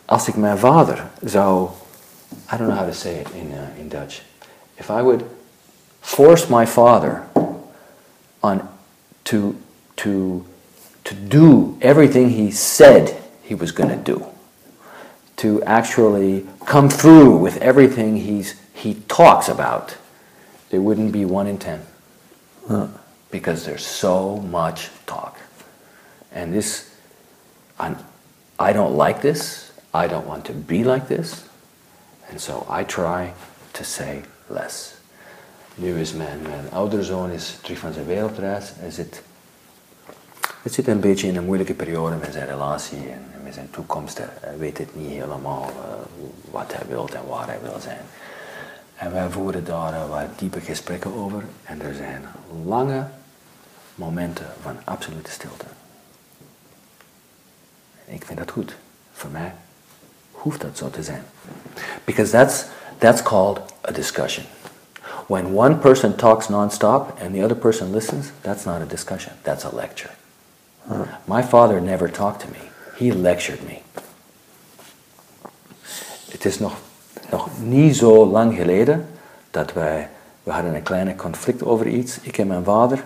Als 0.06 0.28
ik 0.28 0.36
mijn 0.36 0.58
vader 0.58 1.04
zou, 1.24 1.70
I 2.54 2.58
don't 2.58 2.70
know 2.70 2.78
how 2.78 2.88
to 2.88 2.94
say 2.94 3.14
it 3.14 3.28
in, 3.34 3.52
uh, 3.52 3.80
in 3.80 3.90
Dutch. 3.90 4.22
If 4.76 4.90
I 4.90 5.02
would 5.02 5.24
force 6.00 6.46
my 6.50 6.68
father 6.68 7.24
on 8.40 8.62
to, 9.22 9.56
to 9.94 10.46
to 11.06 11.14
do 11.14 11.78
everything 11.82 12.32
he 12.32 12.52
said 12.52 13.16
he 13.44 13.56
was 13.56 13.72
going 13.72 13.90
to 13.90 13.96
do, 13.96 14.26
to 15.38 15.64
actually 15.64 16.46
come 16.66 16.90
through 16.90 17.38
with 17.38 17.58
everything 17.58 18.18
he's, 18.18 18.56
he 18.74 18.96
talks 19.08 19.48
about, 19.48 19.96
it 20.72 20.80
wouldn't 20.80 21.12
be 21.12 21.24
one 21.24 21.48
in 21.48 21.58
ten. 21.58 21.82
Because 23.36 23.66
there's 23.66 23.86
so 23.86 24.38
much 24.50 24.90
talk. 25.06 25.36
And 26.32 26.54
this, 26.54 26.90
i 27.78 27.94
I 28.58 28.72
don't 28.72 28.96
like 28.96 29.20
this. 29.20 29.74
I 29.94 30.08
don't 30.08 30.26
want 30.26 30.46
to 30.46 30.54
be 30.54 30.86
like 30.86 31.10
this. 31.10 31.44
And 32.30 32.40
so 32.40 32.66
I 32.70 32.86
try 32.86 33.34
to 33.74 33.84
say 33.84 34.22
less. 34.50 34.96
Nu 35.76 36.00
is 36.00 36.14
mijn, 36.14 36.42
mijn 36.42 36.72
oudere 36.72 37.04
zoon 37.04 37.32
is 37.32 37.58
terug 37.62 37.80
van 37.80 37.94
zijn 37.94 38.06
wereldreis. 38.06 38.72
Hij 38.80 38.92
zit, 38.92 39.22
hij 40.62 40.72
zit 40.72 40.88
een 40.88 41.00
beetje 41.00 41.28
in 41.28 41.36
een 41.36 41.46
moeilijke 41.46 41.74
periode 41.74 42.16
met 42.16 42.34
zijn 42.34 42.48
relatie 42.48 43.10
en 43.10 43.44
met 43.44 43.54
zijn 43.54 43.70
toekomst. 43.70 44.18
Hij 44.18 44.58
weet 44.58 44.78
het 44.78 44.96
niet 44.96 45.12
helemaal 45.12 45.70
uh, 45.70 45.84
wat 46.52 46.74
hij 46.74 46.88
wil 46.88 47.10
en 47.14 47.28
waar 47.28 47.48
hij 47.48 47.60
wil 47.62 47.80
zijn. 47.80 48.02
En 48.96 49.12
wij 49.12 49.30
voeren 49.30 49.66
daar 49.66 49.94
uh, 49.94 50.10
wat 50.10 50.40
diepe 50.40 50.60
gesprekken 50.60 51.14
over. 51.16 51.44
En 51.64 51.82
er 51.82 51.94
zijn 51.94 52.26
lange 52.66 53.08
momenten 53.96 54.48
van 54.62 54.78
absolute 54.84 55.32
stilte. 55.32 55.66
Ik 58.06 58.26
vind 58.26 58.40
dat 58.40 58.52
goed. 58.52 58.76
Voor 59.14 59.30
mij 59.30 59.54
hoeft 60.32 60.62
dat 60.62 60.78
zo 60.78 60.90
te 60.90 61.04
zijn. 61.04 61.24
Because 62.04 62.32
that's, 62.32 62.66
that's 62.98 63.22
called 63.22 63.60
a 63.88 63.92
discussion. 63.92 64.46
When 65.28 65.56
one 65.56 65.76
person 65.76 66.16
talks 66.16 66.50
nonstop 66.50 67.22
and 67.22 67.34
the 67.34 67.44
other 67.44 67.58
person 67.58 67.92
listens, 67.92 68.28
that's 68.42 68.66
not 68.66 68.82
a 68.82 68.86
discussion, 68.86 69.34
that's 69.42 69.66
a 69.66 69.70
lecture. 69.76 70.12
My 71.26 71.44
father 71.44 71.82
never 71.82 72.12
talked 72.12 72.40
to 72.40 72.48
me, 72.48 72.70
he 72.96 73.12
lectured 73.12 73.64
me. 73.64 73.78
Het 76.30 76.46
is 76.46 76.60
nog, 76.60 76.74
nog 77.30 77.50
niet 77.60 77.96
zo 77.96 78.26
lang 78.26 78.56
geleden 78.56 79.08
dat 79.52 79.74
wij, 79.74 80.10
we 80.44 80.52
hadden 80.52 80.76
een 80.76 80.84
kleine 80.84 81.16
conflict 81.16 81.64
over 81.64 81.88
iets, 81.88 82.20
ik 82.22 82.38
en 82.38 82.48
mijn 82.48 82.64
vader. 82.64 83.04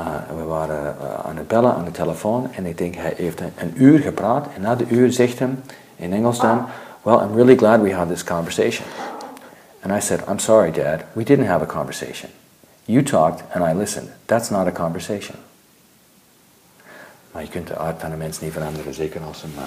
Uh, 0.00 0.06
we 0.36 0.42
waren 0.42 0.96
uh, 1.00 1.26
aan 1.26 1.36
het 1.36 1.48
bellen 1.48 1.74
aan 1.74 1.84
de 1.84 1.90
telefoon 1.90 2.52
en 2.52 2.66
ik 2.66 2.78
denk 2.78 2.94
hij 2.94 3.12
heeft 3.16 3.40
een, 3.40 3.52
een 3.56 3.72
uur 3.74 3.98
gepraat 3.98 4.46
en 4.54 4.60
na 4.60 4.74
de 4.74 4.86
uur 4.88 5.12
zegt 5.12 5.38
hem 5.38 5.62
in 5.96 6.12
Engels 6.12 6.40
dan, 6.40 6.66
well 7.02 7.14
I'm 7.14 7.34
really 7.34 7.56
glad 7.56 7.80
we 7.80 7.94
had 7.94 8.08
this 8.08 8.24
conversation. 8.24 8.86
And 9.82 9.92
I 9.92 10.00
said, 10.00 10.20
I'm 10.28 10.38
sorry, 10.38 10.70
Dad, 10.70 11.04
we 11.12 11.24
didn't 11.24 11.46
have 11.46 11.62
a 11.62 11.66
conversation. 11.66 12.30
You 12.84 13.02
talked 13.02 13.42
and 13.52 13.64
I 13.64 13.78
listened. 13.78 14.08
That's 14.26 14.50
not 14.50 14.66
a 14.66 14.72
conversation. 14.72 15.36
Maar 17.32 17.42
je 17.42 17.48
kunt 17.48 17.66
de 17.66 17.76
aard 17.76 18.00
van 18.00 18.10
de 18.10 18.16
mens 18.16 18.40
niet 18.40 18.52
veranderen, 18.52 18.94
zeker 18.94 19.20
als 19.20 19.42
hem 19.42 19.52
uh, 19.56 19.62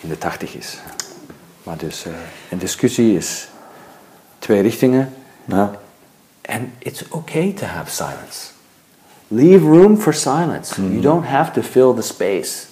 in 0.00 0.08
de 0.08 0.18
tachtig 0.18 0.54
is. 0.54 0.78
Maar 1.62 1.76
dus 1.76 2.06
uh, 2.06 2.12
een 2.50 2.58
discussie 2.58 3.16
is 3.16 3.48
twee 4.38 4.62
richtingen. 4.62 5.14
Ja. 5.44 5.70
And 6.44 6.68
it's 6.78 7.04
okay 7.08 7.52
to 7.52 7.66
have 7.66 7.90
silence. 7.90 8.58
Leave 9.32 9.64
room 9.64 9.96
for 9.96 10.12
silence. 10.12 10.76
You 10.76 10.88
mm-hmm. 10.88 11.02
don't 11.02 11.24
have 11.24 11.52
to 11.52 11.62
fill 11.62 11.94
the 11.94 12.02
space. 12.02 12.66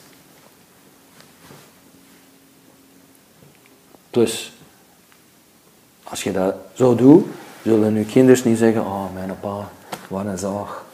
Plus, 4.11 4.53
als 6.03 6.23
je 6.23 6.33
dat 6.33 6.55
zo 6.73 6.95
doet, 6.95 7.27
zullen 7.63 7.95
je 7.95 8.05
kinderen 8.05 8.49
niet 8.49 8.59
zeggen, 8.59 8.81
oh 8.81 9.15
mijn 9.15 9.41
pa, 9.41 9.69
wat 10.09 10.25
een 10.25 10.39
zorg. 10.39 10.85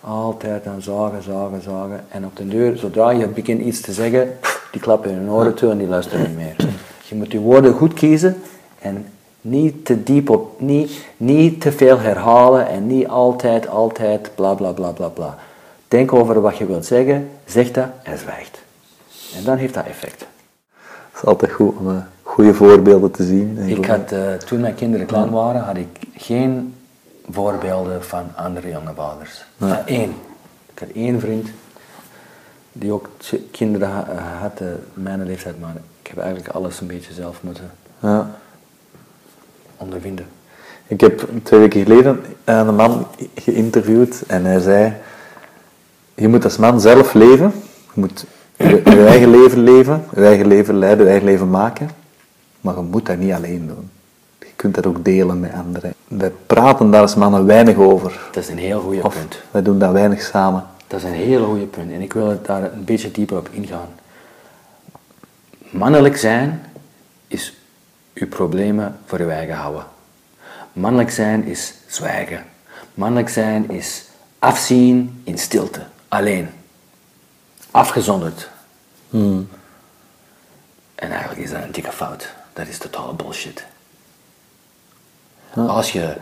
Altijd 0.00 0.66
aan 0.66 0.82
zagen, 0.82 1.22
zagen, 1.22 1.62
zagen. 1.62 2.04
En 2.08 2.24
op 2.24 2.36
de 2.36 2.48
deur, 2.48 2.76
zodra 2.76 3.10
je 3.10 3.26
begint 3.28 3.60
iets 3.60 3.80
te 3.80 3.92
zeggen, 3.92 4.38
die 4.70 4.80
klappen 4.80 5.14
hun 5.14 5.30
oren 5.30 5.54
toe 5.54 5.70
en 5.70 5.78
die 5.78 5.86
luisteren 5.86 6.20
niet 6.20 6.36
meer. 6.36 6.56
Je 7.08 7.14
moet 7.14 7.32
je 7.32 7.38
woorden 7.38 7.74
goed 7.74 7.92
kiezen 7.92 8.42
en 8.78 9.06
niet 9.44 9.84
te 9.84 10.02
diep 10.02 10.30
op, 10.30 10.60
niet, 10.60 11.04
niet 11.16 11.60
te 11.60 11.72
veel 11.72 11.98
herhalen 11.98 12.68
en 12.68 12.86
niet 12.86 13.08
altijd, 13.08 13.68
altijd, 13.68 14.30
bla 14.34 14.54
bla 14.54 14.72
bla 14.72 14.90
bla 14.90 15.08
bla. 15.08 15.36
Denk 15.88 16.12
over 16.12 16.40
wat 16.40 16.56
je 16.56 16.66
wilt 16.66 16.86
zeggen, 16.86 17.30
zeg 17.44 17.70
dat 17.70 17.86
en 18.02 18.18
zwijgt. 18.18 18.62
En 19.36 19.44
dan 19.44 19.56
heeft 19.56 19.74
dat 19.74 19.84
effect. 19.84 20.26
Het 20.70 21.22
is 21.22 21.24
altijd 21.24 21.52
goed 21.52 21.76
om 21.76 21.88
uh, 21.88 21.96
goede 22.22 22.54
voorbeelden 22.54 23.10
te 23.10 23.24
zien. 23.24 23.58
Ik 23.58 23.84
had, 23.84 24.12
uh, 24.12 24.32
toen 24.32 24.60
mijn 24.60 24.74
kinderen 24.74 25.06
klein 25.06 25.30
waren, 25.30 25.60
had 25.60 25.76
ik 25.76 25.98
geen 26.16 26.74
voorbeelden 27.30 28.04
van 28.04 28.24
andere 28.36 28.68
jonge 28.68 28.94
vaders. 28.94 29.44
Ja. 29.56 29.82
Eén. 29.86 30.14
Ik 30.72 30.78
had 30.78 30.88
één 30.94 31.20
vriend 31.20 31.48
die 32.72 32.92
ook 32.92 33.08
kinderen 33.50 33.90
had, 34.40 34.60
uh, 34.60 34.68
mijn 34.94 35.24
leeftijd, 35.24 35.60
maar 35.60 35.74
ik 36.02 36.06
heb 36.06 36.18
eigenlijk 36.18 36.54
alles 36.54 36.80
een 36.80 36.86
beetje 36.86 37.12
zelf 37.12 37.42
moeten 37.42 37.70
ja. 37.98 38.30
Ondervinden. 39.76 40.26
Ik 40.86 41.00
heb 41.00 41.28
twee 41.42 41.60
weken 41.60 41.82
geleden 41.82 42.20
een 42.44 42.74
man 42.74 43.06
geïnterviewd 43.34 44.22
en 44.26 44.44
hij 44.44 44.60
zei: 44.60 44.92
Je 46.14 46.28
moet 46.28 46.44
als 46.44 46.56
man 46.56 46.80
zelf 46.80 47.14
leven, 47.14 47.52
je 47.94 48.00
moet 48.00 48.26
je, 48.56 48.82
je 48.84 49.06
eigen 49.06 49.30
leven 49.30 49.62
leven, 49.62 50.04
je 50.14 50.24
eigen 50.24 50.46
leven 50.46 50.78
leiden, 50.78 51.04
je 51.04 51.10
eigen 51.10 51.28
leven 51.28 51.50
maken, 51.50 51.90
maar 52.60 52.74
je 52.74 52.80
moet 52.80 53.06
dat 53.06 53.18
niet 53.18 53.32
alleen 53.32 53.66
doen. 53.66 53.90
Je 54.38 54.52
kunt 54.56 54.74
dat 54.74 54.86
ook 54.86 55.04
delen 55.04 55.40
met 55.40 55.52
anderen. 55.52 55.94
Wij 56.08 56.32
praten 56.46 56.90
daar 56.90 57.00
als 57.00 57.14
mannen 57.14 57.46
weinig 57.46 57.76
over. 57.76 58.20
Dat 58.32 58.42
is 58.42 58.48
een 58.48 58.58
heel 58.58 58.80
goed 58.80 59.00
punt. 59.00 59.42
Wij 59.50 59.62
doen 59.62 59.78
dat 59.78 59.92
weinig 59.92 60.22
samen. 60.22 60.64
Dat 60.86 61.02
is 61.02 61.08
een 61.08 61.14
heel 61.14 61.44
goed 61.44 61.70
punt 61.70 61.92
en 61.92 62.00
ik 62.00 62.12
wil 62.12 62.40
daar 62.42 62.62
een 62.62 62.84
beetje 62.84 63.10
dieper 63.10 63.36
op 63.36 63.48
ingaan. 63.50 63.88
Mannelijk 65.70 66.16
zijn 66.16 66.62
is 67.28 67.63
uw 68.24 68.30
problemen 68.30 68.98
voor 69.04 69.18
uw 69.18 69.28
eigen 69.28 69.54
houden. 69.54 69.84
Mannelijk 70.72 71.10
zijn 71.10 71.44
is 71.44 71.74
zwijgen. 71.86 72.44
Mannelijk 72.94 73.28
zijn 73.28 73.70
is 73.70 74.04
afzien 74.38 75.20
in 75.24 75.38
stilte, 75.38 75.82
alleen. 76.08 76.48
Afgezonderd. 77.70 78.48
Hmm. 79.10 79.48
En 80.94 81.10
eigenlijk 81.10 81.40
is 81.40 81.50
dat 81.50 81.62
een 81.62 81.72
dikke 81.72 81.92
fout. 81.92 82.32
Dat 82.52 82.66
is 82.66 82.78
totale 82.78 83.14
bullshit. 83.14 83.64
Als 85.54 85.92
je 85.92 86.16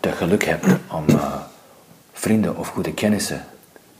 het 0.00 0.14
geluk 0.14 0.44
hebt 0.44 0.66
om 0.90 1.04
uh, 1.08 1.34
vrienden 2.12 2.56
of 2.56 2.68
goede 2.68 2.94
kennissen 2.94 3.44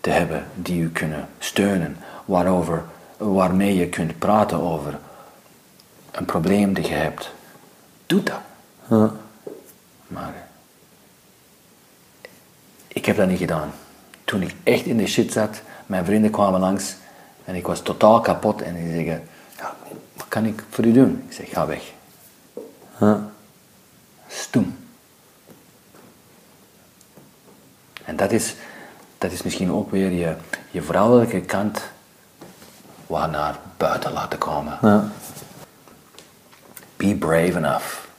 te 0.01 0.11
hebben 0.11 0.47
die 0.55 0.83
u 0.83 0.91
kunnen 0.91 1.29
steunen, 1.39 1.97
waarover, 2.25 2.85
waarmee 3.17 3.77
je 3.77 3.89
kunt 3.89 4.19
praten 4.19 4.61
over 4.61 4.99
een 6.11 6.25
probleem 6.25 6.75
dat 6.75 6.87
je 6.87 6.95
hebt, 6.95 7.31
doe 8.07 8.23
dat. 8.23 8.41
Ja. 8.89 9.13
Maar 10.07 10.35
ik 12.89 13.05
heb 13.05 13.17
dat 13.17 13.29
niet 13.29 13.39
gedaan. 13.39 13.73
Toen 14.25 14.43
ik 14.43 14.55
echt 14.63 14.85
in 14.85 14.97
de 14.97 15.07
shit 15.07 15.33
zat, 15.33 15.61
mijn 15.87 16.05
vrienden 16.05 16.31
kwamen 16.31 16.61
langs 16.61 16.95
en 17.45 17.55
ik 17.55 17.67
was 17.67 17.81
totaal 17.83 18.21
kapot 18.21 18.63
en 18.63 18.75
die 18.75 18.95
zeggen, 18.95 19.29
ja, 19.57 19.75
wat 20.17 20.29
kan 20.29 20.45
ik 20.45 20.63
voor 20.71 20.85
u 20.85 20.93
doen? 20.93 21.25
Ik 21.29 21.33
zeg, 21.33 21.51
ga 21.51 21.67
weg. 21.67 21.93
Ja. 23.01 23.31
Stoem. 24.29 24.79
En 28.05 28.17
dat 28.17 28.33
is, 28.33 28.55
dat 29.19 29.33
is 29.33 29.43
misschien 29.43 29.73
ook 29.73 29.91
weer 29.91 30.11
je, 30.11 30.35
je 30.71 30.83
vrouwelijke 30.83 31.41
kant 31.41 31.81
waar 33.07 33.29
naar 33.29 33.59
buiten 33.77 34.13
laten 34.13 34.39
komen. 34.39 34.79
Ja. 34.83 35.09
Be 37.01 37.15
brave 37.15 37.57
enough 37.57 38.15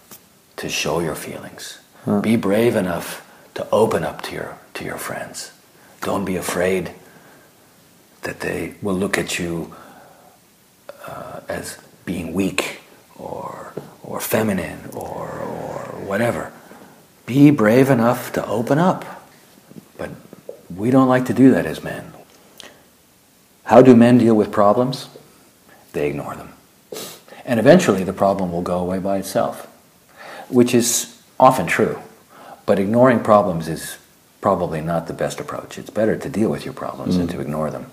to 0.55 0.67
show 0.67 1.01
your 1.01 1.13
feelings. 1.13 1.77
Be 2.21 2.35
brave 2.35 2.75
enough 2.75 3.23
to 3.53 3.69
open 3.69 4.03
up 4.03 4.23
to 4.23 4.33
your, 4.33 4.57
to 4.73 4.83
your 4.83 4.97
friends. 4.97 5.51
Don't 6.01 6.25
be 6.25 6.35
afraid 6.35 6.91
that 8.23 8.39
they 8.39 8.73
will 8.81 8.95
look 8.95 9.19
at 9.19 9.37
you 9.37 9.75
uh, 11.05 11.41
as 11.47 11.77
being 12.05 12.33
weak 12.33 12.81
or, 13.19 13.71
or 14.01 14.19
feminine 14.19 14.89
or, 14.93 15.29
or 15.29 15.83
whatever. 16.03 16.51
Be 17.27 17.51
brave 17.51 17.91
enough 17.91 18.33
to 18.33 18.43
open 18.47 18.79
up. 18.79 19.29
But 19.95 20.09
we 20.75 20.89
don't 20.89 21.07
like 21.07 21.25
to 21.25 21.33
do 21.35 21.51
that 21.51 21.67
as 21.67 21.83
men. 21.83 22.13
How 23.65 23.83
do 23.83 23.95
men 23.95 24.17
deal 24.17 24.33
with 24.33 24.51
problems? 24.51 25.07
They 25.93 26.09
ignore 26.09 26.35
them. 26.35 26.53
And 27.51 27.59
eventually 27.59 28.05
the 28.05 28.13
problem 28.13 28.53
will 28.53 28.61
go 28.61 28.79
away 28.79 28.99
by 28.99 29.17
itself, 29.17 29.65
which 30.47 30.73
is 30.73 31.21
often 31.37 31.67
true. 31.67 31.99
But 32.65 32.79
ignoring 32.79 33.19
problems 33.19 33.67
is 33.67 33.97
probably 34.39 34.79
not 34.79 35.07
the 35.07 35.13
best 35.13 35.37
approach. 35.41 35.77
It's 35.77 35.89
better 35.89 36.15
to 36.15 36.29
deal 36.29 36.49
with 36.49 36.63
your 36.63 36.73
problems 36.73 37.17
than 37.17 37.27
to 37.27 37.35
mm. 37.35 37.41
ignore 37.41 37.69
them. 37.69 37.91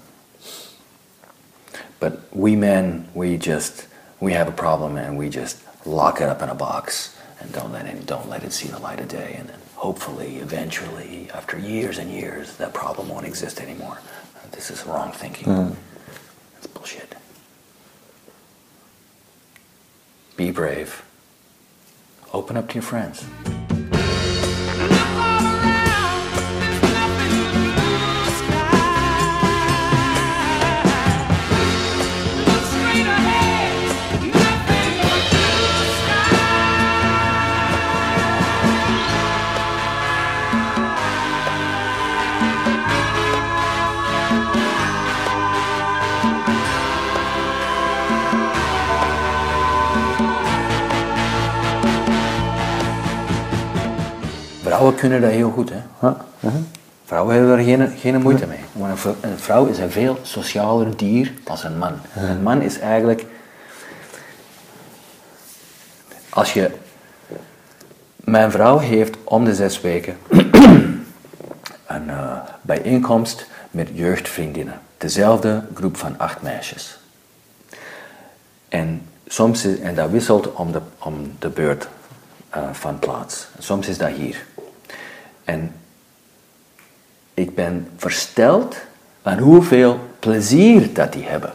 But 1.98 2.22
we 2.32 2.54
men, 2.54 3.08
we 3.14 3.36
just 3.36 3.88
we 4.20 4.32
have 4.34 4.46
a 4.46 4.52
problem 4.52 4.96
and 4.96 5.18
we 5.18 5.28
just 5.28 5.60
lock 5.84 6.20
it 6.20 6.28
up 6.28 6.40
in 6.40 6.50
a 6.50 6.54
box 6.54 7.18
and 7.40 7.52
don't 7.52 7.72
let 7.72 7.86
it 7.86 8.06
don't 8.06 8.28
let 8.28 8.44
it 8.44 8.52
see 8.52 8.68
the 8.68 8.78
light 8.78 9.00
of 9.00 9.08
day 9.08 9.34
and 9.40 9.48
then 9.48 9.58
hopefully, 9.74 10.36
eventually, 10.36 11.30
after 11.34 11.58
years 11.58 11.98
and 11.98 12.12
years, 12.12 12.56
that 12.58 12.74
problem 12.74 13.08
won't 13.08 13.26
exist 13.26 13.60
anymore. 13.60 13.98
This 14.52 14.70
is 14.70 14.86
wrong 14.86 15.10
thinking. 15.10 15.52
Hmm. 15.52 15.72
It's 16.58 16.68
bullshit. 16.68 17.07
Be 20.38 20.52
brave. 20.52 21.02
Open 22.32 22.56
up 22.56 22.68
to 22.68 22.74
your 22.74 22.82
friends. 22.84 23.24
Vrouwen 54.78 54.98
kunnen 55.00 55.20
dat 55.20 55.30
heel 55.30 55.50
goed, 55.50 55.70
hè? 55.70 56.10
Vrouwen 57.04 57.34
hebben 57.34 57.58
er 57.58 57.64
geen, 57.64 57.98
geen 57.98 58.20
moeite 58.22 58.46
mee. 58.46 58.58
Maar 58.72 58.90
een 58.90 58.98
vrou- 58.98 59.16
een 59.20 59.38
vrouw 59.38 59.66
is 59.66 59.78
een 59.78 59.90
veel 59.90 60.18
socialer 60.22 60.96
dier 60.96 61.32
als 61.44 61.64
een 61.64 61.78
man. 61.78 61.92
Een 62.14 62.42
man 62.42 62.62
is 62.62 62.78
eigenlijk. 62.78 63.26
Als 66.28 66.52
je. 66.52 66.70
Mijn 68.16 68.50
vrouw 68.50 68.78
heeft 68.78 69.16
om 69.24 69.44
de 69.44 69.54
zes 69.54 69.80
weken 69.80 70.16
een 71.86 72.10
eh, 72.10 72.36
bijeenkomst 72.60 73.46
met 73.70 73.88
jeugdvriendinnen. 73.92 74.80
Dezelfde 74.98 75.62
groep 75.74 75.96
van 75.96 76.18
acht 76.18 76.42
meisjes. 76.42 76.98
En, 78.68 79.02
soms 79.26 79.64
is, 79.64 79.78
en 79.78 79.94
dat 79.94 80.10
wisselt 80.10 80.52
om 80.52 80.72
de, 80.72 80.80
om 80.98 81.32
de 81.38 81.48
beurt 81.48 81.88
eh, 82.50 82.62
van 82.72 82.98
plaats. 82.98 83.48
Soms 83.58 83.88
is 83.88 83.98
dat 83.98 84.10
hier. 84.10 84.46
En 85.48 85.72
ik 87.34 87.54
ben 87.54 87.88
versteld 87.96 88.76
van 89.22 89.38
hoeveel 89.38 89.98
plezier 90.18 90.92
dat 90.92 91.12
die 91.12 91.24
hebben. 91.24 91.52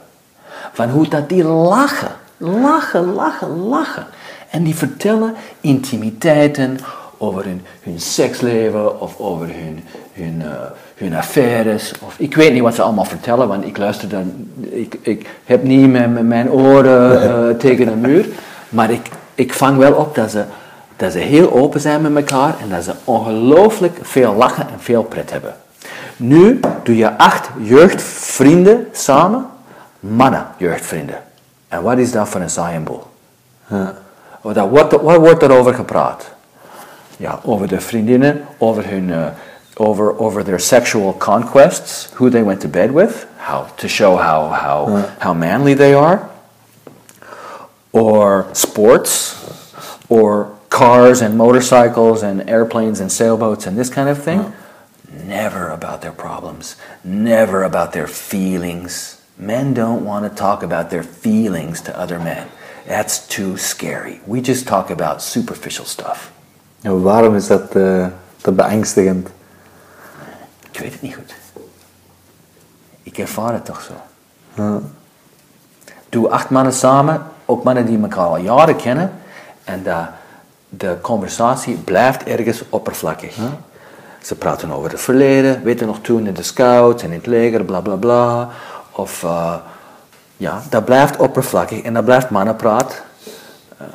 Van 0.74 0.90
hoe 0.90 1.08
dat 1.08 1.30
die 1.30 1.44
lachen. 1.44 2.12
Lachen, 2.38 3.14
lachen, 3.14 3.58
lachen. 3.58 4.06
En 4.50 4.64
die 4.64 4.76
vertellen 4.76 5.34
intimiteiten 5.62 6.80
over 7.18 7.44
hun, 7.44 7.62
hun 7.84 8.00
seksleven 8.00 9.02
of 9.02 9.20
over 9.20 9.48
hun, 9.48 9.84
hun, 10.14 10.42
eh, 10.42 10.50
hun 10.96 11.16
affaires. 11.16 11.94
Of, 12.02 12.16
ik 12.18 12.36
weet 12.36 12.54
niet 12.54 12.62
wat 12.62 12.76
ze 12.76 12.82
allemaal 12.82 13.06
vertellen, 13.06 13.48
want 13.48 13.66
ik 13.66 13.78
luister 13.78 14.10
dan. 14.10 14.48
Ik, 14.60 14.98
ik 15.02 15.30
heb 15.46 15.64
niet 15.64 15.92
met, 15.92 16.14
met 16.14 16.26
mijn 16.26 16.52
oren 16.52 17.22
eh, 17.22 17.58
tegen 17.58 17.88
een 17.88 18.02
muur. 18.02 18.26
Maar 18.70 18.92
ik, 18.92 19.10
ik 19.36 19.54
vang 19.54 19.78
wel 19.78 19.94
op 19.94 20.16
dat 20.16 20.32
ze, 20.32 20.44
dat 21.04 21.12
ze 21.12 21.20
heel 21.20 21.54
open 21.54 21.82
zijn 21.82 22.02
met 22.02 22.16
elkaar 22.16 22.56
en 22.62 22.70
dat 22.70 22.84
ze 22.84 22.94
ongelooflijk 23.04 23.98
veel 24.02 24.34
lachen 24.34 24.70
en 24.70 24.80
veel 24.80 25.04
pret 25.04 25.32
hebben. 25.32 25.56
Nu 26.18 26.60
doe 26.84 26.98
je 26.98 27.18
acht 27.18 27.50
jeugdvrienden 27.62 28.88
samen, 28.92 29.46
mannen 30.00 30.48
jeugdvrienden. 30.58 31.24
En 31.68 31.82
wat 31.82 31.98
is 31.98 32.12
dat 32.12 32.28
voor 32.28 32.42
een 32.42 32.50
saaie 32.50 32.80
boel? 32.80 33.04
Wat, 34.42 34.56
wat, 34.70 35.18
wordt 35.18 35.40
daarover 35.40 35.74
gepraat? 35.74 36.32
Ja, 37.18 37.40
over 37.44 37.68
de 37.68 37.82
vriendinnen, 37.82 38.46
over 38.58 38.90
hun, 38.90 39.10
uh, 39.10 39.26
over, 39.76 40.20
over 40.20 40.44
their 40.44 40.60
sexual 40.60 41.16
conquests, 41.18 42.10
who 42.14 42.30
they 42.30 42.44
went 42.44 42.60
to 42.60 42.70
bed 42.70 42.92
with, 42.92 43.26
how 43.38 43.66
to 43.76 43.88
show 43.88 44.18
how, 44.18 44.52
how, 44.52 45.00
how 45.18 45.36
manly 45.36 45.76
they 45.76 45.96
are, 45.96 46.20
or 47.90 48.46
sports, 48.52 49.36
or 50.08 50.48
cars 50.74 51.22
and 51.22 51.38
motorcycles 51.38 52.24
and 52.24 52.50
airplanes 52.50 53.00
and 53.00 53.12
sailboats 53.12 53.68
and 53.68 53.78
this 53.78 53.92
kind 53.92 54.10
of 54.10 54.24
thing. 54.24 54.52
Never 55.28 55.70
about 55.70 56.02
their 56.02 56.12
problems, 56.12 56.76
never 57.04 57.64
about 57.64 57.92
their 57.92 58.08
feelings. 58.08 59.22
Men 59.38 59.74
don't 59.74 60.04
want 60.04 60.26
to 60.26 60.36
talk 60.36 60.64
about 60.64 60.90
their 60.90 61.04
feelings 61.04 61.82
to 61.82 61.92
other 61.98 62.20
men. 62.20 62.48
That's 62.88 63.28
too 63.28 63.58
scary. 63.58 64.20
We 64.26 64.42
just 64.42 64.68
talk 64.68 64.90
about 64.90 65.22
superficial 65.22 65.86
stuff. 65.86 66.32
En 66.82 67.02
waarom 67.02 67.36
is 67.36 67.48
dat 67.48 67.76
eh, 67.76 68.08
te 68.42 68.52
beangstigend? 68.52 69.30
Ik 70.72 70.80
weet 70.80 70.92
het 70.92 71.02
niet 71.02 71.16
goed. 71.16 71.34
Ik 73.04 73.18
ervaar 73.18 73.54
het 73.54 73.66
toch 73.66 73.82
zo. 73.82 73.94
Doe 76.10 76.30
acht 76.30 76.50
mannen 76.50 76.74
samen, 76.74 77.22
ook 77.46 77.64
mannen 77.64 77.86
die 77.86 78.02
elkaar 78.02 78.28
al 78.28 78.38
jaren 78.38 78.76
kennen, 78.76 79.12
en 79.64 79.84
de, 79.84 80.06
de 80.78 80.98
conversatie 81.02 81.76
blijft 81.76 82.24
ergens 82.24 82.64
oppervlakkig. 82.70 83.38
Ze 84.22 84.36
praten 84.36 84.72
over 84.72 84.92
het 84.92 85.02
verleden, 85.02 85.64
weten 85.64 85.88
nog 85.88 86.00
toen 86.02 86.28
in 86.28 86.34
de 86.34 86.44
scouts 86.44 87.04
en 87.04 87.10
in 87.10 87.18
het 87.18 87.26
leger, 87.26 87.64
bla 87.64 87.82
bla 87.82 87.96
bla. 87.96 88.50
Of 88.92 89.24
eh, 89.24 89.56
ja, 90.38 90.62
dat 90.70 90.86
blijft 90.86 91.18
oppervlakkig 91.18 91.82
en 91.82 91.94
dat 91.94 92.06
blijft 92.06 92.30
mannenpraat. 92.30 93.02
Eh, 93.78 93.88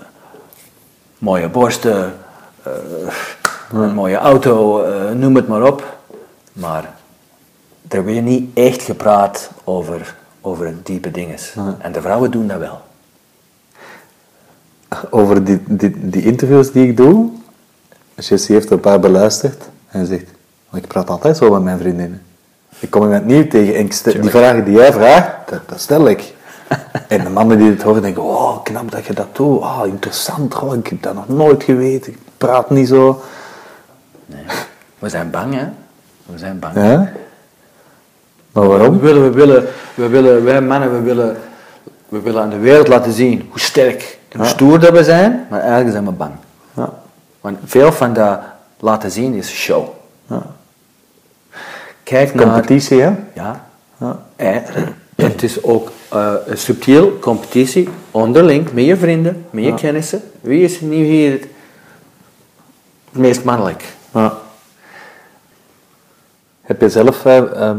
mooie 1.19 1.49
borsten, 1.49 2.15
eh, 2.63 2.73
een 3.73 3.95
mooie 3.95 4.17
auto, 4.17 4.85
noem 5.15 5.37
het 5.37 5.49
maar 5.49 5.63
op. 5.63 5.97
Maar 6.53 6.95
er 7.89 8.03
wordt 8.03 8.23
niet 8.23 8.51
echt 8.55 8.83
gepraat 8.83 9.51
over, 9.65 10.15
over 10.41 10.75
diepe 10.83 11.11
dingen. 11.11 11.39
En 11.79 11.93
de 11.93 12.01
vrouwen 12.01 12.31
doen 12.31 12.47
dat 12.47 12.59
wel. 12.59 12.81
Over 15.11 15.45
die, 15.45 15.61
die, 15.67 16.09
die 16.09 16.23
interviews 16.23 16.73
die 16.73 16.89
ik 16.89 16.97
doe, 16.97 17.29
Jessie 18.15 18.55
heeft 18.55 18.71
een 18.71 18.81
paar 18.81 19.01
beluisterd 19.01 19.69
en 19.89 20.07
zegt, 20.07 20.25
"Maar 20.71 20.81
ik 20.81 20.87
praat 20.87 21.11
altijd 21.11 21.37
zo 21.37 21.51
met 21.51 21.63
mijn 21.63 21.79
vriendinnen. 21.79 22.23
Ik 22.79 22.91
kom 22.91 23.03
iemand 23.03 23.25
nieuw 23.25 23.47
tegen 23.47 23.75
en 23.75 23.93
stel- 23.93 24.21
die 24.21 24.31
vragen 24.31 24.65
die 24.65 24.75
jij 24.75 24.93
vraagt, 24.93 25.31
dat, 25.51 25.61
dat 25.69 25.81
stel 25.81 26.09
ik. 26.09 26.23
En 27.09 27.25
de 27.25 27.31
mannen 27.31 27.59
die 27.59 27.71
het 27.71 27.83
horen 27.83 28.03
denken, 28.03 28.23
oh 28.23 28.63
knap 28.63 28.91
dat 28.91 29.05
je 29.07 29.13
dat 29.15 29.37
doet, 29.37 29.59
oh 29.61 29.81
interessant, 29.85 30.59
oh, 30.63 30.75
ik 30.75 30.87
heb 30.87 31.03
dat 31.03 31.15
nog 31.15 31.29
nooit 31.29 31.63
geweten, 31.63 32.13
ik 32.13 32.19
praat 32.37 32.71
niet 32.71 32.89
zo. 32.89 33.23
Nee. 34.27 34.45
We 34.99 35.09
zijn 35.09 35.31
bang, 35.31 35.55
hè? 35.55 35.65
We 36.27 36.39
zijn 36.39 36.59
bang. 36.59 36.75
Ja? 36.75 37.13
Maar 38.53 38.63
We 38.63 38.69
waarom? 38.69 38.99
willen, 39.01 39.23
we 39.23 39.31
willen, 39.31 39.67
we 39.95 40.09
willen, 40.09 40.45
wij 40.45 40.61
mannen, 40.61 40.93
we 40.93 41.01
willen, 41.01 41.37
we 42.09 42.21
willen 42.21 42.43
aan 42.43 42.51
de 42.51 42.59
wereld 42.59 42.89
laten 42.89 43.13
zien 43.13 43.47
hoe 43.51 43.61
sterk 43.61 44.18
en 44.29 44.39
hoe 44.39 44.47
stoer 44.47 44.81
dat 44.81 44.93
we 44.93 45.05
zijn, 45.05 45.47
maar 45.51 45.61
eigenlijk 45.61 45.91
zijn 45.91 46.05
we 46.05 46.11
bang. 46.11 46.33
Ja. 46.75 46.93
Want 47.41 47.59
veel 47.65 47.93
van 47.93 48.13
dat 48.13 48.41
laten 48.79 49.11
zien 49.11 49.35
is 49.35 49.51
show. 49.51 49.89
Ja. 50.27 50.43
Kijk 52.03 52.35
naar... 52.35 52.45
Competitie, 52.45 53.01
hè? 53.01 53.13
Ja. 53.35 53.67
En 54.37 54.65
het 55.17 55.43
is 55.43 55.63
ook 55.63 55.93
eh, 56.09 56.33
een 56.47 56.59
subtiel 56.59 57.19
competitie 57.19 57.89
onderling 58.11 58.73
met 58.73 58.85
je 58.85 58.97
vrienden, 58.97 59.47
met 59.51 59.65
je 59.65 59.75
kennissen. 59.75 60.23
Wie 60.41 60.63
is 60.63 60.81
nu 60.81 60.97
hier 60.97 61.33
het 61.33 61.49
meest 63.11 63.45
mannelijk? 63.45 63.85
Ja. 64.15 64.39
Heb 66.61 66.81
je 66.81 66.89
zelf 66.89 67.25
eh, 67.25 67.37
ehm, 67.37 67.79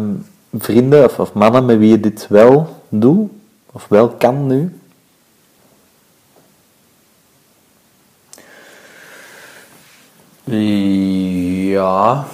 vrienden 0.53 1.05
of, 1.05 1.19
of 1.19 1.33
mannen 1.33 1.65
met 1.65 1.77
wie 1.77 1.89
je 1.89 1.99
dit 1.99 2.25
wel 2.29 2.83
doet? 2.89 3.31
Of 3.71 3.85
wel 3.87 4.09
kan 4.09 4.47
nu? 4.47 4.79
Ja. 10.49 12.25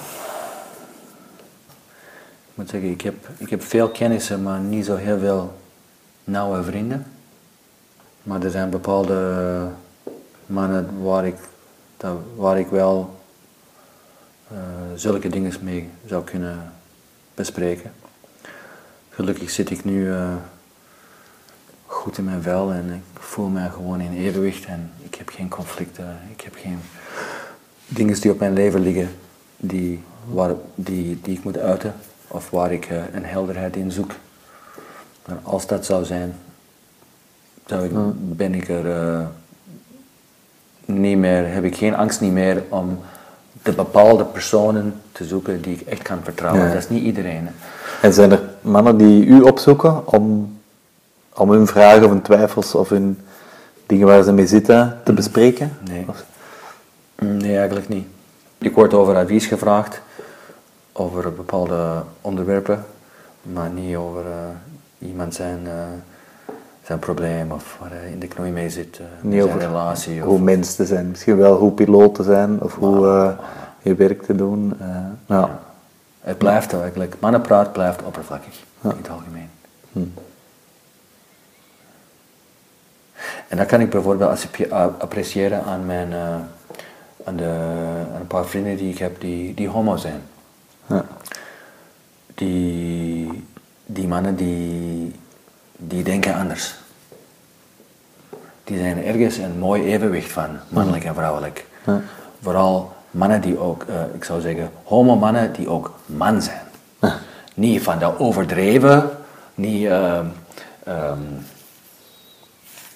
Ik 2.47 2.53
moet 2.53 2.69
zeggen, 2.69 2.89
ik 2.89 3.01
heb, 3.01 3.15
ik 3.37 3.49
heb 3.49 3.63
veel 3.63 3.89
kennissen, 3.89 4.43
maar 4.43 4.59
niet 4.59 4.85
zo 4.85 4.95
heel 4.95 5.19
veel 5.19 5.53
nauwe 6.23 6.63
vrienden. 6.63 7.05
Maar 8.23 8.43
er 8.43 8.51
zijn 8.51 8.69
bepaalde 8.69 9.67
mannen 10.45 11.03
waar 11.03 11.25
ik, 11.25 11.35
waar 12.35 12.59
ik 12.59 12.67
wel 12.67 13.19
eh, 14.47 14.57
zulke 14.95 15.29
dingen 15.29 15.53
mee 15.61 15.89
zou 16.05 16.23
kunnen 16.23 16.73
bespreken. 17.33 17.91
Gelukkig 19.09 19.49
zit 19.49 19.69
ik 19.69 19.83
nu 19.83 20.11
eh, 20.11 20.33
goed 21.85 22.17
in 22.17 22.23
mijn 22.23 22.41
vel 22.41 22.71
en 22.71 22.93
ik 22.93 23.21
voel 23.21 23.47
mij 23.47 23.69
gewoon 23.69 24.01
in 24.01 24.13
evenwicht 24.17 24.65
en 24.65 24.91
ik 25.03 25.15
heb 25.15 25.29
geen 25.29 25.49
conflicten, 25.49 26.19
ik 26.31 26.41
heb 26.41 26.55
geen 26.55 26.79
dingen 27.87 28.21
die 28.21 28.31
op 28.31 28.39
mijn 28.39 28.53
leven 28.53 28.79
liggen 28.81 29.09
die, 29.57 30.03
waar, 30.31 30.51
die, 30.75 31.19
die 31.21 31.37
ik 31.37 31.43
moet 31.43 31.57
uiten 31.57 31.93
of 32.27 32.49
waar 32.49 32.71
ik 32.71 32.85
eh, 32.85 32.97
een 33.13 33.25
helderheid 33.25 33.75
in 33.75 33.91
zoek. 33.91 34.11
Maar 35.27 35.37
als 35.43 35.67
dat 35.67 35.85
zou 35.85 36.05
zijn, 36.05 36.35
zou 37.65 37.83
ik, 37.85 37.91
ben 38.37 38.53
ik 38.53 38.69
er 38.69 38.91
eh, 38.91 39.19
niet 40.85 41.17
meer, 41.17 41.53
heb 41.53 41.63
ik 41.63 41.75
geen 41.77 41.95
angst 41.95 42.21
niet 42.21 42.31
meer 42.31 42.63
om 42.69 42.99
de 43.63 43.71
bepaalde 43.71 44.25
personen 44.25 45.01
te 45.11 45.25
zoeken 45.25 45.61
die 45.61 45.73
ik 45.75 45.87
echt 45.87 46.01
kan 46.01 46.19
vertrouwen. 46.23 46.63
Ja. 46.65 46.73
Dat 46.73 46.77
is 46.83 46.89
niet 46.89 47.03
iedereen. 47.03 47.45
hè. 47.47 47.51
En 48.01 48.13
zijn 48.13 48.31
er 48.31 48.41
mannen 48.61 48.97
die 48.97 49.25
u 49.25 49.41
opzoeken 49.41 50.07
om, 50.07 50.57
om 51.33 51.51
hun 51.51 51.67
vragen 51.67 52.03
of 52.03 52.09
hun 52.09 52.21
twijfels 52.21 52.75
of 52.75 52.89
hun 52.89 53.19
dingen 53.85 54.07
waar 54.07 54.23
ze 54.23 54.31
mee 54.31 54.47
zitten 54.47 54.99
te 55.03 55.13
bespreken? 55.13 55.77
Nee. 55.89 56.05
Of- 56.07 56.25
Nee, 57.25 57.57
eigenlijk 57.57 57.89
niet. 57.89 58.07
Ik 58.57 58.73
word 58.75 58.93
over 58.93 59.15
advies 59.15 59.45
gevraagd 59.45 60.01
over 60.93 61.33
bepaalde 61.33 62.03
onderwerpen, 62.21 62.85
maar 63.41 63.69
niet 63.69 63.95
over 63.95 64.21
eh, 64.25 65.07
iemand 65.07 65.35
zijn, 65.35 65.59
eh, 65.67 65.73
zijn 66.83 66.99
probleem 66.99 67.51
of 67.51 67.77
waar 67.79 67.89
hij 67.91 68.11
in 68.11 68.19
de 68.19 68.27
knoei 68.27 68.51
mee 68.51 68.69
zit, 68.69 68.99
eh, 68.99 69.05
Niet 69.21 69.33
zijn 69.41 69.43
over 69.45 69.59
relatie. 69.67 70.21
hoe 70.21 70.33
Of, 70.33 70.39
mens 70.41 70.75
te 70.75 70.85
zijn. 70.85 71.07
Misschien 71.09 71.37
wel 71.37 71.57
hoe 71.57 71.71
piloot 71.71 72.15
te 72.15 72.23
zijn 72.23 72.61
of 72.61 72.75
hoe 72.75 73.07
eh, 73.07 73.29
je 73.81 73.95
werk 73.95 74.23
te 74.23 74.35
doen. 74.35 74.73
ja. 75.25 75.59
het 76.21 76.37
blijft 76.37 76.73
eigenlijk, 76.73 77.15
mannenpraat 77.19 77.71
blijft 77.71 78.01
oppervlakkig 78.03 78.63
in 78.83 78.89
het 78.89 79.09
algemeen. 79.09 79.49
En 83.47 83.57
dat 83.57 83.65
kan 83.67 83.81
ik 83.81 83.89
bijvoorbeeld 83.89 84.29
appre- 84.43 84.93
appreciëren 84.97 85.63
aan, 85.63 85.85
mijn, 85.85 86.13
aan, 87.25 87.35
de, 87.35 87.49
aan 88.13 88.21
een 88.21 88.27
paar 88.27 88.45
vrienden 88.45 88.77
die 88.77 88.91
ik 88.91 88.97
heb 88.97 89.21
die, 89.21 89.53
die 89.53 89.67
homo 89.67 89.95
zijn. 89.95 90.21
Ja. 90.85 91.05
die, 92.35 93.43
die 93.85 94.07
mannen 94.07 94.35
die, 94.35 95.15
die 95.77 96.03
denken 96.03 96.35
anders. 96.35 96.75
Die 98.63 98.77
zijn 98.77 99.03
ergens 99.03 99.37
een 99.37 99.59
mooi 99.59 99.83
evenwicht 99.83 100.31
van 100.31 100.57
mannelijk 100.67 101.03
en 101.03 101.13
vrouwelijk. 101.13 101.65
Ja. 101.85 102.01
Vooral 102.41 102.93
mannen 103.11 103.41
die 103.41 103.57
ook, 103.57 103.83
eh, 103.83 104.01
ik 104.13 104.23
zou 104.23 104.41
zeggen, 104.41 104.71
homo-mannen 104.83 105.53
die 105.53 105.69
ook 105.69 105.93
man 106.05 106.41
zijn. 106.41 106.63
Niet 107.53 107.83
van 107.83 107.99
dat 107.99 108.19
overdreven, 108.19 109.09
niet, 109.55 109.85
ehm, 109.87 110.25
ehm, 110.83 111.21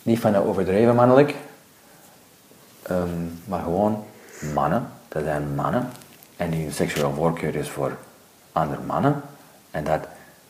niet 0.03 0.19
van 0.19 0.33
dat 0.33 0.45
overdreven 0.45 0.95
mannelijk, 0.95 1.35
ehm, 2.81 3.25
maar 3.45 3.63
gewoon 3.63 4.03
mannen. 4.39 4.91
Dat 5.07 5.23
zijn 5.23 5.55
mannen. 5.55 5.89
En 6.37 6.49
die 6.49 6.71
seksuele 6.71 7.13
voorkeur 7.13 7.55
is 7.55 7.69
voor 7.69 7.97
andere 8.51 8.81
mannen. 8.81 9.21
En 9.71 9.83
dat, 9.83 10.07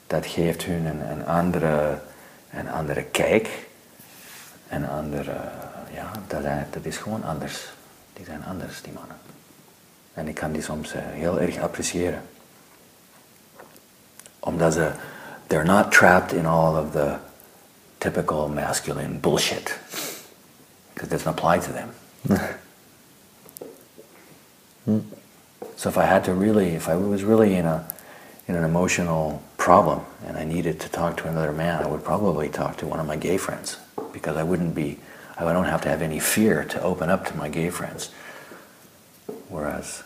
dat 0.08 0.26
geeft 0.26 0.64
hun 0.64 0.86
een, 0.86 1.12
een, 1.12 1.28
andere, 1.28 2.00
een 2.52 2.72
andere 2.72 3.04
kijk. 3.04 3.68
Een 4.70 4.90
andere, 4.90 5.36
ja, 5.92 6.12
dat, 6.28 6.44
dat 6.70 6.86
is 6.86 6.98
gewoon 6.98 7.24
anders. 7.24 7.72
Die 8.14 8.26
zijn 8.26 8.46
anders, 8.46 8.82
die 8.82 8.94
mannen. 8.94 9.18
En 10.14 10.28
ik 10.28 10.36
kan 10.36 10.52
die 10.52 10.62
soms 10.62 10.94
eh, 10.94 11.02
heel 11.06 11.40
erg 11.40 11.58
appreciëren. 11.58 12.22
Omdat 14.40 14.74
ze, 14.74 14.92
they're 15.48 15.66
not 15.66 15.92
trapped 15.92 16.32
in 16.32 16.46
all 16.46 16.76
of 16.76 16.92
the 16.92 17.16
typical 17.98 18.48
masculine 18.48 19.20
bullshit. 19.20 19.80
Because 20.94 21.04
it 21.04 21.10
doesn't 21.10 21.28
apply 21.28 21.60
to 21.60 21.72
them. 21.72 21.90
So 25.76 25.90
if 25.90 25.98
I 25.98 26.06
had 26.06 26.24
to 26.26 26.34
really, 26.34 26.76
if 26.76 26.88
I 26.88 26.96
was 26.96 27.24
really 27.24 27.56
in 27.56 27.66
a, 27.66 27.88
in 28.48 28.56
an 28.56 28.64
emotional 28.64 29.42
problem 29.58 30.02
and 30.26 30.38
I 30.38 30.44
needed 30.44 30.80
to 30.82 30.90
talk 30.90 31.18
to 31.18 31.28
another 31.28 31.52
man, 31.52 31.84
I 31.84 31.88
would 31.88 32.04
probably 32.04 32.50
talk 32.50 32.78
to 32.78 32.88
one 32.88 33.00
of 33.00 33.08
my 33.08 33.16
gay 33.16 33.38
friends 33.38 33.78
because 34.12 34.38
I 34.38 34.44
wouldn't 34.44 34.76
be, 34.76 34.98
I 35.38 35.54
don't 35.54 35.66
have 35.66 35.82
to 35.84 35.90
have 35.90 36.02
any 36.02 36.20
fear 36.20 36.64
to 36.66 36.82
open 36.82 37.10
up 37.10 37.26
to 37.28 37.38
my 37.38 37.50
gay 37.50 37.70
friends. 37.70 38.12
Whereas 39.50 40.04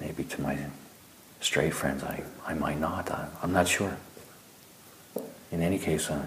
maybe 0.00 0.24
to 0.24 0.40
my 0.40 0.58
straight 1.40 1.74
friends, 1.74 2.02
I, 2.04 2.22
I 2.46 2.54
might 2.54 2.78
not. 2.78 3.10
I, 3.10 3.26
I'm 3.42 3.52
not 3.52 3.68
sure. 3.68 3.96
In 5.50 5.62
any 5.62 5.78
case, 5.78 6.10
uh, 6.10 6.22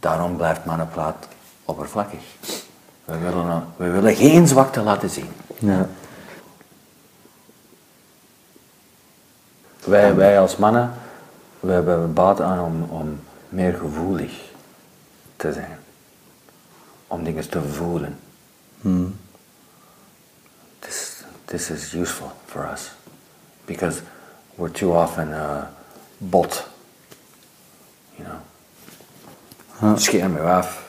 daarom 0.00 0.36
blijft 0.36 0.64
mannenpraat 0.64 1.28
oppervlakkig. 1.64 2.22
We 3.06 3.18
willen, 3.18 3.66
we 3.76 3.90
willen 3.90 4.16
geen 4.16 4.48
zwakte 4.48 4.80
laten 4.80 5.10
zien. 5.10 5.32
Ja. 5.58 5.88
Wij, 9.84 10.14
wij 10.14 10.40
als 10.40 10.56
mannen, 10.56 10.94
we 11.60 11.72
hebben 11.72 12.12
baat 12.12 12.40
aan 12.40 12.60
om, 12.60 12.82
om 12.82 13.20
meer 13.48 13.74
gevoelig 13.74 14.32
te 15.36 15.52
zijn. 15.52 15.78
Om 17.06 17.24
dingen 17.24 17.48
te 17.48 17.62
voelen. 17.62 18.18
This, 20.78 21.22
this 21.44 21.70
is 21.70 21.94
useful 21.94 22.32
for 22.44 22.68
us. 22.72 22.90
Because 23.64 24.00
we're 24.54 24.70
too 24.70 25.02
often 25.02 25.28
uh, 25.28 25.62
bot. 26.18 26.66
You 28.14 28.28
know. 29.80 29.98
Scherm 29.98 30.32
me 30.32 30.40
af. 30.40 30.85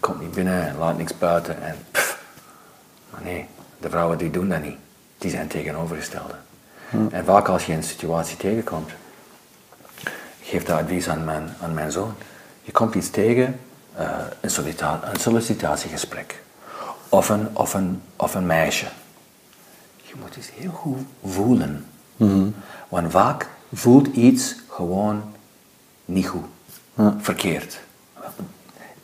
Komt 0.00 0.20
niet 0.20 0.34
binnen 0.34 0.68
en 0.68 0.76
laat 0.78 0.96
niks 0.96 1.18
buiten. 1.18 1.62
En 1.62 1.76
pff. 1.90 2.18
Maar 3.10 3.20
nee, 3.22 3.46
de 3.80 3.90
vrouwen 3.90 4.18
die 4.18 4.30
doen 4.30 4.48
dat 4.48 4.62
niet. 4.62 4.76
Die 5.18 5.30
zijn 5.30 5.48
tegenovergestelde. 5.48 6.34
En 7.10 7.24
vaak 7.24 7.48
als 7.48 7.66
je 7.66 7.72
een 7.72 7.82
situatie 7.82 8.36
tegenkomt, 8.36 8.90
geef 10.42 10.64
dat 10.64 10.78
advies 10.80 11.08
aan 11.08 11.24
mijn, 11.24 11.54
aan 11.62 11.74
mijn 11.74 11.92
zoon. 11.92 12.14
Je 12.62 12.72
komt 12.72 12.94
iets 12.94 13.10
tegen, 13.10 13.60
eh, 13.94 14.08
een, 14.40 14.50
sollicita- 14.50 15.00
een 15.12 15.20
sollicitatiegesprek. 15.20 16.42
Of 17.08 17.28
een, 17.28 17.48
of, 17.52 17.74
een, 17.74 18.02
of 18.16 18.34
een 18.34 18.46
meisje. 18.46 18.86
Je 20.02 20.14
moet 20.20 20.36
eens 20.36 20.50
heel 20.54 20.70
goed 20.70 20.98
voelen. 21.24 21.86
Want 22.88 23.10
vaak 23.12 23.48
voelt 23.72 24.06
iets 24.06 24.54
gewoon 24.68 25.22
niet 26.04 26.26
goed. 26.28 26.44
Verkeerd. 27.18 27.78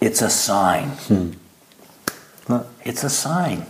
It's 0.03 0.21
a 0.21 0.31
sign. 0.31 0.89
Hmm. 1.09 1.31
It's 2.85 3.05
a 3.05 3.09
sign. 3.09 3.67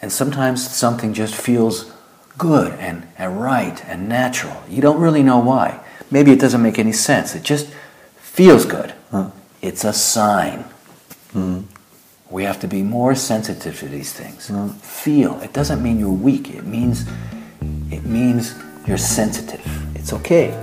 And 0.00 0.10
sometimes 0.10 0.66
something 0.66 1.12
just 1.12 1.34
feels 1.34 1.92
good 2.38 2.72
and, 2.78 3.06
and 3.18 3.38
right 3.40 3.84
and 3.84 4.08
natural. 4.08 4.62
You 4.68 4.80
don't 4.80 4.98
really 4.98 5.22
know 5.22 5.38
why. 5.38 5.80
Maybe 6.10 6.32
it 6.32 6.40
doesn't 6.40 6.62
make 6.62 6.78
any 6.78 6.92
sense. 6.92 7.34
It 7.34 7.42
just 7.42 7.68
feels 8.16 8.64
good. 8.64 8.94
It's 9.60 9.84
a 9.84 9.92
sign. 9.92 10.60
Hmm. 11.32 11.60
We 12.30 12.44
have 12.44 12.60
to 12.60 12.68
be 12.68 12.82
more 12.82 13.14
sensitive 13.14 13.78
to 13.80 13.88
these 13.88 14.12
things. 14.14 14.50
Feel. 14.80 15.38
It 15.40 15.52
doesn't 15.52 15.82
mean 15.82 15.98
you're 15.98 16.10
weak. 16.10 16.48
It 16.50 16.64
means 16.64 17.04
it 17.90 18.04
means 18.04 18.54
you're 18.86 18.98
sensitive. 18.98 19.66
It's 19.94 20.12
okay. 20.12 20.54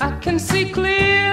I 0.00 0.16
can 0.20 0.38
see 0.38 0.70
clearly 0.70 1.29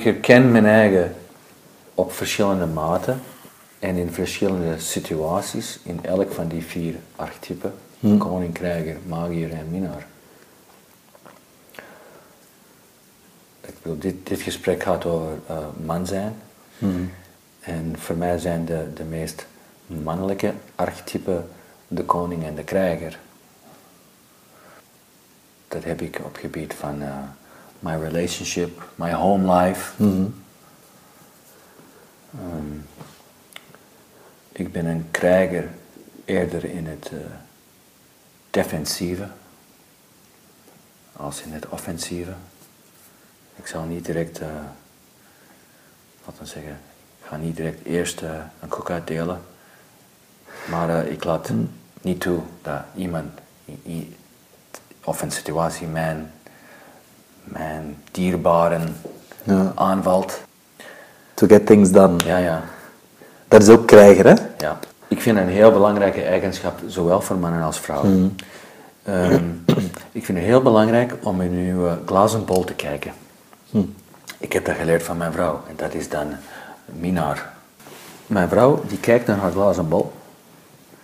ik, 0.00 0.06
herken 0.06 0.50
mijn 0.50 0.66
eigen 0.66 1.14
op 1.94 2.12
verschillende 2.12 2.66
maten 2.66 3.20
en 3.78 3.96
in 3.96 4.12
verschillende 4.12 4.78
situaties 4.78 5.78
in 5.82 6.04
elk 6.04 6.32
van 6.32 6.48
die 6.48 6.62
vier 6.62 6.94
archetypen: 7.16 7.74
koning, 8.18 8.54
krijger, 8.54 8.96
magier 9.06 9.52
en 9.52 9.70
minnaar. 9.70 10.06
Ik 13.60 13.74
bedoel, 13.82 13.98
dit, 13.98 14.26
dit 14.26 14.40
gesprek 14.40 14.82
gaat 14.82 15.04
over 15.06 15.38
eh, 15.46 15.58
man 15.84 16.06
zijn. 16.06 16.34
En 17.60 17.94
voor 17.98 18.16
mij 18.16 18.38
zijn 18.38 18.64
de, 18.64 18.86
de 18.94 19.04
meest 19.04 19.46
mannelijke 19.86 20.52
archetypen 20.74 21.48
de 21.88 22.04
koning 22.04 22.44
en 22.44 22.54
de 22.54 22.64
krijger. 22.64 23.18
Dat 25.68 25.84
heb 25.84 26.00
ik 26.00 26.20
op 26.24 26.36
gebied 26.36 26.74
van 26.74 27.02
eh, 27.02 27.08
my 27.80 27.94
relationship, 27.94 28.80
my 28.94 29.10
home 29.10 29.52
life. 29.52 29.92
Ehm, 32.38 32.78
ik 34.52 34.72
ben 34.72 34.86
een 34.86 35.08
krijger 35.10 35.68
eerder 36.24 36.64
in 36.64 36.86
het 36.86 37.10
eh, 37.12 37.18
defensieve 38.50 39.28
als 41.12 41.42
in 41.42 41.52
het 41.52 41.68
offensieve. 41.68 42.34
Ik 43.56 43.66
zal 43.66 43.84
niet 43.84 44.04
direct 44.04 44.38
eh, 44.38 44.48
laten 46.26 46.42
we 46.42 46.46
zeggen, 46.46 46.80
ik 47.20 47.26
ga 47.26 47.36
niet 47.36 47.56
direct 47.56 47.84
eerst 47.84 48.22
eh, 48.22 48.40
een 48.60 48.68
koek 48.68 48.90
uitdelen. 48.90 49.40
Maar 50.68 51.06
ik 51.06 51.24
laat 51.24 51.50
niet 52.00 52.20
toe 52.20 52.40
dat 52.62 52.82
iemand 52.96 53.30
of 55.04 55.22
een 55.22 55.32
situatie 55.32 55.86
mijn, 55.86 56.32
mijn 57.44 57.96
dierbaren 58.10 58.96
Ja. 59.42 59.72
aanvalt. 59.74 60.40
To 61.34 61.46
get 61.46 61.66
things 61.66 61.90
done. 61.90 62.16
Ja, 62.26 62.36
ja, 62.36 62.62
Dat 63.48 63.62
is 63.62 63.68
ook 63.68 63.86
krijger, 63.86 64.26
hè? 64.26 64.34
ja. 64.58 64.78
Ik 65.08 65.20
vind 65.20 65.38
een 65.38 65.48
heel 65.48 65.72
belangrijke 65.72 66.22
eigenschap, 66.22 66.78
zowel 66.86 67.20
voor 67.20 67.36
mannen 67.36 67.62
als 67.62 67.78
vrouwen. 67.80 68.36
Ehm, 69.02 69.44
ik 70.12 70.24
vind 70.24 70.38
het 70.38 70.46
heel 70.46 70.62
belangrijk 70.62 71.14
om 71.22 71.40
in 71.40 71.52
uw 71.52 71.88
glazen 72.06 72.44
bol 72.44 72.64
te 72.64 72.72
kijken. 72.74 73.12
Ik 74.38 74.52
heb 74.52 74.64
dat 74.64 74.74
geleerd 74.76 75.02
van 75.02 75.16
mijn 75.16 75.32
vrouw 75.32 75.60
en 75.68 75.74
dat 75.76 75.94
is 75.94 76.08
dan 76.08 76.26
Minar. 76.84 77.46
Mijn 78.26 78.48
vrouw 78.48 78.82
die 78.88 78.98
kijkt 78.98 79.26
naar 79.26 79.36
haar 79.36 79.52
glazen 79.52 79.88
bol. 79.88 80.12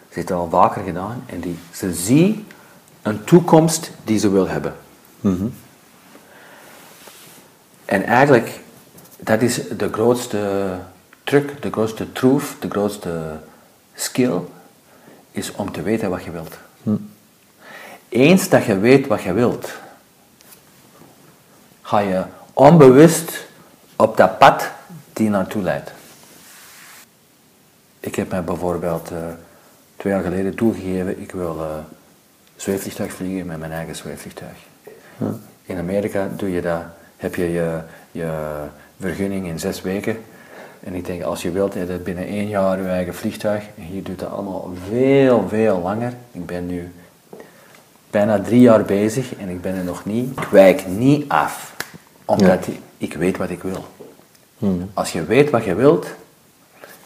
Ze 0.08 0.14
heeft 0.14 0.30
al 0.30 0.48
vaker 0.50 0.82
gedaan 0.82 1.22
en 1.26 1.40
die, 1.40 1.58
ze 1.72 1.94
ziet 1.94 2.38
een 3.02 3.24
toekomst 3.24 3.90
die 4.04 4.18
ze 4.18 4.30
wil 4.30 4.48
hebben. 4.48 4.74
En 7.86 8.04
eigenlijk, 8.04 8.60
dat 9.16 9.42
is 9.42 9.68
de 9.68 9.92
grootste 9.92 10.70
truc, 11.24 11.62
de 11.62 11.70
grootste 11.70 12.12
troef, 12.12 12.56
de 12.58 12.70
grootste 12.70 13.38
skill, 13.94 14.38
is 15.30 15.52
om 15.52 15.72
te 15.72 15.82
weten 15.82 16.10
wat 16.10 16.24
je 16.24 16.30
wilt. 16.30 16.56
Eens 18.08 18.48
dat 18.48 18.64
je 18.64 18.78
weet 18.78 19.06
wat 19.06 19.22
je 19.22 19.32
wilt, 19.32 19.70
ga 21.82 21.98
je 21.98 22.22
onbewust 22.52 23.46
op 23.96 24.16
dat 24.16 24.38
pad 24.38 24.70
die 25.12 25.30
naartoe 25.30 25.62
leidt. 25.62 25.92
Ik 28.00 28.14
heb 28.14 28.30
mij 28.30 28.44
bijvoorbeeld 28.44 29.10
eh, 29.10 29.18
twee 29.96 30.12
jaar 30.12 30.22
geleden 30.22 30.54
toegegeven, 30.54 31.20
ik 31.20 31.32
wil 31.32 31.60
eh 31.60 31.78
zweefvliegtuig 32.56 33.12
vliegen 33.12 33.46
met 33.46 33.58
mijn 33.58 33.72
eigen 33.72 33.96
zweefvliegtuig. 33.96 34.56
In 35.62 35.78
Amerika 35.78 36.28
doe 36.36 36.50
je 36.50 36.60
dat, 36.62 36.82
heb 37.16 37.34
je 37.34 37.52
je, 37.52 37.80
je 38.10 38.30
vergunning 39.00 39.46
in 39.46 39.58
zes 39.58 39.82
weken. 39.82 40.24
En 40.80 40.94
ik 40.94 41.04
denk, 41.06 41.22
als 41.22 41.42
je 41.42 41.50
wilt, 41.50 41.74
heb 41.74 41.88
je 41.88 41.98
binnen 41.98 42.26
één 42.26 42.48
jaar 42.48 42.82
je 42.82 42.88
eigen 42.88 43.14
vliegtuig. 43.14 43.64
En 43.76 43.82
hier 43.82 44.02
doet 44.02 44.18
dat 44.18 44.30
allemaal 44.30 44.72
veel, 44.88 45.48
veel 45.48 45.80
langer. 45.80 46.12
Ik 46.32 46.46
ben 46.46 46.66
nu 46.66 46.92
bijna 48.10 48.40
drie 48.40 48.60
jaar 48.60 48.82
bezig 48.82 49.36
en 49.36 49.48
ik 49.48 49.60
ben 49.60 49.74
er 49.74 49.84
nog 49.84 50.04
niet. 50.04 50.40
Ik 50.40 50.44
wijk 50.44 50.86
niet 50.86 51.28
af, 51.28 51.74
omdat 52.24 52.66
ik 52.98 53.14
weet 53.14 53.36
wat 53.36 53.50
ik 53.50 53.62
wil. 53.62 53.84
Als 54.94 55.12
je 55.12 55.24
weet 55.24 55.50
wat 55.50 55.64
je 55.64 55.74
wilt, 55.74 56.06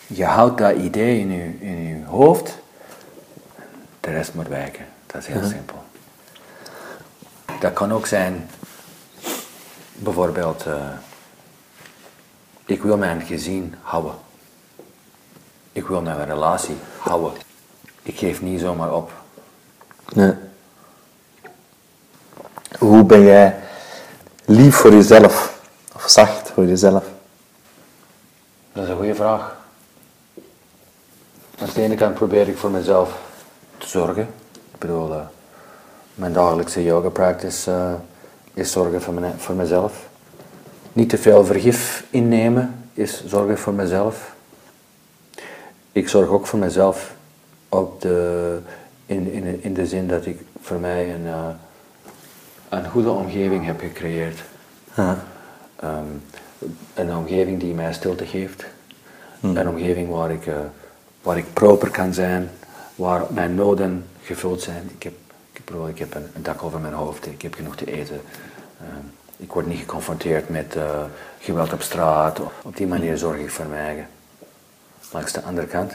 je 0.06 0.24
houdt 0.24 0.58
dat 0.58 0.76
idee 0.76 1.20
in 1.20 1.30
je, 1.30 1.52
in 1.61 1.86
je 1.86 2.04
hoofd, 2.04 2.58
de 4.00 4.11
rest 4.11 4.34
moet 4.34 4.48
wijken. 4.48 4.84
Dat 5.06 5.20
is 5.20 5.26
heel 5.26 5.44
simpel. 5.44 5.76
Dat 7.61 7.72
kan 7.72 7.92
ook 7.92 8.06
zijn, 8.06 8.48
bijvoorbeeld, 10.03 10.66
eh, 10.66 10.88
ik 12.64 12.82
wil 12.82 12.96
mijn 12.96 13.20
gezin 13.20 13.74
houden. 13.82 14.14
Ik 15.72 15.86
wil 15.86 16.03
mijn 16.03 16.24
relatie 16.24 16.76
houden. 16.98 17.32
Ik 18.03 18.18
geef 18.18 18.42
niet 18.42 18.61
zomaar 18.61 18.94
op. 18.94 19.12
Nee. 20.12 20.34
Hoe 22.78 23.05
ben 23.05 23.22
jij 23.22 23.59
lief 24.44 24.76
voor 24.76 24.92
jezelf? 24.92 25.61
Of 25.94 26.09
zacht 26.09 26.51
voor 26.51 26.64
jezelf? 26.64 27.05
Dat 28.72 28.84
is 28.84 28.90
een 28.90 28.96
goede 28.96 29.14
vraag. 29.14 29.57
Aan 31.59 31.68
de 31.74 31.82
ene 31.82 31.94
kant 31.94 32.14
probeer 32.14 32.48
ik 32.48 32.59
voor 32.59 32.70
mezelf 32.70 33.18
te 33.78 33.88
zorgen. 33.88 34.22
Ik 34.53 34.78
bedoel, 34.78 35.12
eh, 35.12 35.20
mijn 36.14 36.32
dagelijkse 36.32 36.82
yoga 36.82 37.09
practice 37.09 37.70
eh, 37.70 37.92
is 38.55 38.72
zorgen 38.72 39.03
voor, 39.03 39.14
mijn, 39.14 39.38
voor 39.38 39.55
mezelf. 39.55 40.09
Niet 40.92 41.09
te 41.09 41.18
veel 41.18 41.44
vergif 41.44 42.05
innemen 42.11 42.74
is 42.94 43.24
zorgen 43.26 43.59
voor 43.59 43.72
mezelf. 43.72 44.34
Ik 45.92 46.09
zorg 46.09 46.28
ook 46.28 46.46
voor 46.46 46.59
mezelf 46.59 47.14
op 47.68 48.01
de, 48.01 48.59
in, 49.07 49.32
in, 49.32 49.62
in 49.62 49.74
de 49.74 49.86
zin 49.86 50.09
dat 50.09 50.26
ik 50.26 50.40
voor 50.61 50.78
mij 50.78 51.14
een, 51.14 51.26
eh, 51.26 51.48
een 52.68 52.90
goede 52.90 53.11
omgeving 53.11 53.64
heb 53.64 53.80
gecreëerd. 53.80 54.42
Ehm, 55.76 56.05
een 56.94 57.16
omgeving 57.16 57.61
die 57.61 57.74
mij 57.74 57.92
stilte 57.92 58.26
geeft. 58.26 58.64
Een 59.40 59.68
omgeving 59.68 60.11
waar 60.11 60.30
ik, 60.30 60.46
eh, 60.46 60.55
waar 61.22 61.38
ik 61.38 61.53
proper 61.53 61.90
kan 61.90 62.14
zijn, 62.14 62.51
waar 62.94 63.22
mijn 63.28 63.55
noden 63.55 64.05
gevuld 64.22 64.62
zijn. 64.62 64.90
Ik 64.94 65.03
heb, 65.03 65.12
ik 65.61 65.66
bedoel, 65.66 65.88
ik 65.88 65.98
heb 65.98 66.14
een, 66.14 66.26
een 66.34 66.42
dak 66.42 66.62
over 66.62 66.80
mijn 66.80 66.92
hoofd, 66.92 67.26
ik 67.26 67.42
heb 67.42 67.54
genoeg 67.54 67.76
te 67.76 67.92
eten. 67.92 68.20
Ehm, 68.80 69.06
ik 69.36 69.52
word 69.52 69.66
niet 69.66 69.78
geconfronteerd 69.78 70.48
met 70.48 70.76
eh, 70.76 71.04
geweld 71.38 71.72
op 71.72 71.82
straat. 71.82 72.40
Op 72.62 72.76
die 72.76 72.86
manier 72.86 73.18
zorg 73.18 73.38
ik 73.38 73.50
voor 73.50 73.66
mijn 73.66 73.82
eigen. 73.82 74.06
Langs 75.12 75.32
de 75.32 75.42
andere 75.42 75.66
kant 75.66 75.92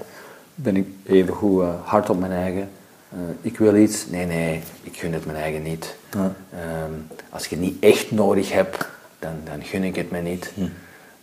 ben 0.56 0.76
ik 0.76 0.88
even 1.04 1.34
goed 1.34 1.62
eh, 1.62 1.70
hard 1.84 2.10
op 2.10 2.20
mijn 2.20 2.32
eigen. 2.32 2.70
Eh, 3.10 3.20
ik 3.42 3.58
wil 3.58 3.76
iets, 3.76 4.08
nee, 4.08 4.26
nee, 4.26 4.62
ik 4.82 4.98
gun 4.98 5.14
het 5.14 5.26
mijn 5.26 5.38
eigen 5.38 5.62
niet. 5.62 5.96
Ehm, 6.10 6.92
als 7.30 7.48
je 7.48 7.56
het 7.56 7.64
niet 7.64 7.84
echt 7.84 8.12
nodig 8.12 8.52
hebt, 8.52 8.88
dan, 9.20 9.34
dan 9.44 9.64
gun 9.64 9.84
ik 9.84 9.96
het 9.96 10.12
me 10.12 10.20
niet. 10.20 10.52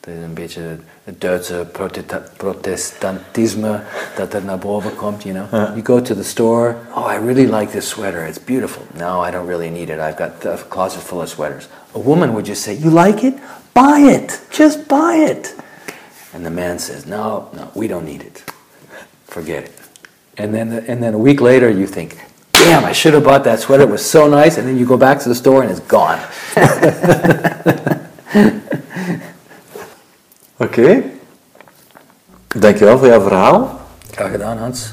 Dat 0.05 0.15
is 0.15 0.23
een 0.23 0.35
beetje 0.35 0.61
het 1.05 1.21
Duitse 1.21 1.67
protestantisme 2.37 3.81
dat 4.17 4.35
er 4.35 4.45
naar 4.45 4.59
boven 4.59 4.97
komt, 4.97 5.23
you 5.23 5.35
know. 5.35 5.53
You 5.53 5.85
go 5.85 6.01
to 6.01 6.15
the 6.15 6.23
store, 6.23 6.77
oh, 6.97 7.13
I 7.13 7.17
really 7.17 7.57
like 7.57 7.73
this 7.73 7.89
sweater, 7.89 8.27
it's 8.27 8.45
beautiful. 8.45 8.83
No, 8.99 9.25
I 9.27 9.31
don't 9.31 9.47
really 9.47 9.71
need 9.71 9.89
it, 9.89 9.99
I've 10.01 10.17
got 10.17 10.45
a 10.45 10.59
closet 10.69 11.03
full 11.03 11.21
of 11.21 11.29
sweaters. 11.29 11.69
A 11.95 11.99
woman 11.99 12.33
would 12.33 12.47
just 12.49 12.63
say, 12.63 12.75
you 12.75 12.91
like 12.91 13.27
it? 13.27 13.35
Buy 13.75 13.99
it, 14.01 14.41
just 14.51 14.89
buy 14.89 15.15
it. 15.31 15.55
And 16.35 16.45
the 16.45 16.51
man 16.51 16.79
says, 16.79 17.07
no, 17.07 17.49
no, 17.53 17.71
we 17.75 17.87
don't 17.87 18.05
need 18.05 18.23
it. 18.23 18.43
Forget 19.27 19.65
it. 19.65 19.73
And 20.37 20.53
then, 20.53 20.85
and 20.89 21.01
then 21.01 21.15
a 21.15 21.19
week 21.19 21.41
later 21.41 21.71
you 21.71 21.87
think, 21.87 22.17
damn, 22.51 22.85
I 22.85 22.93
should 22.93 23.15
have 23.15 23.25
bought 23.25 23.45
that 23.45 23.61
sweater, 23.61 23.85
it 23.85 23.91
was 23.91 24.05
so 24.05 24.27
nice. 24.29 24.59
And 24.59 24.67
then 24.67 24.77
you 24.77 24.87
go 24.87 24.97
back 24.97 25.21
to 25.21 25.29
the 25.29 25.35
store 25.35 25.63
and 25.63 25.71
it's 25.71 25.87
gone. 25.87 26.19
Oké. 30.63 31.03
Dankjewel 32.49 32.99
voor 32.99 33.07
jouw 33.07 33.21
verhaal. 33.21 33.81
Graag 34.11 34.31
gedaan, 34.31 34.59
Hans. 34.59 34.93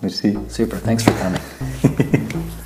Merci. 0.00 0.38
Super, 0.50 0.82
thanks 0.82 1.02
for 1.02 1.12
coming. 1.22 1.42